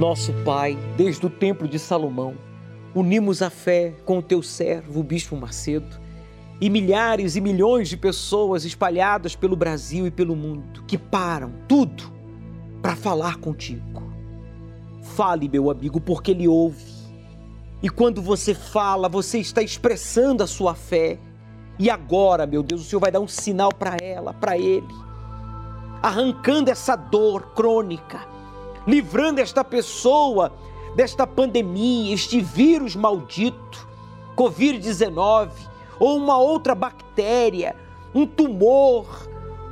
Nosso 0.00 0.32
Pai, 0.46 0.78
desde 0.96 1.26
o 1.26 1.28
templo 1.28 1.68
de 1.68 1.78
Salomão, 1.78 2.34
unimos 2.94 3.42
a 3.42 3.50
fé 3.50 3.92
com 4.06 4.16
o 4.16 4.22
teu 4.22 4.42
servo, 4.42 5.00
o 5.00 5.02
Bispo 5.02 5.36
Macedo 5.36 6.00
e 6.58 6.70
milhares 6.70 7.36
e 7.36 7.40
milhões 7.42 7.90
de 7.90 7.98
pessoas 7.98 8.64
espalhadas 8.64 9.36
pelo 9.36 9.54
Brasil 9.54 10.06
e 10.06 10.10
pelo 10.10 10.34
mundo 10.34 10.84
que 10.84 10.96
param 10.96 11.52
tudo 11.68 12.10
para 12.80 12.96
falar 12.96 13.36
contigo. 13.36 14.10
Fale, 15.02 15.50
meu 15.50 15.70
amigo, 15.70 16.00
porque 16.00 16.30
ele 16.30 16.48
ouve. 16.48 16.82
E 17.82 17.90
quando 17.90 18.22
você 18.22 18.54
fala, 18.54 19.06
você 19.06 19.38
está 19.38 19.60
expressando 19.60 20.42
a 20.42 20.46
sua 20.46 20.74
fé. 20.74 21.18
E 21.78 21.90
agora, 21.90 22.46
meu 22.46 22.62
Deus, 22.62 22.80
o 22.80 22.84
Senhor 22.84 23.00
vai 23.00 23.12
dar 23.12 23.20
um 23.20 23.28
sinal 23.28 23.68
para 23.68 23.98
ela, 24.02 24.32
para 24.32 24.56
ele, 24.56 24.88
arrancando 26.00 26.70
essa 26.70 26.96
dor 26.96 27.52
crônica, 27.52 28.39
livrando 28.86 29.40
esta 29.40 29.64
pessoa 29.64 30.52
desta 30.94 31.26
pandemia, 31.26 32.14
este 32.14 32.40
vírus 32.40 32.96
maldito, 32.96 33.88
Covid-19 34.36 35.50
ou 35.98 36.16
uma 36.16 36.38
outra 36.38 36.74
bactéria, 36.74 37.76
um 38.14 38.26
tumor, 38.26 39.06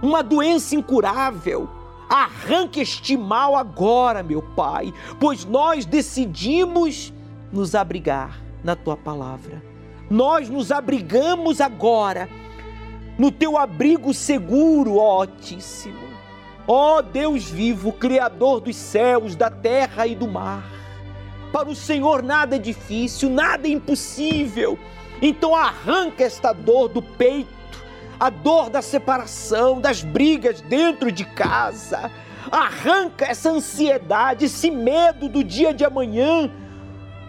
uma 0.02 0.22
doença 0.22 0.74
incurável. 0.74 1.68
Arranque 2.08 2.80
este 2.80 3.16
mal 3.16 3.56
agora, 3.56 4.22
meu 4.22 4.42
Pai, 4.42 4.94
pois 5.20 5.44
nós 5.44 5.84
decidimos 5.84 7.12
nos 7.52 7.74
abrigar 7.74 8.40
na 8.62 8.74
tua 8.74 8.96
palavra. 8.96 9.62
Nós 10.10 10.48
nos 10.48 10.72
abrigamos 10.72 11.60
agora 11.60 12.28
no 13.18 13.30
teu 13.30 13.58
abrigo 13.58 14.14
seguro, 14.14 14.96
ó 14.96 15.22
Altíssimo. 15.22 16.07
Ó 16.70 17.00
Deus 17.00 17.48
vivo, 17.48 17.94
Criador 17.94 18.60
dos 18.60 18.76
céus, 18.76 19.34
da 19.34 19.48
terra 19.48 20.06
e 20.06 20.14
do 20.14 20.28
mar. 20.28 20.70
Para 21.50 21.70
o 21.70 21.74
Senhor 21.74 22.22
nada 22.22 22.56
é 22.56 22.58
difícil, 22.58 23.30
nada 23.30 23.66
é 23.66 23.70
impossível. 23.70 24.78
Então 25.22 25.56
arranca 25.56 26.24
esta 26.24 26.52
dor 26.52 26.88
do 26.88 27.00
peito, 27.00 27.48
a 28.20 28.28
dor 28.28 28.68
da 28.68 28.82
separação, 28.82 29.80
das 29.80 30.02
brigas 30.02 30.60
dentro 30.60 31.10
de 31.10 31.24
casa. 31.24 32.10
Arranca 32.52 33.24
essa 33.24 33.48
ansiedade, 33.48 34.44
esse 34.44 34.70
medo 34.70 35.26
do 35.26 35.42
dia 35.42 35.72
de 35.72 35.86
amanhã. 35.86 36.50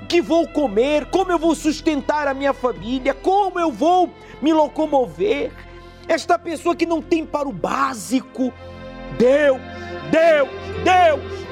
Que 0.09 0.21
vou 0.21 0.49
comer, 0.49 1.05
como 1.05 1.31
eu 1.31 1.39
vou 1.39 1.55
sustentar 1.55 2.27
a 2.27 2.33
minha 2.33 2.51
família, 2.51 3.13
como 3.13 3.57
eu 3.57 3.71
vou 3.71 4.09
me 4.41 4.51
locomover. 4.51 5.49
Esta 6.09 6.37
pessoa 6.37 6.75
que 6.75 6.85
não 6.85 7.01
tem 7.01 7.25
para 7.25 7.47
o 7.47 7.53
básico. 7.53 8.51
Deus, 9.17 9.59
Deus, 10.11 10.49
Deus, 10.83 11.45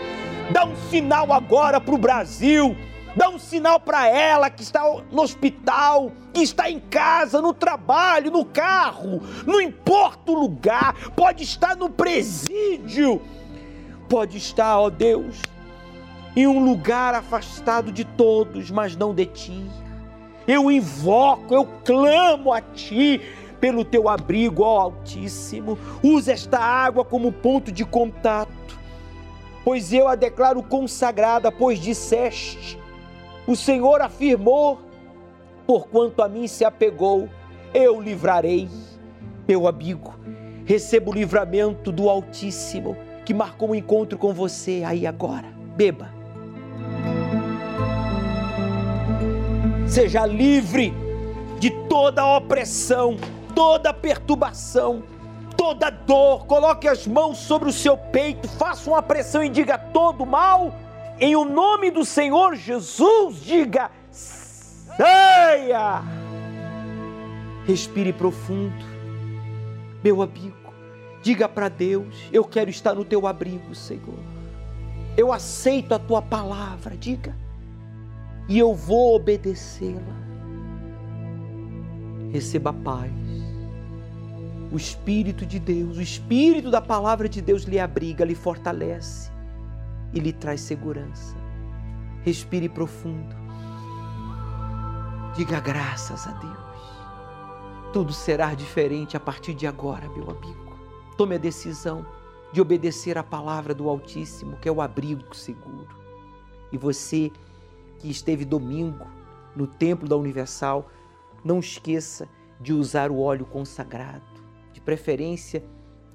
dá 0.52 0.66
um 0.66 0.76
sinal 0.90 1.32
agora 1.34 1.80
para 1.80 1.96
o 1.96 1.98
Brasil 1.98 2.76
Dá 3.18 3.30
um 3.30 3.40
sinal 3.40 3.80
para 3.80 4.08
ela 4.08 4.48
que 4.48 4.62
está 4.62 4.84
no 5.12 5.24
hospital, 5.24 6.12
que 6.32 6.42
está 6.42 6.70
em 6.70 6.80
casa, 6.80 7.42
no 7.42 7.52
trabalho, 7.52 8.30
no 8.30 8.46
carro, 8.46 9.24
não 9.44 9.60
importa 9.60 10.32
o 10.32 10.40
lugar, 10.40 10.94
pode 11.16 11.42
estar 11.44 11.76
no 11.76 11.90
presídio, 11.90 13.20
pode 14.08 14.38
estar, 14.38 14.78
ó 14.78 14.92
Deus, 14.92 15.42
em 16.36 16.46
um 16.46 16.64
lugar 16.64 17.16
afastado 17.16 17.92
de 17.92 18.06
todos, 18.06 18.70
mas 18.70 18.96
não 18.96 19.16
de 19.16 19.26
ti. 19.26 19.66
Eu 20.48 20.70
invoco, 20.70 21.56
eu 21.56 21.66
clamo 21.84 22.54
a 22.54 22.62
ti 22.62 23.20
pelo 23.60 23.84
teu 23.86 24.08
abrigo, 24.10 24.64
ó 24.64 24.80
Altíssimo. 24.80 25.78
Usa 26.04 26.32
esta 26.32 26.60
água 26.60 27.04
como 27.04 27.32
ponto 27.32 27.72
de 27.72 27.86
contato, 27.86 28.80
pois 29.64 29.92
eu 29.92 30.08
a 30.08 30.16
declaro 30.16 30.62
consagrada, 30.64 31.52
pois 31.52 31.80
disseste 31.80 32.80
o 33.48 33.56
Senhor 33.56 34.02
afirmou: 34.02 34.78
Porquanto 35.66 36.22
a 36.22 36.28
mim 36.28 36.48
se 36.48 36.66
apegou, 36.66 37.30
eu 37.74 38.02
livrarei. 38.02 38.68
Meu 39.48 39.66
amigo, 39.68 40.14
receba 40.66 41.10
o 41.10 41.14
livramento 41.14 41.90
do 41.92 42.10
Altíssimo 42.10 42.98
que 43.24 43.34
marcou 43.34 43.70
um 43.70 43.76
encontro 43.76 44.18
com 44.18 44.34
você 44.34 44.84
aí 44.86 45.08
agora. 45.08 45.48
Beba. 45.78 46.10
Seja 49.88 50.26
livre 50.26 50.94
de 51.60 51.72
toda 51.88 52.26
opressão, 52.26 53.16
toda 53.58 53.92
perturbação, 53.92 55.02
toda 55.58 55.90
dor. 55.90 56.46
Coloque 56.46 56.88
as 56.88 57.08
mãos 57.08 57.40
sobre 57.40 57.68
o 57.68 57.74
seu 57.74 57.98
peito, 57.98 58.48
faça 58.48 58.88
uma 58.88 59.02
pressão 59.02 59.44
e 59.44 59.50
diga 59.50 59.80
todo 59.80 60.28
mal 60.28 60.72
em 61.20 61.36
o 61.36 61.44
nome 61.44 61.90
do 61.90 62.06
Senhor 62.06 62.56
Jesus, 62.56 63.42
diga: 63.42 63.90
saia! 64.12 66.04
Respire 67.66 68.14
profundo, 68.14 68.86
meu 70.04 70.22
amigo. 70.22 70.56
Diga 71.24 71.50
para 71.50 71.68
Deus: 71.68 72.16
Eu 72.32 72.44
quero 72.44 72.70
estar 72.70 72.94
no 72.94 73.04
teu 73.04 73.26
abrigo, 73.26 73.74
Senhor. 73.74 74.20
Eu 75.18 75.34
aceito 75.34 75.96
a 75.96 76.00
tua 76.00 76.22
palavra, 76.22 76.96
diga, 76.96 77.36
e 78.48 78.60
eu 78.60 78.76
vou 78.76 79.16
obedecê-la. 79.16 80.16
Receba 82.32 82.72
paz. 82.72 83.27
O 84.72 84.76
Espírito 84.76 85.46
de 85.46 85.60
Deus, 85.60 85.98
o 85.98 86.02
Espírito 86.02 86.70
da 86.70 86.82
palavra 86.82 87.30
de 87.30 87.42
Deus 87.42 87.64
lhe 87.64 87.80
abriga, 87.80 88.26
lhe 88.26 88.36
fortalece 88.36 89.32
e 90.14 90.20
lhe 90.20 90.34
traz 90.34 90.62
segurança. 90.62 91.36
Respire 92.24 92.68
profundo. 92.68 93.36
Diga 95.36 95.60
graças 95.60 96.28
a 96.28 96.32
Deus. 96.32 96.58
Tudo 97.94 98.12
será 98.12 98.54
diferente 98.54 99.16
a 99.16 99.20
partir 99.20 99.54
de 99.54 99.66
agora, 99.66 100.10
meu 100.10 100.30
amigo. 100.30 100.78
Tome 101.18 101.36
a 101.36 101.38
decisão 101.38 102.06
de 102.52 102.62
obedecer 102.62 103.18
à 103.18 103.24
palavra 103.24 103.74
do 103.74 103.90
Altíssimo, 103.90 104.58
que 104.58 104.68
é 104.68 104.72
o 104.72 104.82
abrigo 104.82 105.36
seguro. 105.36 105.96
E 106.72 106.78
você 106.78 107.32
que 108.00 108.10
esteve 108.10 108.44
domingo 108.44 109.08
no 109.56 109.66
templo 109.66 110.08
da 110.08 110.16
Universal, 110.16 110.90
não 111.44 111.60
esqueça 111.60 112.28
de 112.60 112.74
usar 112.74 113.12
o 113.12 113.20
óleo 113.20 113.46
consagrado, 113.46 114.37
preferência 114.88 115.62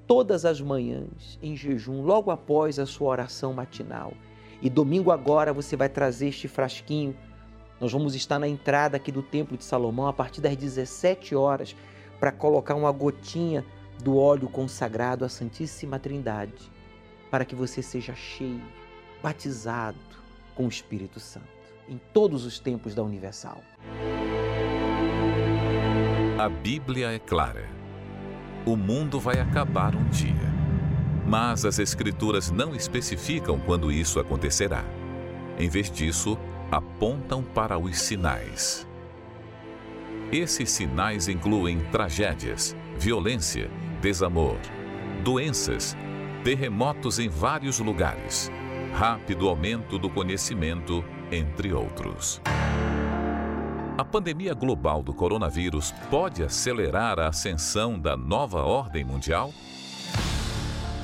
todas 0.07 0.47
as 0.47 0.59
manhãs 0.59 1.39
em 1.43 1.55
jejum, 1.55 2.01
logo 2.01 2.31
após 2.31 2.79
a 2.79 2.87
sua 2.87 3.11
oração 3.11 3.53
matinal. 3.53 4.14
E 4.62 4.70
domingo 4.70 5.11
agora 5.11 5.53
você 5.53 5.77
vai 5.77 5.91
trazer 5.91 6.29
este 6.29 6.49
frasquinho. 6.49 7.14
Nós 7.79 7.93
vamos 7.93 8.14
estar 8.14 8.39
na 8.39 8.49
entrada 8.49 8.97
aqui 8.97 9.12
do 9.12 9.23
Templo 9.23 9.59
de 9.59 9.64
Salomão 9.64 10.07
a 10.07 10.12
partir 10.14 10.41
das 10.41 10.57
17 10.57 11.35
horas 11.35 11.77
para 12.18 12.33
colocar 12.33 12.75
uma 12.75 12.91
gotinha 12.91 13.62
do 14.03 14.16
óleo 14.16 14.49
consagrado 14.49 15.23
à 15.23 15.29
Santíssima 15.29 15.99
Trindade, 15.99 16.73
para 17.31 17.45
que 17.45 17.55
você 17.55 17.83
seja 17.83 18.14
cheio, 18.14 18.62
batizado 19.23 19.99
com 20.55 20.64
o 20.64 20.68
Espírito 20.70 21.20
Santo 21.20 21.45
em 21.87 22.01
todos 22.14 22.47
os 22.47 22.59
tempos 22.59 22.95
da 22.95 23.03
Universal. 23.03 23.61
A 26.39 26.49
Bíblia 26.49 27.12
é 27.12 27.18
clara 27.18 27.82
o 28.65 28.77
mundo 28.77 29.19
vai 29.19 29.41
acabar 29.41 29.95
um 29.95 30.05
dia. 30.05 30.53
Mas 31.27 31.65
as 31.65 31.79
Escrituras 31.79 32.51
não 32.51 32.75
especificam 32.75 33.59
quando 33.59 33.91
isso 33.91 34.21
acontecerá. 34.21 34.85
Em 35.59 35.69
vez 35.69 35.91
disso, 35.91 36.39
apontam 36.71 37.43
para 37.43 37.79
os 37.79 37.99
sinais. 37.99 38.87
Esses 40.33 40.71
sinais 40.71 41.29
incluem 41.29 41.81
tragédias, 41.91 42.75
violência, 42.99 43.71
desamor, 44.01 44.57
doenças, 45.23 45.97
terremotos 46.43 47.19
em 47.19 47.29
vários 47.29 47.79
lugares, 47.79 48.51
rápido 48.95 49.49
aumento 49.49 49.99
do 49.99 50.09
conhecimento, 50.09 51.05
entre 51.31 51.73
outros. 51.73 52.41
A 53.97 54.05
pandemia 54.05 54.55
global 54.55 55.03
do 55.03 55.12
coronavírus 55.12 55.93
pode 56.11 56.43
acelerar 56.43 57.20
a 57.20 57.28
ascensão 57.28 57.99
da 57.99 58.16
nova 58.16 58.62
ordem 58.62 59.05
mundial? 59.05 59.53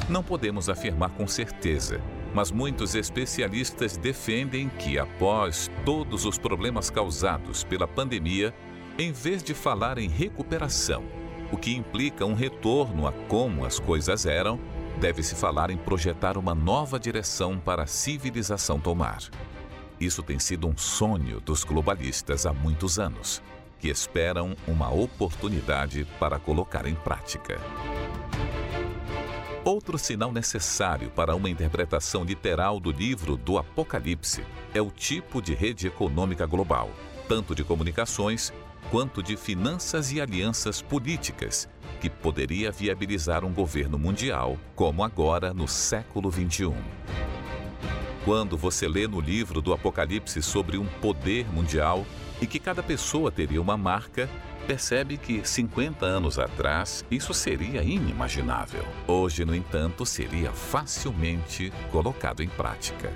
Não 0.09 0.22
podemos 0.22 0.70
afirmar 0.70 1.11
com 1.11 1.26
certeza, 1.26 2.01
mas 2.34 2.51
muitos 2.51 2.95
especialistas 2.95 3.99
defendem 3.99 4.70
que, 4.70 4.99
após 4.99 5.70
todos 5.84 6.24
os 6.24 6.39
problemas 6.39 6.89
causados 6.89 7.62
pela 7.62 7.86
pandemia, 7.86 8.55
em 8.99 9.12
vez 9.12 9.43
de 9.43 9.53
falar 9.53 9.99
em 9.99 10.09
recuperação, 10.09 11.05
o 11.53 11.59
que 11.59 11.76
implica 11.76 12.24
um 12.24 12.34
retorno 12.34 13.07
a 13.07 13.12
como 13.12 13.66
as 13.66 13.78
coisas 13.78 14.24
eram, 14.24 14.59
deve-se 14.99 15.34
falar 15.34 15.70
em 15.70 15.76
projetar 15.76 16.39
uma 16.39 16.55
nova 16.55 16.99
direção 16.99 17.59
para 17.59 17.82
a 17.82 17.86
civilização 17.86 18.80
tomar. 18.80 19.18
Isso 20.01 20.23
tem 20.23 20.39
sido 20.39 20.69
um 20.69 20.77
sonho 20.77 21.41
dos 21.41 21.65
globalistas 21.65 22.47
há 22.47 22.53
muitos 22.53 22.99
anos, 22.99 23.43
que 23.81 23.89
esperam 23.89 24.57
uma 24.67 24.91
oportunidade 24.91 26.07
para 26.19 26.39
colocar 26.39 26.87
em 26.87 26.95
prática. 26.95 27.59
Outro 29.65 29.99
sinal 29.99 30.33
necessário 30.33 31.11
para 31.11 31.35
uma 31.35 31.51
interpretação 31.51 32.25
literal 32.25 32.79
do 32.81 32.91
livro 32.91 33.37
do 33.37 33.59
Apocalipse 33.59 34.43
é 34.73 34.81
o 34.81 34.91
tipo 34.91 35.43
de 35.43 35.55
rede 35.55 35.89
econômica 35.89 36.47
global, 36.47 36.91
tanto 37.29 37.55
de 37.55 37.65
comunicações 37.65 38.53
quanto 38.91 39.23
de 39.23 39.37
finanças 39.37 40.13
e 40.13 40.21
alianças 40.21 40.81
políticas, 40.81 41.69
que 42.01 42.09
poderia 42.09 42.71
viabilizar 42.71 43.45
um 43.45 43.53
governo 43.53 43.99
mundial, 43.99 44.57
como 44.75 45.05
agora 45.05 45.53
no 45.53 45.69
século 45.69 46.31
XXI. 46.33 46.73
Quando 48.29 48.59
você 48.59 48.87
lê 48.87 49.09
no 49.09 49.22
livro 49.22 49.62
do 49.62 49.72
Apocalipse 49.72 50.43
sobre 50.43 50.76
um 50.76 50.85
poder 50.85 51.51
mundial 51.51 52.05
e 52.43 52.47
que 52.47 52.59
cada 52.59 52.83
pessoa 52.83 53.33
teria 53.33 53.59
uma 53.59 53.74
marca, 53.74 54.29
percebe 54.66 55.16
que 55.16 55.49
50 55.49 56.05
anos 56.05 56.39
atrás 56.39 57.03
isso 57.11 57.33
seria 57.33 57.83
inimaginável. 57.83 58.85
Hoje, 59.07 59.47
no 59.47 59.55
entanto, 59.55 60.05
seria 60.05 60.53
facilmente 60.53 61.72
colocado 61.91 62.43
em 62.43 62.51
prática. 62.51 63.11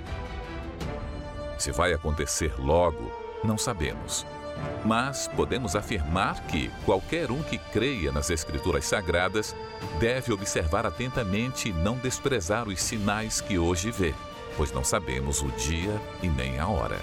Se 1.59 1.71
vai 1.71 1.93
acontecer 1.93 2.51
logo, 2.57 3.11
não 3.43 3.55
sabemos. 3.55 4.25
Mas 4.83 5.27
podemos 5.27 5.75
afirmar 5.75 6.41
que 6.47 6.71
qualquer 6.85 7.29
um 7.29 7.43
que 7.43 7.59
creia 7.59 8.11
nas 8.11 8.31
Escrituras 8.31 8.85
Sagradas 8.85 9.55
deve 9.99 10.33
observar 10.33 10.87
atentamente 10.87 11.69
e 11.69 11.71
não 11.71 11.97
desprezar 11.97 12.67
os 12.67 12.81
sinais 12.81 13.41
que 13.41 13.59
hoje 13.59 13.91
vê, 13.91 14.15
pois 14.57 14.71
não 14.71 14.83
sabemos 14.83 15.41
o 15.41 15.49
dia 15.51 15.99
e 16.21 16.27
nem 16.27 16.59
a 16.59 16.67
hora. 16.67 16.99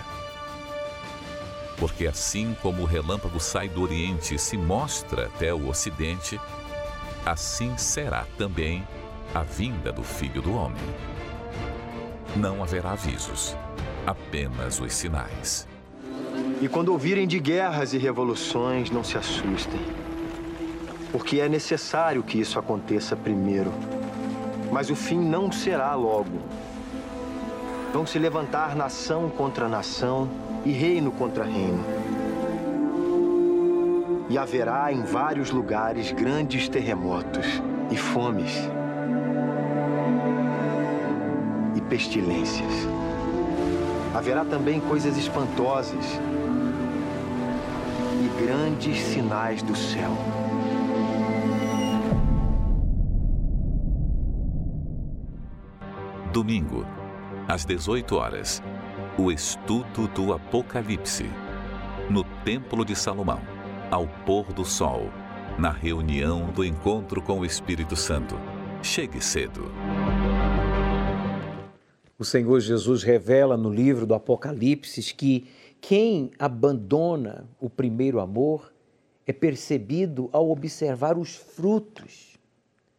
Porque 1.76 2.06
assim 2.06 2.54
como 2.60 2.82
o 2.82 2.86
relâmpago 2.86 3.40
sai 3.40 3.68
do 3.68 3.82
Oriente 3.82 4.34
e 4.34 4.38
se 4.38 4.56
mostra 4.56 5.26
até 5.26 5.52
o 5.52 5.68
Ocidente, 5.68 6.38
assim 7.24 7.76
será 7.76 8.26
também 8.36 8.86
a 9.34 9.42
vinda 9.42 9.90
do 9.90 10.02
Filho 10.02 10.42
do 10.42 10.54
Homem. 10.54 10.82
Não 12.36 12.62
haverá 12.62 12.92
avisos, 12.92 13.56
apenas 14.06 14.78
os 14.78 14.92
sinais. 14.92 15.66
E 16.60 16.68
quando 16.68 16.92
ouvirem 16.92 17.26
de 17.26 17.38
guerras 17.38 17.94
e 17.94 17.98
revoluções, 17.98 18.90
não 18.90 19.02
se 19.02 19.16
assustem. 19.16 19.80
Porque 21.10 21.40
é 21.40 21.48
necessário 21.48 22.22
que 22.22 22.38
isso 22.38 22.58
aconteça 22.58 23.16
primeiro. 23.16 23.72
Mas 24.70 24.90
o 24.90 24.94
fim 24.94 25.18
não 25.18 25.50
será 25.50 25.94
logo. 25.94 26.38
Vão 27.92 28.06
se 28.06 28.18
levantar 28.18 28.76
nação 28.76 29.28
contra 29.28 29.68
nação 29.68 30.28
e 30.64 30.70
reino 30.70 31.10
contra 31.10 31.44
reino. 31.44 31.84
E 34.28 34.38
haverá 34.38 34.92
em 34.92 35.02
vários 35.02 35.50
lugares 35.50 36.12
grandes 36.12 36.68
terremotos 36.68 37.46
e 37.90 37.96
fomes 37.96 38.52
e 41.74 41.80
pestilências. 41.80 42.72
Haverá 44.14 44.44
também 44.44 44.80
coisas 44.80 45.16
espantosas 45.16 46.20
e 48.22 48.44
grandes 48.44 49.00
sinais 49.00 49.62
do 49.62 49.74
céu. 49.74 50.16
Domingo, 56.32 56.86
às 57.50 57.64
18 57.64 58.14
horas, 58.14 58.62
o 59.18 59.32
estudo 59.32 60.06
do 60.14 60.32
Apocalipse, 60.32 61.24
no 62.08 62.22
Templo 62.44 62.84
de 62.84 62.94
Salomão, 62.94 63.40
ao 63.90 64.06
pôr 64.24 64.52
do 64.52 64.64
sol, 64.64 65.10
na 65.58 65.72
reunião 65.72 66.52
do 66.52 66.64
encontro 66.64 67.20
com 67.20 67.40
o 67.40 67.44
Espírito 67.44 67.96
Santo. 67.96 68.36
Chegue 68.80 69.20
cedo. 69.20 69.64
O 72.16 72.24
Senhor 72.24 72.60
Jesus 72.60 73.02
revela 73.02 73.56
no 73.56 73.68
livro 73.68 74.06
do 74.06 74.14
Apocalipse 74.14 75.12
que 75.12 75.48
quem 75.80 76.30
abandona 76.38 77.48
o 77.58 77.68
primeiro 77.68 78.20
amor 78.20 78.72
é 79.26 79.32
percebido 79.32 80.30
ao 80.32 80.48
observar 80.52 81.18
os 81.18 81.34
frutos. 81.34 82.38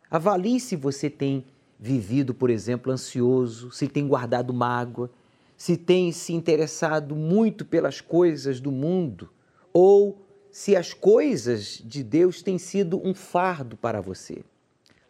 Avalie 0.10 0.60
se 0.60 0.76
você 0.76 1.10
tem 1.10 1.46
vivido, 1.82 2.32
por 2.32 2.52
exemplo, 2.52 2.92
ansioso, 2.92 3.72
se 3.72 3.88
tem 3.88 4.08
guardado 4.08 4.54
mágoa, 4.54 5.10
se 5.58 5.76
tem 5.76 6.12
se 6.12 6.32
interessado 6.32 7.16
muito 7.16 7.66
pelas 7.66 8.00
coisas 8.00 8.60
do 8.60 8.72
mundo 8.72 9.32
ou 9.74 10.24
se 10.52 10.76
as 10.76 10.94
coisas 10.94 11.82
de 11.84 12.04
Deus 12.04 12.44
têm 12.44 12.60
sido 12.60 13.02
um 13.04 13.16
fardo 13.16 13.76
para 13.76 14.00
você. 14.00 14.44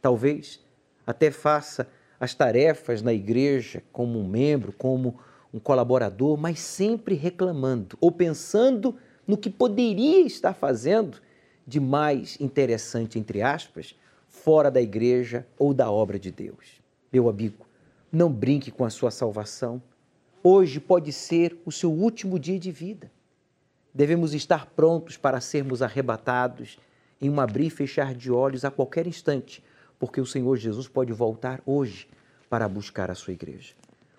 Talvez 0.02 0.62
até 1.06 1.30
faça 1.30 1.90
as 2.18 2.34
tarefas 2.34 3.02
na 3.02 3.12
igreja 3.12 3.84
como 3.92 4.18
um 4.18 4.28
membro, 4.28 4.72
como 4.72 5.20
um 5.54 5.60
colaborador, 5.60 6.38
mas 6.38 6.60
sempre 6.60 7.16
reclamando 7.16 7.98
ou 8.00 8.14
pensando 8.14 8.96
no 9.28 9.36
que 9.36 9.50
poderia 9.50 10.26
estar 10.26 10.54
fazendo 10.54 11.22
de 11.68 11.82
mais 11.82 12.40
interessante, 12.40 13.20
entre 13.20 13.42
aspas, 13.42 13.96
fora 14.44 14.70
da 14.70 14.82
igreja 14.82 15.48
ou 15.58 15.74
da 15.74 15.90
obra 15.92 16.20
de 16.20 16.32
Deus. 16.32 16.82
Meu 17.12 17.30
amigo, 17.30 17.66
não 18.12 18.32
brinque 18.32 18.72
com 18.72 18.84
a 18.84 18.90
sua 18.90 19.12
salvação 19.12 19.82
Hoje 20.44 20.80
pode 20.80 21.14
ser 21.14 21.56
o 21.64 21.72
seu 21.72 21.92
último 21.92 22.40
dia 22.40 22.58
de 22.58 22.72
vida. 22.72 23.12
Devemos 23.94 24.34
estar 24.34 24.66
prontos 24.66 25.16
para 25.16 25.40
sermos 25.40 25.84
arrebatados 25.84 26.80
em 27.22 27.30
um 27.30 27.40
abrir 27.40 27.68
e 27.68 27.70
fechar 27.70 28.16
de 28.16 28.32
olhos 28.32 28.66
a 28.66 28.72
qualquer 28.72 29.06
instante, 29.06 29.64
porque 30.00 30.20
o 30.20 30.26
Senhor 30.26 30.58
Jesus 30.58 30.88
pode 30.88 31.14
voltar 31.14 31.62
hoje 31.64 32.08
para 32.50 32.68
buscar 32.68 33.12
a 33.12 33.16
sua 33.16 33.34
igreja. 33.34 33.76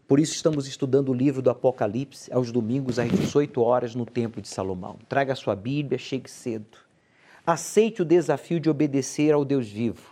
Por 0.07 0.21
isso 0.21 0.33
estamos 0.33 0.69
estudando 0.69 1.09
o 1.09 1.15
livro 1.15 1.43
do 1.43 1.51
Apocalipse 1.51 2.33
aos 2.33 2.53
domingos 2.53 3.01
às 3.01 3.11
18 3.11 3.61
horas 3.61 3.97
no 3.97 4.07
Templo 4.07 4.41
de 4.41 4.47
Salomão. 4.47 4.99
Traga 5.09 5.33
a 5.33 5.37
sua 5.37 5.57
Bíblia, 5.57 5.99
chegue 5.99 6.31
cedo. 6.31 6.79
Aceite 7.45 8.01
o 8.01 8.05
desafio 8.05 8.61
de 8.61 8.71
obedecer 8.71 9.33
ao 9.35 9.45
Deus 9.45 9.67
vivo 9.67 10.12